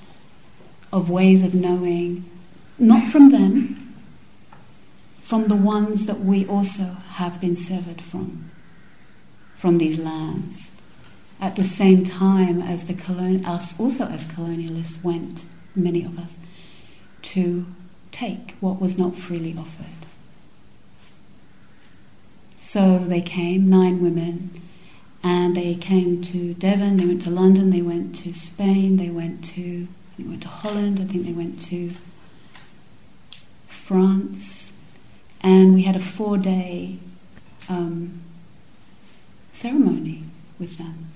of 0.91 1.07
ways 1.07 1.43
of 1.43 1.53
knowing, 1.53 2.25
not 2.79 3.07
from 3.07 3.31
them, 3.31 3.93
from 5.21 5.45
the 5.45 5.55
ones 5.55 6.05
that 6.05 6.21
we 6.21 6.45
also 6.45 6.97
have 7.15 7.41
been 7.41 7.55
severed 7.55 8.01
from 8.01 8.49
from 9.57 9.79
these 9.79 9.97
lands. 9.97 10.69
At 11.41 11.55
the 11.55 11.63
same 11.63 12.03
time 12.03 12.61
as 12.61 12.85
the 12.85 12.93
colon- 12.93 13.45
us 13.45 13.77
also 13.79 14.05
as 14.05 14.25
colonialists 14.25 15.03
went, 15.03 15.45
many 15.75 16.03
of 16.03 16.17
us, 16.19 16.37
to 17.23 17.65
take 18.11 18.55
what 18.59 18.79
was 18.79 18.97
not 18.97 19.15
freely 19.15 19.55
offered. 19.57 19.85
So 22.55 22.99
they 22.99 23.21
came, 23.21 23.69
nine 23.69 24.01
women, 24.01 24.61
and 25.23 25.55
they 25.55 25.75
came 25.75 26.21
to 26.21 26.53
Devon, 26.53 26.97
they 26.97 27.05
went 27.05 27.21
to 27.23 27.29
London, 27.29 27.71
they 27.71 27.81
went 27.81 28.15
to 28.17 28.33
Spain, 28.33 28.97
they 28.97 29.09
went 29.09 29.43
to 29.45 29.87
they 30.17 30.23
went 30.23 30.41
to 30.43 30.47
Holland, 30.47 30.99
I 30.99 31.05
think 31.05 31.25
they 31.25 31.31
went 31.31 31.59
to 31.65 31.91
France, 33.87 34.73
and 35.39 35.73
we 35.73 35.83
had 35.83 35.95
a 35.95 35.99
four-day 35.99 36.99
um, 37.69 38.19
ceremony 39.53 40.23
with 40.59 40.77
them. 40.77 41.07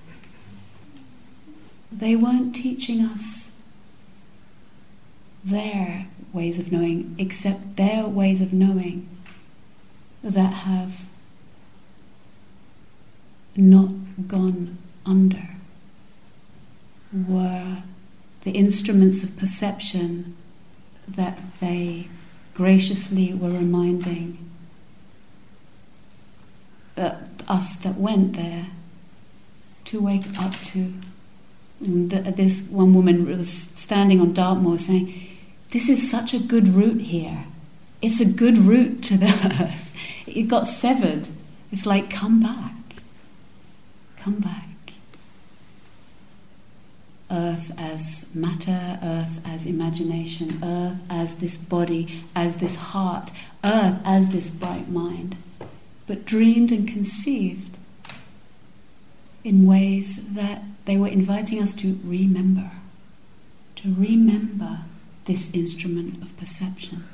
They 1.92 2.16
weren't 2.16 2.54
teaching 2.54 3.02
us 3.04 3.50
their 5.44 6.06
ways 6.32 6.58
of 6.58 6.72
knowing, 6.72 7.14
except 7.18 7.76
their 7.76 8.06
ways 8.06 8.40
of 8.40 8.54
knowing 8.54 9.06
that 10.24 10.54
have 10.64 11.04
not 13.54 13.90
gone 14.26 14.78
under. 15.04 15.48
were 17.12 17.82
the 18.44 18.52
instruments 18.52 19.22
of 19.22 19.36
perception 19.36 20.34
that 21.06 21.38
they 21.60 22.08
graciously 22.54 23.32
were 23.32 23.50
reminding 23.50 24.38
uh, 26.96 27.16
us 27.48 27.76
that 27.76 27.96
went 27.96 28.34
there 28.34 28.66
to 29.86 30.00
wake 30.00 30.38
up 30.38 30.52
to. 30.52 30.92
this 31.80 32.60
one 32.62 32.94
woman 32.94 33.26
was 33.26 33.68
standing 33.76 34.20
on 34.20 34.32
Dartmoor 34.32 34.78
saying, 34.78 35.28
This 35.70 35.88
is 35.88 36.10
such 36.10 36.34
a 36.34 36.38
good 36.38 36.68
route 36.68 37.02
here. 37.02 37.44
It's 38.00 38.20
a 38.20 38.24
good 38.24 38.58
route 38.58 39.02
to 39.04 39.16
the 39.16 39.26
earth. 39.60 39.94
It 40.26 40.44
got 40.44 40.66
severed. 40.66 41.28
It's 41.70 41.86
like, 41.86 42.10
come 42.10 42.40
back. 42.40 42.74
Come 44.18 44.38
back. 44.38 44.71
Earth 47.32 47.72
as 47.78 48.26
matter, 48.34 48.98
earth 49.02 49.40
as 49.46 49.64
imagination, 49.64 50.62
earth 50.62 50.98
as 51.08 51.36
this 51.36 51.56
body, 51.56 52.24
as 52.36 52.58
this 52.58 52.74
heart, 52.74 53.30
earth 53.64 53.98
as 54.04 54.28
this 54.32 54.50
bright 54.50 54.90
mind, 54.90 55.36
but 56.06 56.26
dreamed 56.26 56.70
and 56.70 56.86
conceived 56.86 57.78
in 59.44 59.64
ways 59.66 60.18
that 60.34 60.62
they 60.84 60.98
were 60.98 61.08
inviting 61.08 61.62
us 61.62 61.72
to 61.74 61.98
remember, 62.04 62.70
to 63.76 63.94
remember 63.96 64.80
this 65.24 65.52
instrument 65.54 66.22
of 66.22 66.36
perception. 66.36 67.04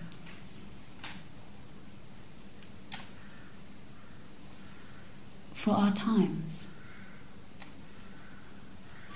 For 5.53 5.75
our 5.75 5.93
times. 5.93 6.58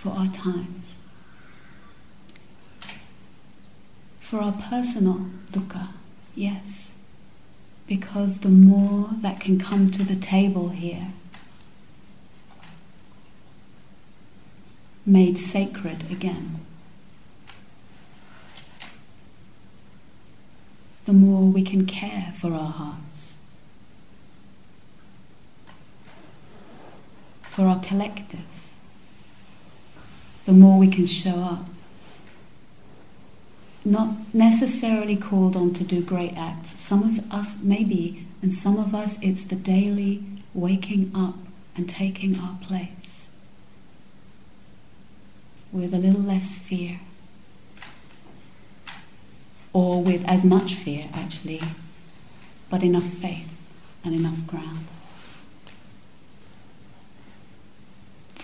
For 0.02 0.10
our 0.10 0.26
times. 0.26 0.96
For 4.18 4.40
our 4.40 4.50
personal 4.50 5.26
dukkha, 5.52 5.90
yes. 6.34 6.90
Because 7.86 8.38
the 8.38 8.48
more 8.48 9.10
that 9.20 9.38
can 9.38 9.60
come 9.60 9.92
to 9.92 10.02
the 10.02 10.16
table 10.16 10.70
here 10.70 11.12
made 15.06 15.38
sacred 15.38 16.10
again. 16.10 16.58
The 21.04 21.12
more 21.12 21.42
we 21.44 21.62
can 21.62 21.86
care 21.86 22.32
for 22.36 22.52
our 22.54 22.72
hearts, 22.72 23.34
for 27.44 27.66
our 27.68 27.78
collective, 27.78 28.61
the 30.44 30.52
more 30.52 30.78
we 30.78 30.88
can 30.88 31.06
show 31.06 31.36
up. 31.36 31.66
Not 33.84 34.32
necessarily 34.32 35.16
called 35.16 35.56
on 35.56 35.74
to 35.74 35.84
do 35.84 36.02
great 36.02 36.34
acts. 36.36 36.80
Some 36.80 37.02
of 37.02 37.32
us, 37.32 37.56
maybe, 37.62 38.26
and 38.40 38.52
some 38.54 38.78
of 38.78 38.94
us, 38.94 39.18
it's 39.20 39.44
the 39.44 39.56
daily 39.56 40.22
waking 40.54 41.10
up 41.14 41.36
and 41.76 41.88
taking 41.88 42.38
our 42.38 42.58
place 42.62 42.88
with 45.72 45.94
a 45.94 45.98
little 45.98 46.20
less 46.20 46.54
fear, 46.54 47.00
or 49.72 50.02
with 50.02 50.22
as 50.26 50.44
much 50.44 50.74
fear 50.74 51.08
actually, 51.14 51.62
but 52.68 52.82
enough 52.82 53.04
faith 53.06 53.48
and 54.04 54.14
enough 54.14 54.46
ground. 54.46 54.86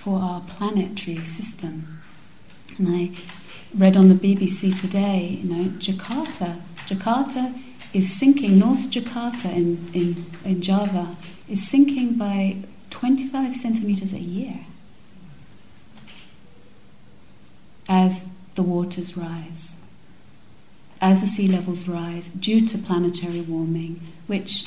For 0.08 0.20
our 0.20 0.40
planetary 0.40 1.18
system. 1.18 2.00
And 2.78 2.88
I 2.88 3.10
read 3.74 3.94
on 3.94 4.08
the 4.08 4.14
BBC 4.14 4.80
today, 4.80 5.38
you 5.42 5.52
know, 5.52 5.68
Jakarta, 5.72 6.62
Jakarta 6.86 7.62
is 7.92 8.10
sinking, 8.18 8.58
North 8.58 8.88
Jakarta 8.88 9.52
in, 9.52 9.86
in, 9.92 10.24
in 10.46 10.62
Java 10.62 11.14
is 11.46 11.68
sinking 11.68 12.14
by 12.14 12.56
25 12.88 13.54
centimeters 13.54 14.14
a 14.14 14.18
year. 14.18 14.60
as 17.86 18.24
the 18.54 18.62
waters 18.62 19.14
rise, 19.14 19.76
as 21.02 21.20
the 21.20 21.26
sea 21.26 21.48
levels 21.48 21.86
rise 21.86 22.30
due 22.30 22.66
to 22.66 22.78
planetary 22.78 23.42
warming, 23.42 24.00
which 24.26 24.64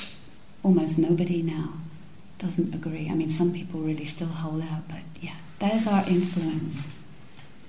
almost 0.62 0.98
nobody 0.98 1.42
now 1.42 1.72
doesn't 2.42 2.74
agree. 2.74 3.08
I 3.08 3.14
mean, 3.14 3.30
some 3.30 3.52
people 3.52 3.80
really 3.80 4.04
still 4.04 4.26
hold 4.26 4.62
out, 4.62 4.88
but 4.88 5.00
yeah, 5.20 5.36
there's 5.60 5.86
our 5.86 6.04
influence, 6.08 6.82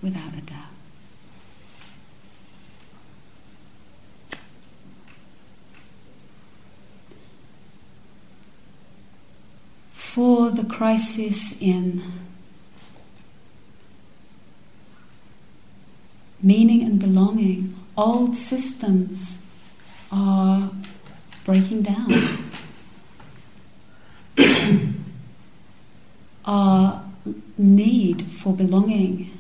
without 0.02 0.34
a 0.34 0.42
doubt. 0.42 0.60
For 9.94 10.50
the 10.50 10.64
crisis 10.64 11.54
in 11.60 12.02
meaning 16.42 16.84
and 16.84 17.00
belonging, 17.00 17.76
old 17.96 18.36
systems 18.38 19.38
are 20.12 20.72
breaking 21.46 21.84
down. 21.84 22.12
Our 26.46 27.04
need 27.58 28.32
for 28.32 28.54
belonging, 28.54 29.38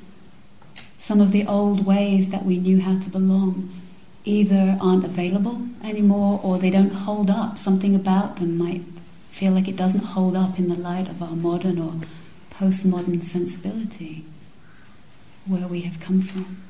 some 1.00 1.20
of 1.20 1.32
the 1.32 1.46
old 1.46 1.86
ways 1.86 2.30
that 2.30 2.46
we 2.46 2.58
knew 2.58 2.82
how 2.82 3.00
to 3.00 3.10
belong, 3.10 3.82
either 4.26 4.78
aren't 4.80 5.04
available 5.04 5.68
anymore 5.84 6.39
or 6.44 6.58
they 6.58 6.70
don't 6.70 6.92
hold 6.92 7.30
up. 7.30 7.58
Something 7.58 7.96
about 7.96 8.38
them 8.38 8.58
might 8.58 8.84
feel 9.32 9.52
like 9.52 9.68
it 9.68 9.76
doesn't 9.76 10.04
hold 10.04 10.36
up 10.36 10.58
in 10.58 10.70
the 10.70 10.76
light 10.76 11.10
of 11.10 11.22
our 11.22 11.36
modern 11.36 11.80
or 11.80 11.96
postmodern 12.52 13.24
sensibility, 13.24 14.24
where 15.46 15.68
we 15.68 15.82
have 15.82 16.00
come 16.00 16.22
from. 16.22 16.62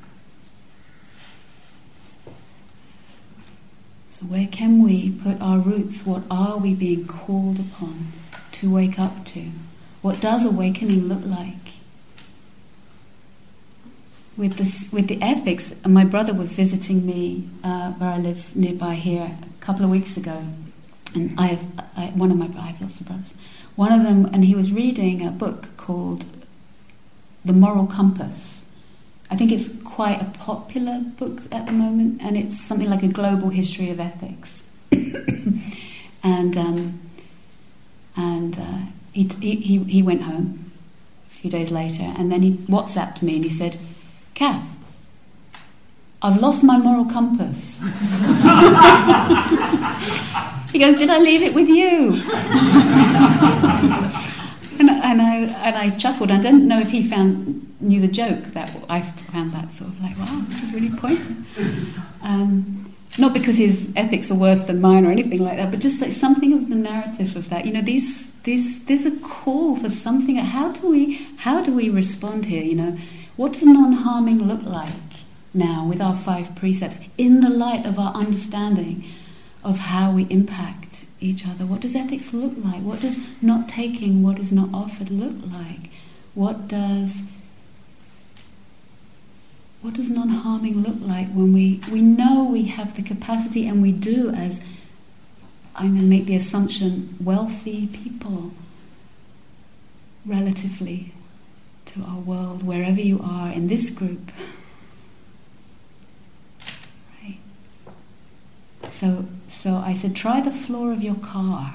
So, 4.08 4.24
where 4.26 4.46
can 4.46 4.82
we 4.82 5.10
put 5.10 5.40
our 5.40 5.58
roots? 5.58 6.06
What 6.06 6.22
are 6.30 6.56
we 6.56 6.74
being 6.74 7.06
called 7.06 7.60
upon 7.60 8.12
to 8.52 8.72
wake 8.72 8.98
up 8.98 9.24
to? 9.26 9.50
What 10.04 10.20
does 10.20 10.44
awakening 10.44 11.08
look 11.08 11.24
like? 11.24 11.72
With, 14.36 14.56
this, 14.58 14.86
with 14.92 15.08
the 15.08 15.22
ethics, 15.22 15.72
my 15.86 16.04
brother 16.04 16.34
was 16.34 16.52
visiting 16.52 17.06
me 17.06 17.48
uh, 17.62 17.92
where 17.92 18.10
I 18.10 18.18
live 18.18 18.54
nearby 18.54 18.96
here 18.96 19.38
a 19.42 19.64
couple 19.64 19.84
of 19.84 19.90
weeks 19.90 20.16
ago, 20.16 20.44
and 21.14 21.40
I 21.40 21.46
have 21.46 21.64
I, 21.96 22.06
one 22.14 22.30
of 22.30 22.36
my 22.36 22.50
I 22.58 22.66
have 22.66 22.82
lots 22.82 23.00
of 23.00 23.06
brothers. 23.06 23.32
One 23.76 23.92
of 23.92 24.02
them, 24.02 24.26
and 24.26 24.44
he 24.44 24.54
was 24.54 24.72
reading 24.72 25.26
a 25.26 25.30
book 25.30 25.74
called 25.78 26.26
The 27.44 27.54
Moral 27.54 27.86
Compass 27.86 28.54
I 29.30 29.36
think 29.36 29.52
it's 29.52 29.68
quite 29.84 30.20
a 30.20 30.26
popular 30.38 31.00
book 31.00 31.40
at 31.50 31.66
the 31.66 31.72
moment, 31.72 32.20
and 32.22 32.36
it's 32.36 32.60
something 32.60 32.88
like 32.88 33.02
a 33.02 33.08
global 33.08 33.48
history 33.48 33.90
of 33.90 33.98
ethics. 33.98 34.60
and 36.22 36.56
um, 36.56 37.00
and 38.16 38.58
uh, 38.58 38.78
he, 39.14 39.24
he, 39.40 39.78
he 39.84 40.02
went 40.02 40.22
home 40.22 40.72
a 41.26 41.30
few 41.30 41.50
days 41.50 41.70
later, 41.70 42.02
and 42.02 42.30
then 42.30 42.42
he 42.42 42.52
WhatsApped 42.52 43.22
me 43.22 43.36
and 43.36 43.44
he 43.44 43.50
said, 43.50 43.78
Kath, 44.34 44.68
I've 46.20 46.40
lost 46.40 46.62
my 46.62 46.76
moral 46.76 47.04
compass. 47.04 47.78
he 50.72 50.78
goes, 50.78 50.98
Did 50.98 51.10
I 51.10 51.18
leave 51.18 51.42
it 51.42 51.54
with 51.54 51.68
you? 51.68 52.14
and, 54.78 54.90
and, 54.90 55.22
I, 55.22 55.36
and 55.62 55.76
I 55.76 55.90
chuckled. 55.96 56.30
I 56.30 56.40
don't 56.40 56.66
know 56.66 56.80
if 56.80 56.90
he 56.90 57.06
found 57.06 57.60
knew 57.80 58.00
the 58.00 58.08
joke 58.08 58.44
that 58.46 58.74
I 58.88 59.02
found 59.02 59.52
that 59.52 59.72
sort 59.72 59.90
of 59.90 60.02
like, 60.02 60.18
wow, 60.18 60.42
this 60.48 60.62
is 60.62 60.72
really 60.72 60.90
poignant. 60.90 61.46
Um, 62.22 62.94
not 63.18 63.32
because 63.32 63.58
his 63.58 63.88
ethics 63.94 64.30
are 64.30 64.34
worse 64.34 64.62
than 64.62 64.80
mine 64.80 65.06
or 65.06 65.10
anything 65.10 65.40
like 65.40 65.56
that, 65.58 65.70
but 65.70 65.80
just 65.80 66.00
like 66.00 66.12
something 66.12 66.52
of 66.52 66.68
the 66.68 66.74
narrative 66.74 67.36
of 67.36 67.50
that. 67.50 67.66
You 67.66 67.72
know, 67.72 67.82
these, 67.82 68.26
these, 68.44 68.84
there's 68.84 69.06
a 69.06 69.16
call 69.16 69.76
for 69.76 69.90
something. 69.90 70.36
How 70.36 70.72
do 70.72 70.88
we, 70.88 71.26
how 71.38 71.62
do 71.62 71.72
we 71.72 71.88
respond 71.88 72.46
here? 72.46 72.62
You 72.62 72.74
know, 72.74 72.98
what 73.36 73.54
does 73.54 73.64
non-harming 73.64 74.46
look 74.46 74.62
like 74.62 74.92
now 75.52 75.86
with 75.86 76.00
our 76.00 76.14
five 76.14 76.54
precepts 76.54 76.98
in 77.18 77.40
the 77.40 77.50
light 77.50 77.84
of 77.86 77.98
our 77.98 78.14
understanding 78.14 79.04
of 79.62 79.78
how 79.78 80.12
we 80.12 80.24
impact 80.24 81.06
each 81.20 81.46
other? 81.46 81.64
What 81.64 81.80
does 81.80 81.96
ethics 81.96 82.32
look 82.32 82.52
like? 82.62 82.82
What 82.82 83.00
does 83.00 83.18
not 83.40 83.68
taking 83.68 84.22
what 84.22 84.38
is 84.38 84.52
not 84.52 84.68
offered 84.72 85.10
look 85.10 85.36
like? 85.50 85.90
What 86.34 86.68
does 86.68 87.22
what 89.84 89.92
does 89.92 90.08
non 90.08 90.30
harming 90.30 90.82
look 90.82 90.96
like 91.00 91.28
when 91.28 91.52
we, 91.52 91.78
we 91.92 92.00
know 92.00 92.42
we 92.44 92.62
have 92.64 92.96
the 92.96 93.02
capacity 93.02 93.66
and 93.66 93.82
we 93.82 93.92
do, 93.92 94.30
as 94.30 94.58
I'm 95.76 95.90
going 95.90 96.00
to 96.00 96.06
make 96.06 96.26
the 96.26 96.36
assumption, 96.36 97.16
wealthy 97.20 97.88
people, 97.88 98.52
relatively, 100.24 101.12
to 101.86 102.02
our 102.02 102.18
world, 102.18 102.62
wherever 102.62 103.00
you 103.00 103.20
are 103.22 103.50
in 103.50 103.66
this 103.66 103.90
group. 103.90 104.30
Right? 107.22 107.38
So, 108.90 109.26
so 109.48 109.76
I 109.76 109.94
said, 109.94 110.14
try 110.14 110.40
the 110.40 110.52
floor 110.52 110.92
of 110.92 111.02
your 111.02 111.16
car. 111.16 111.74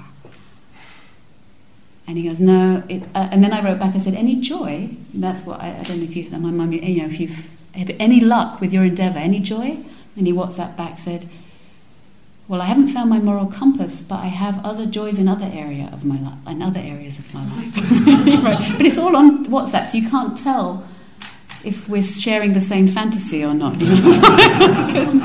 And 2.08 2.18
he 2.18 2.28
goes, 2.28 2.39
no. 2.39 2.84
It, 2.89 3.04
uh, 3.14 3.30
and 3.32 3.43
then 3.43 3.54
I 3.54 3.64
wrote 3.64 3.80
back. 3.80 3.95
I 3.95 4.00
said, 4.00 4.16
any 4.16 4.41
joy? 4.41 4.89
that's 5.14 5.45
what 5.45 5.60
I, 5.60 5.78
I 5.80 5.84
don't 5.84 5.97
know 5.97 6.06
if 6.06 6.16
you, 6.16 6.30
my 6.32 6.50
mum, 6.50 6.72
you 6.72 7.02
know, 7.02 7.06
if 7.06 7.20
you've 7.20 7.45
any 7.76 8.20
luck 8.20 8.60
with 8.60 8.74
your 8.74 8.84
endeavour, 8.84 9.20
any 9.20 9.39
joy. 9.39 9.84
And 10.16 10.28
he 10.28 10.34
WhatsApp 10.34 10.76
back 10.76 11.00
said, 11.00 11.30
well, 12.50 12.62
I 12.64 12.66
haven't 12.66 12.88
found 12.88 13.12
my 13.12 13.20
moral 13.20 13.45
compass, 13.45 14.02
but 14.02 14.16
I 14.16 14.26
have 14.26 14.66
other 14.66 14.88
joys 14.88 15.20
in 15.20 15.28
other 15.28 15.47
area 15.54 15.88
of 15.93 16.04
my 16.04 16.20
life, 16.20 16.39
in 16.47 16.64
other 16.64 16.80
areas 16.80 17.20
of 17.20 17.32
my 17.32 17.45
life. 17.56 17.78
right. 18.43 18.74
But 18.76 18.88
it's 18.88 18.97
all 18.97 19.16
on 19.16 19.45
WhatsApp, 19.45 19.86
so 19.86 20.00
you 20.00 20.10
can't 20.10 20.36
tell 20.36 20.84
if 21.64 21.88
we're 21.88 22.02
sharing 22.02 22.54
the 22.54 22.62
same 22.62 22.88
fantasy 22.88 23.45
or 23.45 23.54
not. 23.54 23.80
You 23.80 23.88
know? 24.02 25.20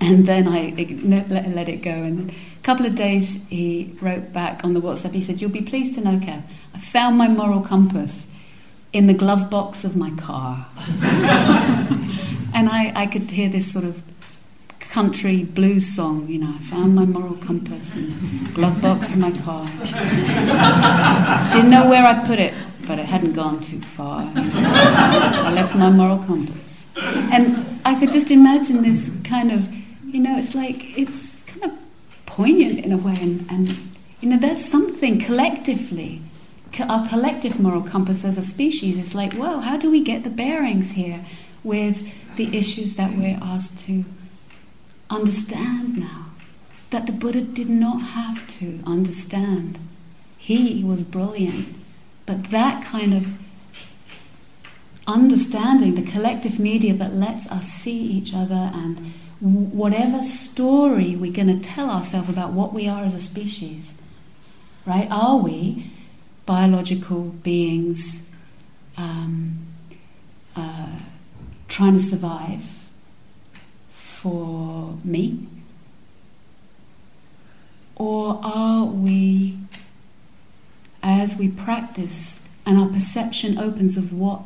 And 0.00 0.28
then 0.28 0.46
I 0.46 0.72
let, 1.02 1.28
let 1.28 1.68
it 1.68 1.82
go. 1.82 1.90
And 1.90 2.30
a 2.30 2.62
couple 2.62 2.86
of 2.86 2.94
days 2.94 3.36
he 3.48 3.96
wrote 4.00 4.32
back 4.32 4.62
on 4.62 4.74
the 4.74 4.80
WhatsApp. 4.80 5.12
He 5.12 5.24
said, 5.24 5.40
You'll 5.40 5.50
be 5.50 5.62
pleased 5.62 5.96
to 5.96 6.02
know, 6.02 6.20
Kath, 6.24 6.44
I 6.72 6.78
found 6.78 7.18
my 7.18 7.26
moral 7.26 7.62
compass 7.62 8.28
in 8.92 9.08
the 9.08 9.14
glove 9.14 9.50
box 9.50 9.82
of 9.82 9.96
my 9.96 10.10
car. 10.10 10.68
and 12.54 12.68
I, 12.68 12.92
I 12.94 13.06
could 13.06 13.28
hear 13.28 13.48
this 13.48 13.72
sort 13.72 13.84
of 13.84 14.00
country 14.96 15.42
blues 15.42 15.86
song, 15.94 16.26
you 16.26 16.38
know, 16.38 16.54
I 16.58 16.62
found 16.62 16.94
my 16.94 17.04
moral 17.04 17.36
compass 17.36 17.94
in 17.94 18.06
the 18.44 18.52
glove 18.52 18.80
box 18.80 19.12
of 19.12 19.18
my 19.18 19.30
car. 19.30 19.66
Didn't 21.52 21.70
know 21.70 21.86
where 21.86 22.02
I 22.02 22.26
put 22.26 22.38
it, 22.38 22.54
but 22.86 22.98
it 22.98 23.04
hadn't 23.04 23.34
gone 23.34 23.60
too 23.60 23.82
far. 23.82 24.22
I 24.34 25.52
left 25.52 25.74
my 25.74 25.90
moral 25.90 26.20
compass. 26.24 26.86
And 26.96 27.78
I 27.84 28.00
could 28.00 28.10
just 28.10 28.30
imagine 28.30 28.82
this 28.82 29.10
kind 29.22 29.52
of 29.52 29.68
you 30.16 30.20
know, 30.20 30.38
it's 30.38 30.54
like, 30.54 30.96
it's 30.96 31.36
kind 31.46 31.64
of 31.64 31.72
poignant 32.24 32.82
in 32.82 32.90
a 32.90 32.96
way, 32.96 33.18
and, 33.20 33.46
and 33.50 33.76
you 34.20 34.30
know, 34.30 34.38
that's 34.38 34.64
something 34.64 35.20
collectively. 35.20 36.22
Our 36.80 37.06
collective 37.06 37.60
moral 37.60 37.82
compass 37.82 38.24
as 38.24 38.38
a 38.38 38.42
species 38.42 38.96
is 38.96 39.14
like, 39.14 39.34
whoa, 39.34 39.60
how 39.60 39.76
do 39.76 39.90
we 39.90 40.00
get 40.00 40.24
the 40.24 40.30
bearings 40.30 40.92
here 40.92 41.22
with 41.62 42.02
the 42.36 42.56
issues 42.56 42.96
that 42.96 43.10
we're 43.14 43.38
asked 43.42 43.76
to 43.86 44.06
understand 45.10 45.98
now? 45.98 46.26
That 46.90 47.06
the 47.06 47.12
Buddha 47.12 47.40
did 47.40 47.68
not 47.68 48.00
have 48.00 48.46
to 48.58 48.80
understand. 48.86 49.78
He 50.38 50.84
was 50.84 51.02
brilliant. 51.02 51.76
But 52.26 52.50
that 52.50 52.84
kind 52.84 53.14
of 53.14 53.34
understanding, 55.06 55.94
the 55.94 56.10
collective 56.10 56.58
media 56.58 56.94
that 56.94 57.14
lets 57.14 57.46
us 57.48 57.68
see 57.68 57.98
each 57.98 58.34
other 58.34 58.70
and 58.74 59.12
whatever 59.40 60.22
story 60.22 61.14
we're 61.14 61.32
going 61.32 61.60
to 61.60 61.68
tell 61.68 61.90
ourselves 61.90 62.28
about 62.28 62.52
what 62.52 62.72
we 62.72 62.88
are 62.88 63.04
as 63.04 63.14
a 63.14 63.20
species, 63.20 63.92
right? 64.84 65.08
Are 65.10 65.36
we 65.36 65.92
biological 66.46 67.22
beings 67.22 68.22
um, 68.96 69.66
uh, 70.54 70.86
trying 71.68 71.98
to 71.98 72.04
survive 72.04 72.64
for 74.26 74.98
me? 75.04 75.46
Or 77.94 78.40
are 78.42 78.84
we, 78.84 79.56
as 81.00 81.36
we 81.36 81.48
practice 81.48 82.40
and 82.66 82.76
our 82.76 82.88
perception 82.88 83.56
opens 83.56 83.96
of 83.96 84.12
what 84.12 84.42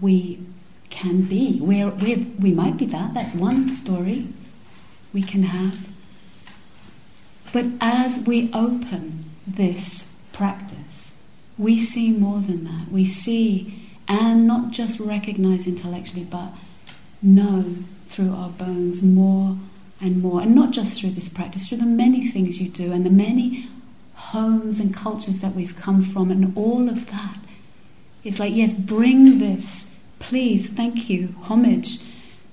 we 0.00 0.40
can 0.88 1.22
be. 1.22 1.58
We're, 1.60 1.90
we're, 1.90 2.24
we 2.38 2.52
might 2.52 2.78
be 2.78 2.86
that, 2.86 3.12
that's 3.12 3.34
one 3.34 3.74
story 3.76 4.28
we 5.12 5.22
can 5.22 5.42
have. 5.42 5.90
But 7.52 7.66
as 7.82 8.18
we 8.18 8.50
open 8.54 9.30
this 9.46 10.06
practice, 10.32 11.12
we 11.58 11.84
see 11.84 12.10
more 12.12 12.40
than 12.40 12.64
that. 12.64 12.90
We 12.90 13.04
see 13.04 13.90
and 14.08 14.46
not 14.46 14.70
just 14.70 14.98
recognize 14.98 15.66
intellectually, 15.66 16.24
but 16.24 16.52
know 17.20 17.76
through 18.12 18.32
our 18.32 18.50
bones 18.50 19.02
more 19.02 19.56
and 20.00 20.22
more. 20.22 20.42
And 20.42 20.54
not 20.54 20.70
just 20.70 21.00
through 21.00 21.10
this 21.10 21.28
practice, 21.28 21.68
through 21.68 21.78
the 21.78 21.86
many 21.86 22.28
things 22.28 22.60
you 22.60 22.68
do 22.68 22.92
and 22.92 23.04
the 23.04 23.10
many 23.10 23.68
homes 24.14 24.78
and 24.78 24.94
cultures 24.94 25.38
that 25.38 25.54
we've 25.54 25.76
come 25.76 26.02
from, 26.02 26.30
and 26.30 26.56
all 26.56 26.88
of 26.88 27.10
that. 27.10 27.38
It's 28.24 28.38
like, 28.38 28.54
yes, 28.54 28.72
bring 28.72 29.38
this 29.38 29.86
please, 30.22 30.68
thank 30.70 31.10
you, 31.10 31.34
homage 31.42 31.98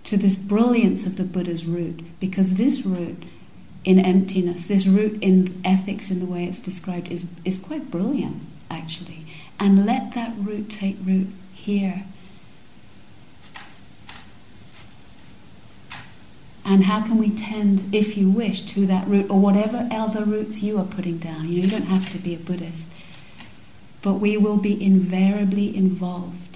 to 0.03 0.17
this 0.17 0.35
brilliance 0.35 1.05
of 1.05 1.17
the 1.17 1.23
Buddha's 1.23 1.65
root, 1.65 2.03
because 2.19 2.55
this 2.55 2.83
root 2.83 3.23
in 3.83 3.99
emptiness, 3.99 4.65
this 4.65 4.87
root 4.87 5.21
in 5.21 5.61
ethics 5.63 6.09
in 6.09 6.19
the 6.19 6.25
way 6.25 6.45
it's 6.45 6.59
described, 6.59 7.09
is, 7.11 7.25
is 7.45 7.59
quite 7.59 7.91
brilliant, 7.91 8.41
actually. 8.71 9.25
And 9.59 9.85
let 9.85 10.13
that 10.15 10.33
root 10.37 10.69
take 10.69 10.97
root 11.03 11.27
here. 11.53 12.05
And 16.65 16.83
how 16.85 17.01
can 17.01 17.17
we 17.17 17.29
tend, 17.31 17.93
if 17.93 18.17
you 18.17 18.29
wish, 18.29 18.61
to 18.73 18.85
that 18.85 19.07
root 19.07 19.29
or 19.29 19.39
whatever 19.39 19.87
other 19.91 20.23
roots 20.23 20.61
you 20.61 20.77
are 20.77 20.85
putting 20.85 21.17
down? 21.17 21.49
You 21.49 21.57
know, 21.57 21.63
you 21.63 21.69
don't 21.69 21.87
have 21.87 22.11
to 22.11 22.17
be 22.17 22.35
a 22.35 22.37
Buddhist. 22.37 22.85
But 24.01 24.15
we 24.15 24.37
will 24.37 24.57
be 24.57 24.83
invariably 24.83 25.75
involved 25.75 26.49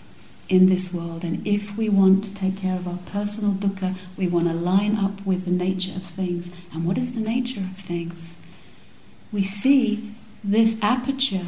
in 0.49 0.67
this 0.67 0.93
world. 0.93 1.23
And 1.23 1.45
if 1.47 1.75
we 1.77 1.89
want 1.89 2.23
to 2.25 2.35
take 2.35 2.57
care 2.57 2.75
of 2.75 2.87
our 2.87 2.99
personal 3.05 3.53
dukkha, 3.53 3.95
we 4.17 4.27
want 4.27 4.47
to 4.47 4.53
line 4.53 4.97
up 4.97 5.25
with 5.25 5.45
the 5.45 5.51
nature 5.51 5.95
of 5.95 6.03
things. 6.03 6.49
And 6.71 6.85
what 6.85 6.97
is 6.97 7.13
the 7.13 7.21
nature 7.21 7.61
of 7.61 7.77
things? 7.77 8.35
We 9.31 9.43
see 9.43 10.13
this 10.43 10.75
aperture, 10.81 11.47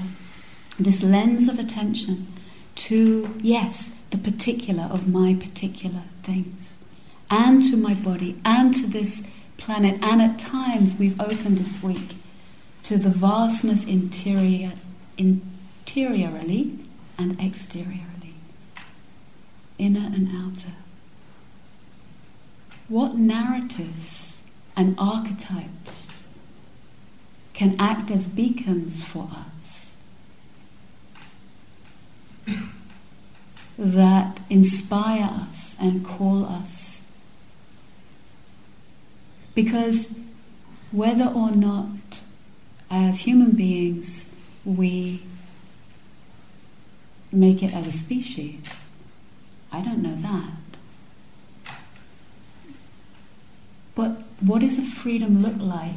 this 0.80 1.04
lens 1.04 1.48
of 1.48 1.60
attention 1.60 2.28
to, 2.76 3.36
yes, 3.42 3.92
the 4.10 4.18
particular 4.18 4.84
of 4.84 5.08
my 5.08 5.36
particular 5.36 6.04
things, 6.24 6.75
and 7.30 7.64
to 7.64 7.78
my 7.78 7.94
body, 7.94 8.40
and 8.46 8.74
to 8.76 8.88
this 8.88 9.22
planet. 9.58 9.98
And 10.02 10.22
at 10.22 10.40
times, 10.40 10.96
we've 10.96 11.20
opened 11.20 11.58
this 11.58 11.82
week 11.82 12.16
to 12.84 12.98
the 12.98 13.10
vastness 13.10 13.84
interior, 13.86 14.74
interiorly 15.18 16.78
and 17.18 17.40
exteriorly 17.40 18.36
inner 19.78 20.06
and 20.06 20.30
outer. 20.34 20.74
What 22.88 23.16
narratives 23.16 24.38
and 24.76 24.96
archetypes 24.98 26.08
can 27.54 27.76
act 27.80 28.12
as 28.12 28.28
beacons 28.28 29.04
for 29.04 29.30
us 29.34 29.92
that 33.78 34.40
inspire 34.50 35.48
us 35.50 35.76
and 35.80 36.06
call 36.06 36.46
us? 36.46 36.95
Because 39.56 40.10
whether 40.92 41.26
or 41.26 41.52
not 41.52 42.22
as 42.92 43.22
human 43.22 43.52
beings 43.52 44.28
we 44.64 45.24
make 47.32 47.64
it 47.64 47.74
as 47.74 47.88
a 47.88 47.92
species, 47.92 48.66
I 49.72 49.82
don't 49.82 50.04
know 50.04 50.16
that. 50.22 50.52
But 53.96 54.24
what 54.42 54.60
does 54.62 54.78
a 54.78 54.82
freedom 54.82 55.42
look 55.42 55.56
like 55.58 55.96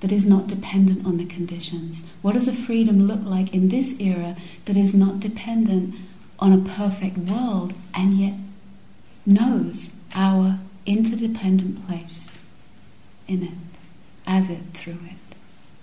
that 0.00 0.10
is 0.10 0.24
not 0.24 0.46
dependent 0.46 1.04
on 1.06 1.18
the 1.18 1.26
conditions? 1.26 2.02
What 2.22 2.32
does 2.32 2.48
a 2.48 2.52
freedom 2.52 3.06
look 3.06 3.20
like 3.22 3.52
in 3.52 3.68
this 3.68 3.94
era 4.00 4.36
that 4.64 4.76
is 4.76 4.94
not 4.94 5.20
dependent 5.20 5.94
on 6.38 6.52
a 6.52 6.58
perfect 6.58 7.18
world 7.18 7.74
and 7.92 8.18
yet 8.18 8.34
knows 9.26 9.90
our 10.14 10.58
interdependent 10.90 11.86
place 11.86 12.28
in 13.28 13.44
it, 13.44 13.52
as 14.26 14.50
it, 14.50 14.58
through 14.74 14.94
it? 14.94 15.36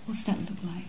What's 0.04 0.22
that 0.24 0.38
look 0.40 0.58
like? 0.62 0.84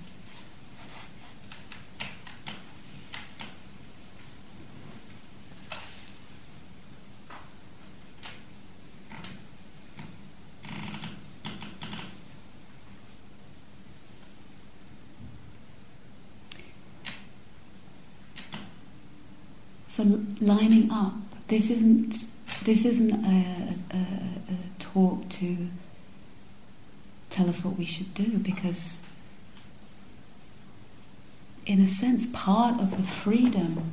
So 19.87 20.03
lining 20.41 20.91
up. 20.91 21.13
This 21.47 21.69
isn't. 21.69 22.27
This 22.63 22.85
isn't 22.85 23.11
a, 23.11 23.75
a, 23.91 23.97
a 23.97 24.79
talk 24.79 25.29
to 25.29 25.69
tell 27.29 27.49
us 27.49 27.63
what 27.63 27.77
we 27.77 27.85
should 27.85 28.13
do 28.13 28.37
because 28.37 28.99
in 31.69 31.79
a 31.81 31.87
sense, 31.87 32.25
part 32.33 32.79
of 32.79 32.97
the 32.97 33.03
freedom 33.03 33.91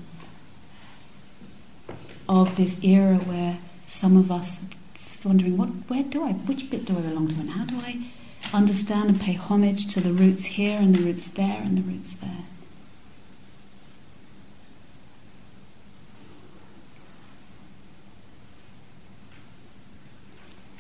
of 2.27 2.57
this 2.57 2.75
era 2.83 3.17
where 3.17 3.59
some 3.85 4.17
of 4.17 4.33
us 4.33 4.57
are 4.57 5.29
wondering, 5.29 5.59
what, 5.59 5.69
where 5.89 6.03
do 6.03 6.25
I, 6.25 6.33
which 6.33 6.71
bit 6.71 6.87
do 6.87 6.97
I 6.97 7.03
belong 7.03 7.29
to, 7.29 7.35
and 7.35 7.51
how 7.51 7.67
do 7.67 7.77
I 7.77 8.07
understand 8.55 9.11
and 9.11 9.21
pay 9.21 9.35
homage 9.35 9.89
to 9.89 10.01
the 10.01 10.11
roots 10.11 10.47
here 10.47 10.79
and 10.79 10.95
the 10.95 11.03
roots 11.03 11.29
there 11.29 11.61
and 11.61 11.77
the 11.77 11.83
roots 11.83 12.15
there? 12.15 12.45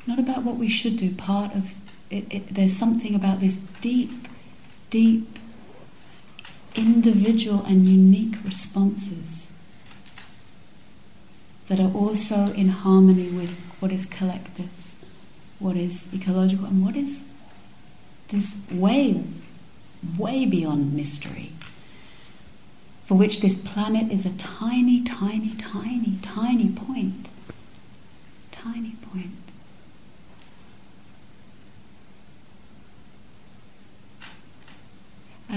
Not 0.06 0.18
about 0.18 0.44
what 0.44 0.56
we 0.56 0.68
should 0.68 0.96
do, 0.96 1.14
part 1.14 1.54
of 1.54 1.74
it, 2.10 2.26
it, 2.30 2.54
there's 2.54 2.76
something 2.76 3.14
about 3.14 3.40
this 3.40 3.58
deep, 3.80 4.28
deep, 4.90 5.38
individual 6.76 7.64
and 7.64 7.86
unique 7.86 8.36
responses 8.44 9.50
that 11.68 11.80
are 11.80 11.90
also 11.92 12.52
in 12.52 12.68
harmony 12.68 13.28
with 13.28 13.50
what 13.80 13.90
is 13.90 14.06
collective, 14.06 14.70
what 15.58 15.76
is 15.76 16.06
ecological, 16.14 16.66
and 16.66 16.84
what 16.84 16.96
is 16.96 17.22
this 18.28 18.54
way, 18.70 19.24
way 20.16 20.44
beyond 20.44 20.92
mystery, 20.92 21.52
for 23.04 23.16
which 23.16 23.40
this 23.40 23.54
planet 23.56 24.12
is 24.12 24.24
a 24.24 24.30
tiny, 24.30 25.02
tiny, 25.02 25.54
tiny, 25.56 26.16
tiny 26.22 26.68
point. 26.68 27.28
Tiny 28.52 28.96
point. 29.12 29.45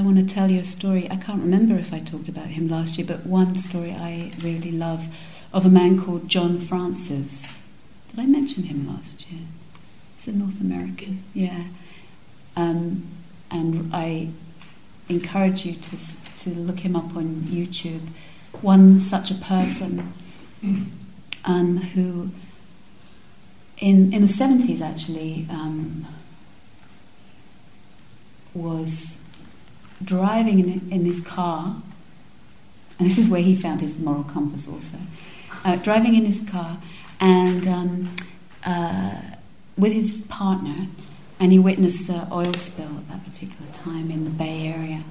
Want 0.09 0.27
to 0.27 0.33
tell 0.33 0.49
you 0.49 0.59
a 0.59 0.63
story. 0.63 1.07
I 1.11 1.17
can't 1.17 1.39
remember 1.39 1.75
if 1.75 1.93
I 1.93 1.99
talked 1.99 2.27
about 2.27 2.47
him 2.47 2.67
last 2.67 2.97
year, 2.97 3.05
but 3.05 3.27
one 3.27 3.55
story 3.55 3.91
I 3.91 4.31
really 4.41 4.71
love 4.71 5.07
of 5.53 5.67
a 5.67 5.69
man 5.69 6.01
called 6.01 6.27
John 6.27 6.57
Francis. 6.57 7.59
Did 8.09 8.19
I 8.19 8.25
mention 8.25 8.63
him 8.63 8.87
last 8.87 9.29
year? 9.29 9.41
He's 10.15 10.27
a 10.27 10.31
North 10.31 10.59
American, 10.61 11.23
yeah. 11.35 11.65
Um, 12.55 13.07
and 13.51 13.93
I 13.93 14.29
encourage 15.09 15.63
you 15.63 15.73
to, 15.73 15.97
to 16.39 16.49
look 16.55 16.79
him 16.79 16.95
up 16.95 17.15
on 17.15 17.43
YouTube. 17.47 18.07
One 18.63 18.99
such 18.99 19.29
a 19.29 19.35
person 19.35 20.11
um, 21.45 21.77
who, 21.77 22.31
in, 23.77 24.11
in 24.11 24.25
the 24.25 24.33
70s 24.33 24.81
actually, 24.81 25.45
um, 25.51 26.07
was 28.55 29.13
driving 30.03 30.59
in, 30.59 30.91
in 30.91 31.05
his 31.05 31.21
car, 31.21 31.81
and 32.97 33.09
this 33.09 33.17
is 33.17 33.27
where 33.27 33.41
he 33.41 33.55
found 33.55 33.81
his 33.81 33.97
moral 33.97 34.23
compass 34.23 34.67
also, 34.67 34.97
uh, 35.63 35.75
driving 35.77 36.15
in 36.15 36.25
his 36.25 36.49
car 36.49 36.77
and 37.19 37.67
um, 37.67 38.15
uh, 38.65 39.21
with 39.77 39.93
his 39.93 40.13
partner, 40.27 40.87
and 41.39 41.51
he 41.51 41.59
witnessed 41.59 42.09
an 42.09 42.27
oil 42.31 42.53
spill 42.53 42.97
at 42.97 43.07
that 43.09 43.25
particular 43.25 43.71
time 43.71 44.11
in 44.11 44.25
the 44.25 44.29
Bay 44.29 44.67
Area. 44.67 45.03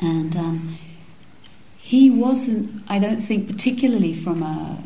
And 0.00 0.36
um, 0.36 0.78
he 1.78 2.10
wasn't, 2.10 2.82
I 2.88 2.98
don't 2.98 3.20
think, 3.20 3.46
particularly 3.46 4.14
from 4.14 4.42
a, 4.42 4.78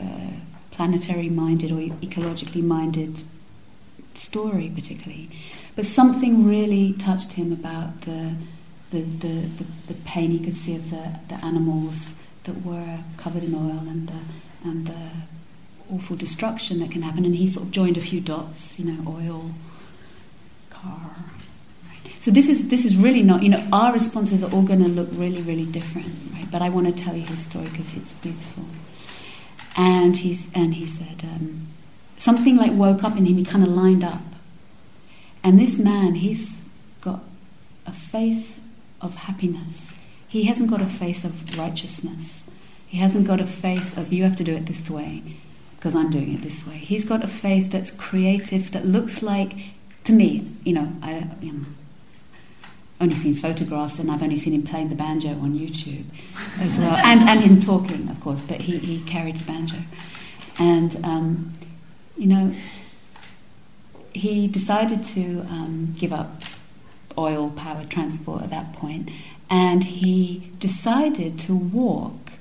a 0.00 0.30
planetary 0.70 1.28
minded 1.28 1.70
or 1.70 1.76
ecologically 1.76 2.62
minded 2.62 3.22
story, 4.14 4.70
particularly. 4.74 5.30
But 5.74 5.86
something 5.86 6.46
really 6.46 6.92
touched 6.94 7.32
him 7.34 7.52
about 7.52 8.02
the, 8.02 8.34
the, 8.90 9.00
the, 9.00 9.48
the, 9.56 9.64
the 9.88 9.94
pain 10.04 10.30
he 10.30 10.38
could 10.38 10.56
see 10.56 10.76
of 10.76 10.90
the, 10.90 11.18
the 11.28 11.42
animals 11.44 12.12
that 12.44 12.62
were 12.62 12.98
covered 13.16 13.42
in 13.42 13.54
oil 13.54 13.78
and 13.88 14.08
the, 14.08 14.68
and 14.68 14.86
the 14.86 15.10
awful 15.90 16.16
destruction 16.16 16.80
that 16.80 16.90
can 16.90 17.02
happen. 17.02 17.24
And 17.24 17.36
he 17.36 17.48
sort 17.48 17.66
of 17.66 17.72
joined 17.72 17.96
a 17.96 18.00
few 18.00 18.20
dots, 18.20 18.78
you 18.78 18.84
know, 18.92 19.10
oil, 19.10 19.52
car. 20.70 21.16
So 22.20 22.30
this 22.30 22.48
is 22.48 22.68
this 22.68 22.84
is 22.84 22.96
really 22.96 23.22
not, 23.22 23.42
you 23.42 23.48
know, 23.48 23.66
our 23.72 23.92
responses 23.92 24.42
are 24.44 24.50
all 24.52 24.62
going 24.62 24.82
to 24.82 24.88
look 24.88 25.08
really, 25.12 25.42
really 25.42 25.64
different, 25.64 26.14
right? 26.32 26.48
But 26.50 26.62
I 26.62 26.68
want 26.68 26.86
to 26.86 27.04
tell 27.04 27.16
you 27.16 27.22
his 27.22 27.40
story 27.40 27.66
because 27.66 27.94
it's 27.94 28.12
beautiful. 28.14 28.64
And 29.76 30.16
he's 30.16 30.46
and 30.54 30.74
he 30.74 30.86
said 30.86 31.24
um, 31.24 31.68
something 32.18 32.56
like 32.56 32.72
woke 32.72 33.02
up 33.02 33.16
in 33.16 33.26
him. 33.26 33.38
He 33.38 33.44
kind 33.44 33.64
of 33.64 33.70
lined 33.70 34.04
up, 34.04 34.22
and 35.44 35.58
this 35.58 35.78
man, 35.78 36.14
he's 36.14 36.56
got 37.00 37.22
a 37.86 37.92
face 37.92 38.58
of 39.00 39.14
happiness. 39.16 39.94
He 40.28 40.44
hasn't 40.44 40.70
got 40.70 40.80
a 40.80 40.86
face 40.86 41.24
of 41.24 41.58
righteousness. 41.58 42.42
He 42.86 42.98
hasn't 42.98 43.26
got 43.26 43.40
a 43.40 43.46
face 43.46 43.96
of 43.96 44.12
you 44.12 44.22
have 44.22 44.36
to 44.36 44.44
do 44.44 44.54
it 44.54 44.66
this 44.66 44.88
way 44.88 45.22
because 45.76 45.94
I'm 45.94 46.10
doing 46.10 46.34
it 46.34 46.42
this 46.42 46.66
way. 46.66 46.76
He's 46.76 47.04
got 47.04 47.24
a 47.24 47.28
face 47.28 47.66
that's 47.66 47.90
creative 47.90 48.70
that 48.72 48.86
looks 48.86 49.22
like 49.22 49.54
to 50.04 50.12
me, 50.12 50.48
you 50.64 50.72
know, 50.72 50.92
I 51.02 51.12
know, 51.12 51.66
only 53.02 53.16
seen 53.16 53.34
photographs 53.34 53.98
and 53.98 54.10
I've 54.10 54.22
only 54.22 54.36
seen 54.36 54.52
him 54.52 54.62
playing 54.62 54.88
the 54.88 54.94
banjo 54.94 55.30
on 55.30 55.58
YouTube 55.58 56.04
as 56.60 56.78
well, 56.78 56.94
and 57.04 57.28
and 57.28 57.42
in 57.42 57.60
talking, 57.60 58.08
of 58.08 58.20
course. 58.20 58.40
But 58.40 58.60
he 58.60 58.78
he 58.78 59.00
carried 59.00 59.36
the 59.36 59.44
banjo, 59.44 59.78
and 60.58 60.96
um, 61.04 61.52
you 62.16 62.28
know, 62.28 62.54
he 64.12 64.46
decided 64.46 65.04
to 65.06 65.40
um, 65.48 65.92
give 65.98 66.12
up 66.12 66.42
oil 67.16 67.50
powered 67.50 67.90
transport 67.90 68.42
at 68.42 68.50
that 68.50 68.72
point, 68.72 69.10
and 69.50 69.84
he 69.84 70.50
decided 70.58 71.38
to 71.40 71.54
walk, 71.54 72.32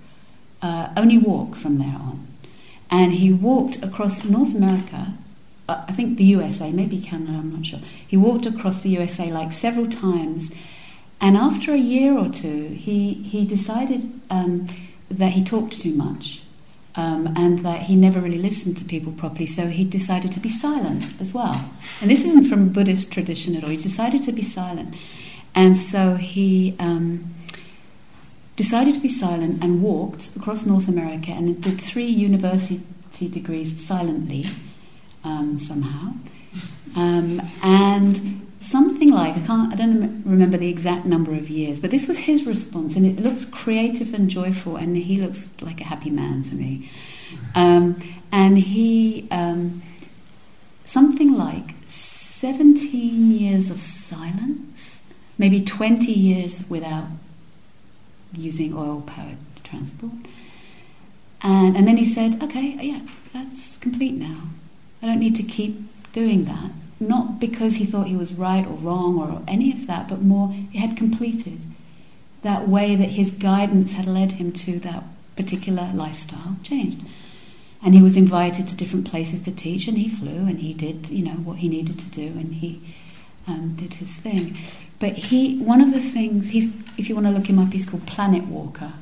uh, 0.62 0.90
only 0.96 1.18
walk 1.18 1.56
from 1.56 1.78
there 1.78 1.88
on. 1.88 2.28
And 2.90 3.14
he 3.14 3.32
walked 3.32 3.82
across 3.84 4.24
North 4.24 4.54
America, 4.54 5.14
uh, 5.68 5.86
I 5.88 5.92
think 5.94 6.18
the 6.18 6.26
USA, 6.26 6.72
maybe 6.72 7.00
Canada, 7.00 7.34
I'm 7.34 7.54
not 7.54 7.66
sure. 7.66 7.80
He 8.08 8.18
walked 8.18 8.46
across 8.46 8.80
the 8.80 8.90
USA 8.90 9.32
like 9.32 9.54
several 9.54 9.88
times, 9.88 10.52
and 11.20 11.38
after 11.38 11.74
a 11.74 11.78
year 11.78 12.18
or 12.18 12.30
two, 12.30 12.70
he, 12.70 13.14
he 13.14 13.46
decided 13.46 14.20
um, 14.30 14.68
that 15.10 15.34
he 15.34 15.44
talked 15.44 15.80
too 15.80 15.94
much. 15.94 16.42
Um, 16.94 17.34
and 17.38 17.60
that 17.60 17.84
he 17.84 17.96
never 17.96 18.20
really 18.20 18.38
listened 18.38 18.76
to 18.78 18.84
people 18.84 19.14
properly, 19.14 19.46
so 19.46 19.68
he 19.68 19.86
decided 19.86 20.34
to 20.34 20.42
be 20.42 20.50
silent 20.50 21.06
as 21.22 21.34
well. 21.34 21.72
And 22.02 22.12
this 22.12 22.26
isn't 22.26 22.50
from 22.50 22.68
Buddhist 22.68 23.10
tradition 23.14 23.56
at 23.56 23.64
all. 23.64 23.70
He 23.70 23.78
decided 23.78 24.24
to 24.24 24.34
be 24.34 24.42
silent, 24.44 24.96
and 25.56 25.78
so 25.78 26.16
he 26.16 26.76
um, 26.80 27.34
decided 28.58 28.94
to 28.96 29.00
be 29.00 29.08
silent 29.08 29.64
and 29.64 29.82
walked 29.82 30.36
across 30.36 30.66
North 30.66 30.90
America 30.90 31.32
and 31.32 31.64
did 31.64 31.80
three 31.80 32.08
university 32.08 32.82
degrees 33.30 33.82
silently 33.82 34.48
um, 35.24 35.60
somehow, 35.60 36.14
um, 36.98 37.42
and 37.64 38.51
something 38.62 39.12
like 39.12 39.36
I 39.36 39.40
can't 39.40 39.74
I 39.74 39.76
don't 39.76 40.24
remember 40.26 40.58
the 40.58 40.70
exact 40.70 41.06
number 41.06 41.34
of 41.34 41.50
years, 41.50 41.80
but 41.80 41.92
this 41.92 42.08
was 42.08 42.20
his 42.20 42.46
response, 42.46 42.96
and 42.96 43.06
it 43.06 43.22
looks 43.22 43.46
creative 43.46 44.14
and 44.14 44.30
joyful, 44.30 44.76
and 44.76 44.96
he 44.96 45.18
looks 45.18 45.50
like 45.62 45.82
a 45.82 45.86
happy 45.86 46.10
man 46.10 46.44
to 46.44 46.56
me. 46.56 46.90
Um, 47.56 48.02
and 48.32 48.60
he 48.60 49.28
um, 49.32 49.82
something 50.86 51.34
like 51.38 51.76
seventeen 51.88 53.32
years 53.32 53.70
of 53.70 53.82
silence, 53.82 55.02
maybe 55.38 55.64
twenty 55.64 56.14
years 56.14 56.62
without 56.70 57.08
using 58.34 58.74
oil-powered 58.74 59.38
transport, 59.64 60.14
and 61.42 61.76
and 61.76 61.88
then 61.88 61.98
he 61.98 62.06
said, 62.06 62.42
"Okay, 62.44 62.78
yeah, 62.82 63.02
that's 63.34 63.78
complete 63.78 64.14
now. 64.14 64.50
I 65.02 65.08
don't 65.08 65.20
need 65.20 65.36
to 65.38 65.44
keep 65.44 65.82
doing 66.14 66.46
that." 66.46 66.72
Not 67.02 67.40
because 67.40 67.76
he 67.76 67.86
thought 67.86 68.08
he 68.08 68.16
was 68.16 68.34
right 68.34 68.66
or 68.66 68.74
wrong 68.74 69.18
or 69.18 69.42
any 69.48 69.72
of 69.72 69.88
that, 69.88 70.08
but 70.08 70.22
more 70.22 70.54
he 70.72 70.78
had 70.80 70.96
completed 70.96 71.60
that 72.44 72.68
way 72.68 72.96
that 72.96 73.10
his 73.10 73.32
guidance 73.32 73.94
had 73.94 74.06
led 74.06 74.34
him 74.34 74.52
to 74.52 74.80
that 74.80 75.04
particular 75.36 75.92
lifestyle 75.94 76.58
changed. 76.64 77.02
And 77.84 77.96
he 77.96 78.02
was 78.02 78.16
invited 78.16 78.68
to 78.68 78.76
different 78.76 79.10
places 79.10 79.40
to 79.42 79.52
teach, 79.52 79.88
and 79.88 79.98
he 79.98 80.08
flew 80.08 80.46
and 80.48 80.60
he 80.60 80.74
did, 80.74 81.08
you 81.10 81.24
know, 81.26 81.32
what 81.32 81.58
he 81.58 81.68
needed 81.68 81.98
to 82.00 82.06
do, 82.06 82.28
and 82.28 82.54
he 82.56 82.82
um, 83.48 83.76
did 83.76 83.96
his 83.96 84.10
thing. 84.10 84.58
But 85.00 85.14
he, 85.14 85.58
one 85.58 85.82
of 85.82 85.92
the 85.92 86.00
things, 86.00 86.52
he's, 86.52 86.72
if 86.98 87.10
you 87.10 87.16
want 87.16 87.26
to 87.28 87.34
look 87.34 87.48
him 87.48 87.58
up, 87.58 87.74
he's 87.74 87.88
called 87.88 88.06
Planet 88.06 88.46
Walker, 88.46 88.94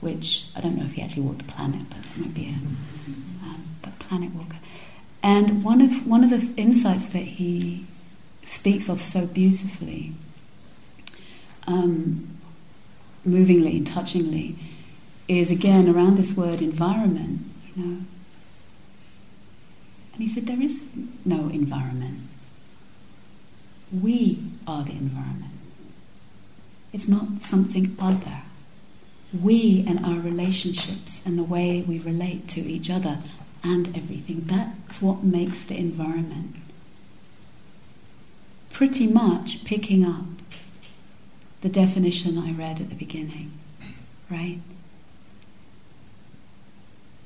which 0.00 0.46
I 0.56 0.60
don't 0.60 0.76
know 0.76 0.84
if 0.84 0.94
he 0.94 1.02
actually 1.02 1.22
walked 1.22 1.46
the 1.46 1.52
planet, 1.52 1.82
but 1.88 1.98
it 1.98 2.18
might 2.18 2.34
be 2.34 2.46
a 2.46 3.46
um, 3.46 3.76
but 3.82 3.96
Planet 4.00 4.34
Walker. 4.34 4.56
And 5.24 5.64
one 5.64 5.80
of, 5.80 6.06
one 6.06 6.22
of 6.22 6.28
the 6.28 6.52
insights 6.60 7.06
that 7.06 7.24
he 7.24 7.86
speaks 8.44 8.90
of 8.90 9.00
so 9.00 9.24
beautifully, 9.24 10.12
um, 11.66 12.38
movingly 13.24 13.80
touchingly, 13.80 14.56
is 15.26 15.50
again 15.50 15.88
around 15.88 16.18
this 16.18 16.34
word 16.34 16.60
environment, 16.60 17.40
you 17.74 17.82
know. 17.82 18.04
And 20.12 20.22
he 20.22 20.28
said, 20.28 20.46
There 20.46 20.60
is 20.60 20.84
no 21.24 21.48
environment. 21.48 22.18
We 23.90 24.44
are 24.66 24.84
the 24.84 24.92
environment. 24.92 25.52
It's 26.92 27.08
not 27.08 27.40
something 27.40 27.96
other. 27.98 28.42
We 29.32 29.86
and 29.88 30.04
our 30.04 30.20
relationships 30.20 31.22
and 31.24 31.38
the 31.38 31.42
way 31.42 31.80
we 31.80 31.98
relate 31.98 32.46
to 32.48 32.60
each 32.60 32.90
other 32.90 33.20
and 33.64 33.88
everything, 33.96 34.42
that's 34.44 35.00
what 35.00 35.24
makes 35.24 35.62
the 35.64 35.76
environment. 35.76 36.56
Pretty 38.70 39.06
much 39.06 39.64
picking 39.64 40.04
up 40.04 40.26
the 41.62 41.68
definition 41.68 42.36
I 42.36 42.52
read 42.52 42.80
at 42.80 42.90
the 42.90 42.94
beginning, 42.94 43.52
right? 44.30 44.58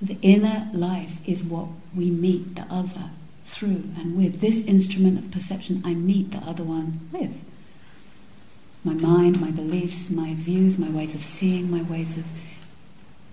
The 0.01 0.17
inner 0.23 0.71
life 0.73 1.19
is 1.27 1.43
what 1.43 1.69
we 1.95 2.11
meet 2.11 2.55
the 2.55 2.67
other 2.71 3.11
through 3.45 3.85
and 3.97 4.17
with. 4.17 4.41
This 4.41 4.63
instrument 4.63 5.19
of 5.19 5.31
perception, 5.33 5.83
I 5.85 5.95
meet 5.95 6.31
the 6.31 6.39
other 6.39 6.63
one 6.63 7.09
with. 7.11 7.33
My 8.85 8.95
mind, 8.95 9.41
my 9.41 9.51
beliefs, 9.51 10.09
my 10.09 10.35
views, 10.35 10.79
my 10.79 10.89
ways 10.89 11.15
of 11.17 11.25
seeing, 11.25 11.71
my 11.71 11.83
ways 11.83 12.17
of. 12.17 12.25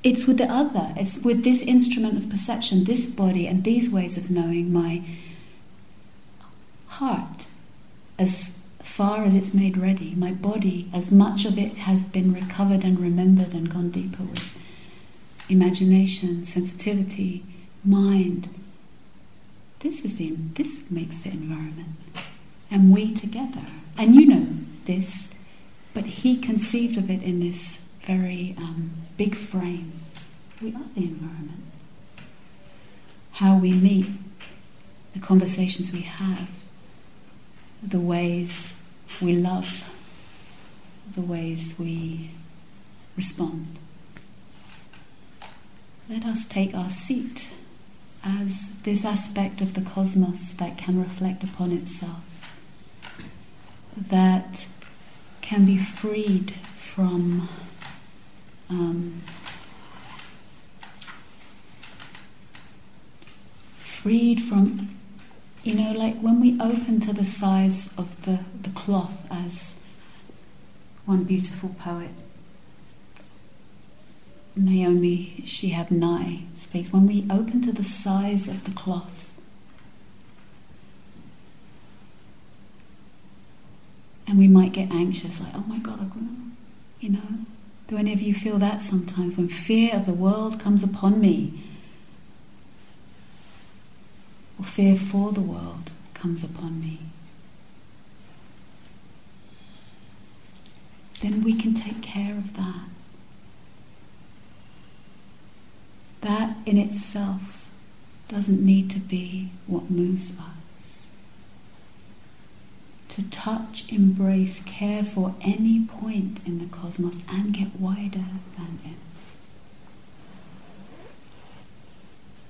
It's 0.06 0.28
with 0.28 0.38
the 0.38 0.45
other. 0.45 0.93
It's 0.95 1.18
with 1.18 1.43
this 1.43 1.64
instrument 1.64 2.16
of 2.16 2.30
perception, 2.30 2.84
this 2.84 3.08
body, 3.08 3.47
and 3.47 3.64
these 3.64 3.89
ways 3.89 4.18
of 4.18 4.30
knowing 4.30 4.72
my 4.72 5.01
heart 6.86 7.47
as 8.20 8.51
far 8.84 9.24
as 9.24 9.34
it's 9.34 9.51
made 9.51 9.78
ready, 9.78 10.14
my 10.14 10.32
body, 10.32 10.91
as 10.93 11.10
much 11.10 11.43
of 11.43 11.58
it 11.58 11.74
has 11.78 12.03
been 12.03 12.36
recovered 12.36 12.84
and 12.84 12.99
remembered 12.99 13.53
and 13.53 13.74
gone 13.74 13.89
deeper 13.89 14.24
with 14.24 14.56
imagination, 15.49 16.45
sensitivity, 16.45 17.43
mind. 17.84 18.47
This 19.80 20.06
is 20.06 20.18
the 20.18 20.36
this 20.53 20.82
makes 20.91 21.18
the 21.18 21.32
environment, 21.32 21.95
and 22.70 22.93
we 22.93 23.12
together. 23.12 23.66
And 23.97 24.14
you 24.14 24.28
know 24.28 24.47
this, 24.86 25.28
but 25.95 26.06
he 26.06 26.38
conceived 26.38 26.95
of 26.95 27.10
it 27.10 27.24
in 27.24 27.39
this 27.39 27.80
very 28.03 28.53
um, 28.60 28.91
big 29.18 29.36
frame. 29.36 29.93
We 30.61 30.70
are 30.70 30.84
the 30.95 31.03
environment. 31.03 31.63
How 33.34 33.57
we 33.57 33.74
meet, 33.74 34.07
the 35.13 35.20
conversations 35.20 35.91
we 35.91 36.01
have, 36.01 36.49
the 37.84 37.99
ways 37.99 38.74
we 39.22 39.34
love, 39.34 39.84
the 41.13 41.22
ways 41.22 41.74
we 41.78 42.32
respond 43.18 43.78
let 46.09 46.24
us 46.26 46.45
take 46.45 46.76
our 46.76 46.89
seat 46.89 47.47
as 48.24 48.70
this 48.84 49.03
aspect 49.03 49.61
of 49.61 49.74
the 49.74 49.82
cosmos 49.82 50.51
that 50.51 50.78
can 50.78 51.01
reflect 51.01 51.43
upon 51.43 51.72
itself, 51.72 52.24
that 53.97 54.68
can 55.41 55.66
be 55.66 55.78
freed 55.78 56.51
from 56.76 57.49
um, 58.70 59.22
freed 63.78 64.41
from 64.41 64.95
you 65.63 65.74
know 65.74 65.91
like 65.91 66.20
when 66.20 66.39
we 66.39 66.59
open 66.59 66.99
to 66.99 67.13
the 67.13 67.26
size 67.26 67.89
of 67.97 68.26
the, 68.26 68.39
the 68.61 68.70
cloth 68.72 69.26
as 69.32 69.74
one 71.05 71.24
beautiful 71.24 71.70
poet 71.80 72.11
Naomi 74.55 75.43
Shihab 75.45 75.91
Nye 75.91 76.43
speaks, 76.57 76.91
when 76.93 77.07
we 77.07 77.26
open 77.30 77.61
to 77.63 77.72
the 77.74 77.84
size 77.84 78.47
of 78.47 78.63
the 78.63 78.72
cloth, 78.72 79.32
and 84.28 84.38
we 84.38 84.47
might 84.47 84.72
get 84.72 84.89
anxious, 84.91 85.39
like, 85.41 85.53
oh 85.53 85.66
my 85.68 85.78
God, 85.80 86.09
you 86.99 87.09
know. 87.09 87.45
Do 87.88 87.97
any 87.97 88.13
of 88.13 88.21
you 88.21 88.33
feel 88.33 88.57
that 88.57 88.81
sometimes 88.81 89.38
when 89.38 89.47
fear 89.47 89.95
of 89.95 90.05
the 90.05 90.13
world 90.13 90.59
comes 90.59 90.83
upon 90.83 91.19
me? 91.21 91.63
Or 94.59 94.65
fear 94.65 94.95
for 94.95 95.31
the 95.31 95.41
world 95.41 95.91
comes 96.13 96.43
upon 96.43 96.81
me? 96.81 96.99
Then 101.21 101.43
we 101.43 101.53
can 101.53 101.73
take 101.73 102.01
care 102.01 102.36
of 102.36 102.55
that. 102.55 102.89
that 106.25 106.57
in 106.65 106.77
itself 106.77 107.69
doesn't 108.27 108.65
need 108.65 108.89
to 108.89 108.99
be 108.99 109.51
what 109.67 109.91
moves 109.91 110.31
us. 110.31 110.55
To 113.16 113.24
touch, 113.24 113.86
embrace, 113.89 114.61
care 114.66 115.03
for 115.03 115.36
any 115.41 115.86
point 115.86 116.41
in 116.45 116.59
the 116.59 116.66
cosmos 116.66 117.18
and 117.30 117.53
get 117.53 117.80
wider 117.80 118.26
than 118.57 118.80
it. 118.84 118.97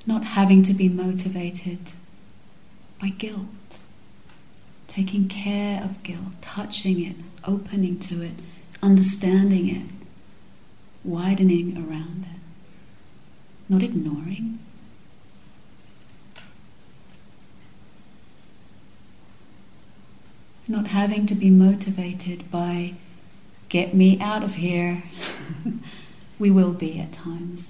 Not 0.08 0.24
having 0.24 0.64
to 0.64 0.74
be 0.74 0.90
motivated 0.90 1.80
by 3.00 3.10
guilt. 3.10 3.48
Taking 4.88 5.28
care 5.28 5.84
of 5.84 6.02
guilt, 6.04 6.42
touching 6.42 7.04
it, 7.04 7.16
opening 7.44 8.00
to 8.00 8.22
it, 8.22 8.34
understanding 8.82 9.70
it, 9.70 9.92
widening 11.04 11.78
around 11.78 12.26
it 12.32 12.36
not 13.70 13.84
ignoring. 13.84 14.60
Not 20.68 20.88
having 20.88 21.26
to 21.28 21.36
be 21.36 21.50
motivated 21.50 22.50
by, 22.50 22.96
get 23.70 23.94
me 23.94 24.20
out 24.20 24.44
of 24.44 24.56
here. 24.56 25.04
we 26.40 26.50
will 26.50 26.74
be 26.74 27.00
at 27.00 27.14
times. 27.14 27.68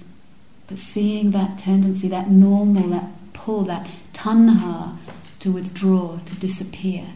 But 0.66 0.78
seeing 0.78 1.30
that 1.32 1.58
tendency, 1.58 2.08
that 2.08 2.30
normal, 2.30 2.88
that 2.88 3.10
pull, 3.32 3.64
that 3.64 3.86
tanha 4.12 4.96
to 5.40 5.52
withdraw, 5.52 6.18
to 6.24 6.34
disappear, 6.34 7.06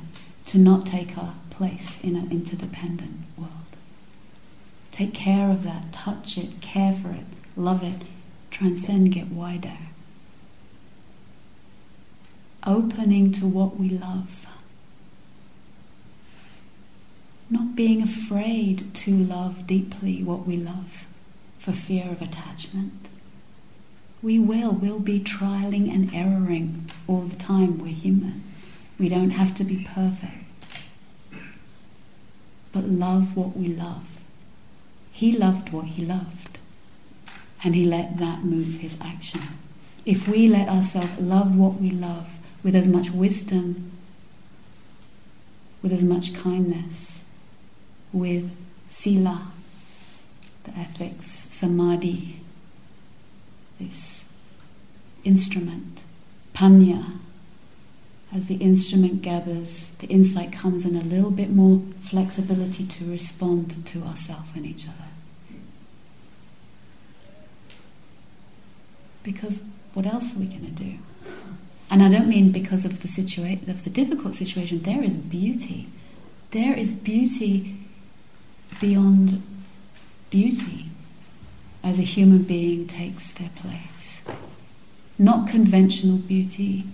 to 0.46 0.58
not 0.58 0.86
take 0.86 1.16
our 1.16 1.34
place 1.48 1.98
in 2.02 2.14
an 2.14 2.30
interdependent 2.30 3.22
world. 3.36 3.50
Take 4.92 5.14
care 5.14 5.50
of 5.50 5.64
that, 5.64 5.92
touch 5.92 6.36
it, 6.36 6.60
care 6.60 6.92
for 6.92 7.10
it, 7.10 7.24
love 7.56 7.82
it, 7.82 8.02
transcend, 8.50 9.12
get 9.12 9.28
wider. 9.28 9.78
Opening 12.66 13.32
to 13.32 13.46
what 13.46 13.78
we 13.78 13.88
love. 13.88 14.46
Not 17.50 17.74
being 17.74 18.00
afraid 18.02 18.94
to 18.94 19.16
love 19.16 19.66
deeply 19.66 20.22
what 20.22 20.46
we 20.46 20.56
love 20.56 21.06
for 21.58 21.72
fear 21.72 22.08
of 22.10 22.22
attachment. 22.22 23.08
We 24.22 24.38
will, 24.38 24.70
we'll 24.72 25.00
be 25.00 25.18
trialing 25.18 25.92
and 25.92 26.12
erroring 26.14 26.90
all 27.08 27.22
the 27.22 27.36
time. 27.36 27.78
We're 27.78 27.88
human. 27.88 28.44
We 28.98 29.08
don't 29.08 29.30
have 29.30 29.54
to 29.56 29.64
be 29.64 29.84
perfect. 29.94 30.34
But 32.70 32.84
love 32.84 33.36
what 33.36 33.56
we 33.56 33.66
love. 33.66 34.20
He 35.10 35.36
loved 35.36 35.70
what 35.70 35.86
he 35.86 36.04
loved 36.04 36.50
and 37.62 37.74
he 37.74 37.84
let 37.84 38.18
that 38.18 38.44
move 38.44 38.78
his 38.78 38.96
action. 39.00 39.42
If 40.06 40.26
we 40.26 40.48
let 40.48 40.68
ourselves 40.68 41.18
love 41.20 41.56
what 41.56 41.80
we 41.80 41.90
love 41.90 42.38
with 42.62 42.74
as 42.74 42.86
much 42.86 43.10
wisdom, 43.10 43.92
with 45.82 45.92
as 45.92 46.02
much 46.02 46.32
kindness, 46.34 47.19
with 48.12 48.50
sila, 48.88 49.52
the 50.64 50.70
ethics, 50.78 51.46
samadhi, 51.50 52.40
this 53.78 54.24
instrument, 55.24 56.00
panya, 56.54 57.18
as 58.32 58.46
the 58.46 58.56
instrument 58.56 59.22
gathers, 59.22 59.88
the 59.98 60.06
insight 60.06 60.52
comes 60.52 60.84
and 60.84 60.96
a 60.96 61.04
little 61.04 61.30
bit 61.30 61.50
more 61.50 61.82
flexibility 62.00 62.86
to 62.86 63.10
respond 63.10 63.84
to 63.86 64.02
ourselves 64.04 64.50
and 64.54 64.64
each 64.64 64.86
other. 64.86 65.10
because 69.22 69.60
what 69.94 70.06
else 70.06 70.34
are 70.34 70.38
we 70.38 70.46
going 70.46 70.64
to 70.64 70.70
do? 70.70 70.98
And 71.90 72.02
I 72.02 72.08
don't 72.08 72.28
mean 72.28 72.52
because 72.52 72.84
of 72.84 73.00
the 73.02 73.08
situation 73.08 73.68
of 73.68 73.84
the 73.84 73.90
difficult 73.90 74.34
situation. 74.34 74.82
There 74.82 75.02
is 75.02 75.16
beauty. 75.16 75.88
There 76.52 76.76
is 76.76 76.92
beauty 76.92 77.79
beyond 78.80 79.42
beauty 80.30 80.86
as 81.82 81.98
a 81.98 82.02
human 82.02 82.42
being 82.42 82.86
takes 82.86 83.30
their 83.30 83.50
place. 83.56 84.22
Not 85.18 85.48
conventional 85.48 86.18
beauty, 86.18 86.84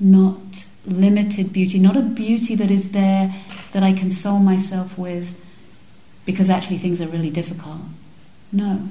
not 0.00 0.66
limited 0.86 1.52
beauty, 1.52 1.78
not 1.78 1.96
a 1.96 2.02
beauty 2.02 2.54
that 2.54 2.70
is 2.70 2.90
there 2.90 3.34
that 3.72 3.82
I 3.82 3.92
console 3.92 4.38
myself 4.38 4.98
with 4.98 5.38
because 6.26 6.50
actually 6.50 6.78
things 6.78 7.00
are 7.00 7.08
really 7.08 7.30
difficult. 7.30 7.80
No, 8.52 8.88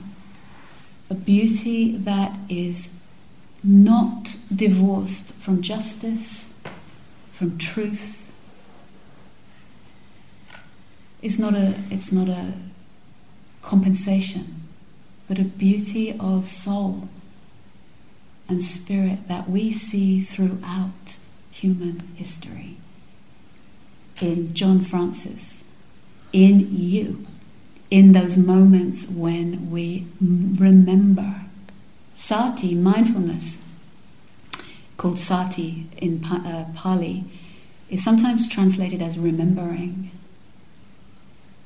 a 1.10 1.14
beauty 1.14 1.98
that 1.98 2.38
is 2.50 2.90
not 3.64 4.36
divorced 4.54 5.28
from 5.34 5.62
justice, 5.62 6.50
from 7.32 7.58
truth, 7.58 8.23
is 11.24 11.40
not 11.40 11.56
a, 11.56 11.74
it's 11.90 12.12
not 12.12 12.30
a 12.30 12.54
compensation, 13.64 14.68
but 15.28 15.40
a 15.40 15.44
beauty 15.44 16.16
of 16.20 16.50
soul 16.50 17.08
and 18.48 18.64
spirit 18.64 19.28
that 19.28 19.50
we 19.50 19.72
see 19.72 20.20
throughout 20.20 21.18
human 21.50 22.02
history. 22.16 22.78
In 24.22 24.54
John 24.54 24.82
Francis, 24.82 25.62
in 26.34 26.68
you, 26.76 27.26
in 27.90 28.12
those 28.12 28.36
moments 28.36 29.08
when 29.08 29.72
we 29.72 30.08
remember. 30.20 31.42
Sati, 32.18 32.74
mindfulness, 32.74 33.58
called 34.98 35.20
sati 35.20 35.88
in 35.98 36.24
uh, 36.26 36.72
Pali, 36.76 37.26
is 37.90 38.04
sometimes 38.04 38.48
translated 38.48 39.02
as 39.02 39.18
remembering. 39.18 40.12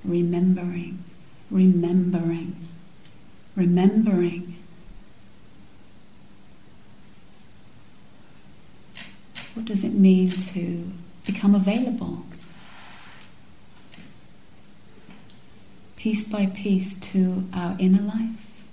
Remembering, 0.08 1.04
remembering, 1.52 2.56
remembering. 3.58 4.56
What 9.54 9.66
does 9.66 9.84
it 9.84 9.94
mean 9.94 10.30
to 10.30 10.92
become 11.26 11.54
available? 11.54 12.26
Piece 15.98 16.24
by 16.24 16.46
piece 16.46 16.96
to 16.96 17.44
our 17.54 17.76
inner 17.78 18.02
life 18.02 18.64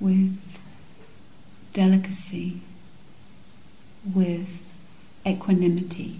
with 0.00 0.36
delicacy, 1.72 2.62
with 4.12 4.62
equanimity, 5.24 6.18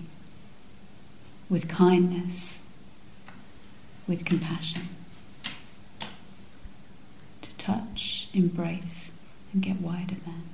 with 1.51 1.69
kindness, 1.69 2.61
with 4.07 4.25
compassion. 4.25 4.83
To 7.43 7.51
touch, 7.59 8.29
embrace, 8.33 9.11
and 9.53 9.61
get 9.61 9.81
wider 9.81 10.15
than. 10.15 10.45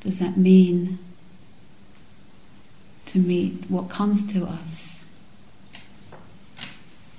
Does 0.00 0.18
that 0.18 0.36
mean 0.36 0.98
to 3.06 3.18
meet 3.18 3.64
what 3.68 3.88
comes 3.88 4.26
to 4.32 4.44
us 4.44 5.00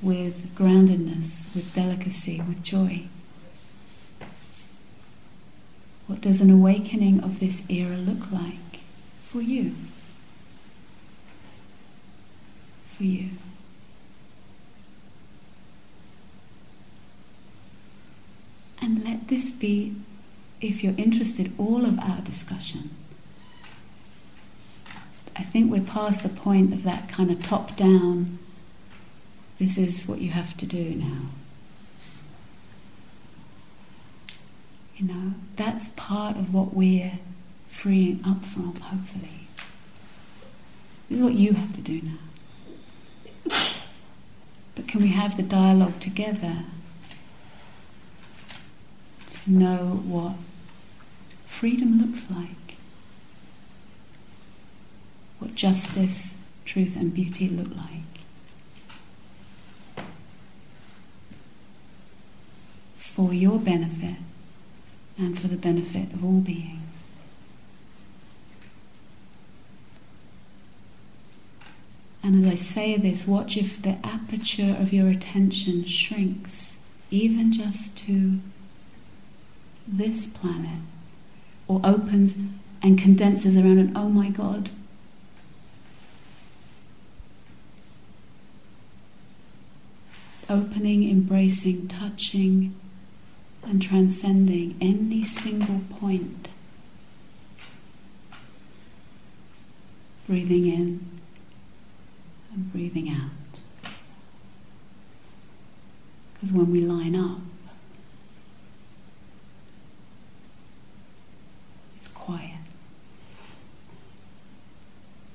with 0.01 0.53
groundedness, 0.55 1.41
with 1.55 1.73
delicacy, 1.73 2.41
with 2.41 2.61
joy? 2.61 3.03
What 6.07 6.21
does 6.21 6.41
an 6.41 6.49
awakening 6.49 7.21
of 7.21 7.39
this 7.39 7.61
era 7.69 7.95
look 7.95 8.31
like 8.31 8.68
for 9.30 9.41
you? 9.41 9.75
For 12.88 13.03
you. 13.03 13.30
And 18.82 19.03
let 19.03 19.27
this 19.27 19.51
be, 19.51 19.95
if 20.61 20.84
you're 20.84 20.95
interested, 20.97 21.53
all 21.59 21.86
of 21.86 21.99
our 21.99 22.21
discussion. 22.21 22.89
I 25.36 25.43
think 25.43 25.71
we're 25.71 25.82
past 25.82 26.23
the 26.23 26.30
point 26.30 26.73
of 26.73 26.82
that 26.84 27.07
kind 27.07 27.30
of 27.30 27.43
top 27.43 27.75
down, 27.75 28.39
this 29.59 29.77
is 29.77 30.07
what 30.07 30.21
you 30.21 30.32
have 30.32 30.57
to 30.57 30.65
do 30.65 30.95
now. 30.95 31.21
You 34.97 35.05
know, 35.07 35.34
that's 35.55 35.89
part 35.89 36.36
of 36.36 36.51
what 36.51 36.73
we're 36.73 37.19
freeing 37.70 38.20
up 38.26 38.43
from, 38.43 38.76
hopefully. 38.76 39.47
This 41.07 41.20
is 41.20 41.24
what 41.24 41.34
you 41.34 41.53
have 41.53 41.74
to 41.76 41.82
do 41.82 42.01
now. 42.01 42.17
But 44.76 44.88
can 44.88 45.01
we 45.01 45.09
have 45.09 45.38
the 45.38 45.43
dialogue 45.43 45.99
together 45.99 46.65
to 49.30 49.51
know 49.51 50.01
what 50.05 50.34
freedom 51.45 51.99
looks 52.01 52.30
like? 52.30 52.76
What 55.39 55.55
justice, 55.55 56.34
truth, 56.65 56.95
and 56.95 57.13
beauty 57.13 57.47
look 57.47 57.76
like? 57.76 58.03
For 62.95 63.34
your 63.34 63.57
benefit 63.59 64.17
and 65.17 65.38
for 65.38 65.47
the 65.47 65.57
benefit 65.57 66.13
of 66.13 66.24
all 66.24 66.39
beings. 66.39 66.88
And 72.22 72.45
as 72.45 72.51
I 72.51 72.55
say 72.55 72.97
this, 72.97 73.26
watch 73.26 73.55
if 73.55 73.82
the 73.82 73.97
aperture 74.03 74.76
of 74.78 74.91
your 74.91 75.07
attention 75.07 75.86
shrinks, 75.86 76.78
even 77.11 77.51
just 77.51 77.95
to 77.99 78.39
this 79.88 80.28
planet, 80.28 80.82
or 81.67 81.80
opens 81.84 82.36
and 82.82 82.99
condenses 82.99 83.55
around 83.55 83.80
an 83.80 83.93
oh 83.95 84.09
my 84.09 84.30
God. 84.30 84.70
Opening, 90.49 91.09
embracing, 91.09 91.88
touching, 91.88 92.76
and 93.63 93.82
transcending 93.82 94.76
any 94.82 95.24
single 95.24 95.82
point. 95.99 96.47
Breathing 100.28 100.65
in 100.65 101.18
and 102.54 102.72
breathing 102.72 103.10
out. 103.10 103.30
Because 106.34 106.54
when 106.54 106.72
we 106.72 106.82
line 106.82 107.16
up, 107.16 107.39
it's 111.97 112.08
quiet. 112.10 112.60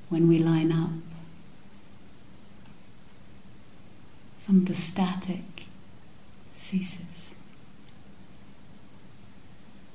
When 0.09 0.29
we 0.29 0.39
line 0.39 0.73
up, 0.73 0.91
some 4.39 4.59
of 4.59 4.67
the 4.67 4.75
static 4.75 5.67
ceases 6.57 7.05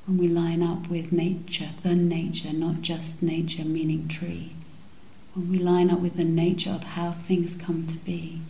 when 0.10 0.18
we 0.18 0.28
line 0.28 0.64
up 0.64 0.88
with 0.90 1.12
nature, 1.12 1.70
the 1.84 1.94
nature, 1.94 2.52
not 2.52 2.82
just 2.82 3.22
nature 3.22 3.64
meaning 3.64 4.08
tree, 4.08 4.56
when 5.40 5.52
we 5.52 5.58
line 5.58 5.90
up 5.90 6.00
with 6.00 6.18
the 6.18 6.26
nature 6.26 6.72
of 6.72 6.84
how 6.84 7.12
things 7.12 7.56
come 7.56 7.88
to 7.88 7.96
be, 7.96 8.42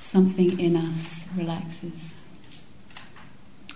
something 0.00 0.58
in 0.58 0.76
us 0.76 1.26
relaxes, 1.36 2.14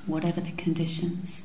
whatever 0.07 0.41
the 0.41 0.53
conditions. 0.53 1.43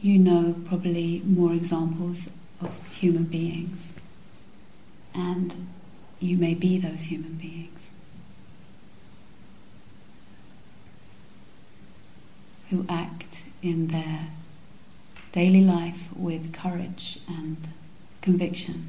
You 0.00 0.18
know 0.18 0.56
probably 0.66 1.22
more 1.24 1.52
examples 1.52 2.28
of 2.60 2.76
human 2.88 3.24
beings, 3.24 3.92
and 5.14 5.68
you 6.18 6.36
may 6.36 6.54
be 6.54 6.76
those 6.78 7.04
human 7.04 7.34
beings. 7.34 7.70
who 12.70 12.84
act 12.88 13.44
in 13.62 13.88
their 13.88 14.30
daily 15.34 15.64
life 15.64 16.10
with 16.14 16.52
courage 16.52 17.18
and 17.26 17.56
conviction, 18.20 18.88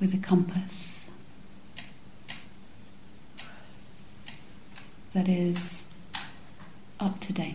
with 0.00 0.12
a 0.12 0.18
compass 0.18 1.04
that 5.14 5.28
is 5.28 5.84
up 6.98 7.20
to 7.20 7.32
date. 7.32 7.54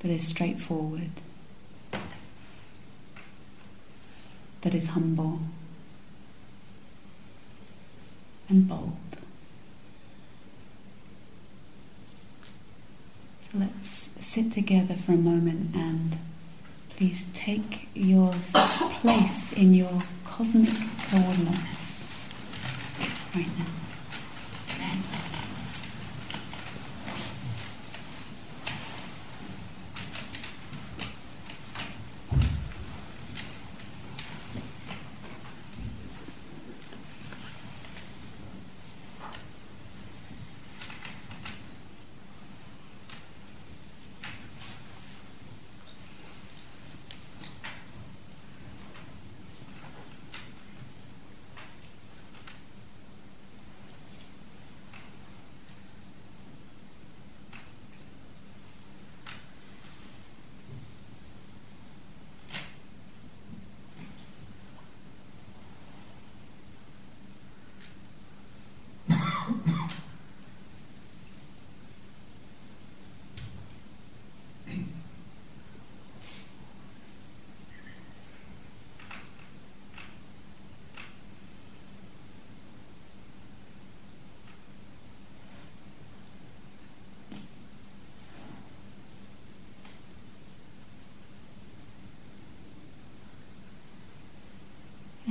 That 0.00 0.10
is 0.10 0.26
straightforward. 0.26 1.12
That 4.62 4.74
is 4.74 4.88
humble 4.88 5.40
and 8.48 8.68
bold. 8.68 8.96
So 13.42 13.58
let's 13.58 14.08
sit 14.20 14.52
together 14.52 14.94
for 14.94 15.12
a 15.12 15.16
moment 15.16 15.74
and 15.74 16.18
please 16.96 17.26
take 17.34 17.88
your 17.94 18.34
place 19.00 19.52
in 19.52 19.74
your 19.74 20.02
cosmic 20.24 20.74
coordinates 21.08 22.00
right 23.34 23.58
now. 23.58 23.81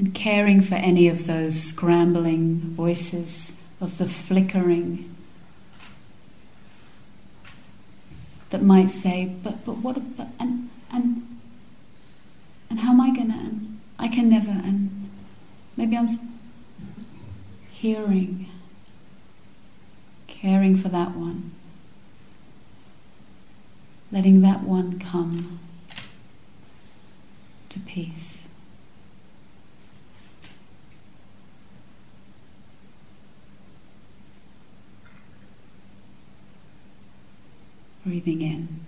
And 0.02 0.16
caring 0.16 0.62
for 0.62 0.74
any 0.74 1.08
of 1.08 1.28
those 1.28 1.62
scrambling 1.62 2.60
voices 2.60 3.52
of 3.80 4.00
the 4.00 4.08
flickering 4.08 5.16
that 8.50 8.64
might 8.64 8.90
say, 8.90 9.32
but 9.44 9.64
but 9.64 9.78
what 9.78 10.18
but 10.18 10.28
and 10.40 10.70
and 10.92 12.80
how 12.80 12.94
am 12.94 13.00
I 13.00 13.16
gonna 13.16 13.38
and 13.44 13.80
I 14.00 14.08
can 14.08 14.28
never 14.28 14.50
and 14.50 15.12
maybe 15.78 15.96
I'm 15.96 16.10
hearing, 17.70 18.48
caring 20.26 20.78
for 20.78 20.90
that 20.90 21.16
one, 21.16 21.52
letting 24.12 24.42
that 24.42 24.64
one 24.64 24.98
come 24.98 25.60
to 27.70 27.80
peace. 27.82 28.42
Breathing 38.24 38.42
in 38.44 38.81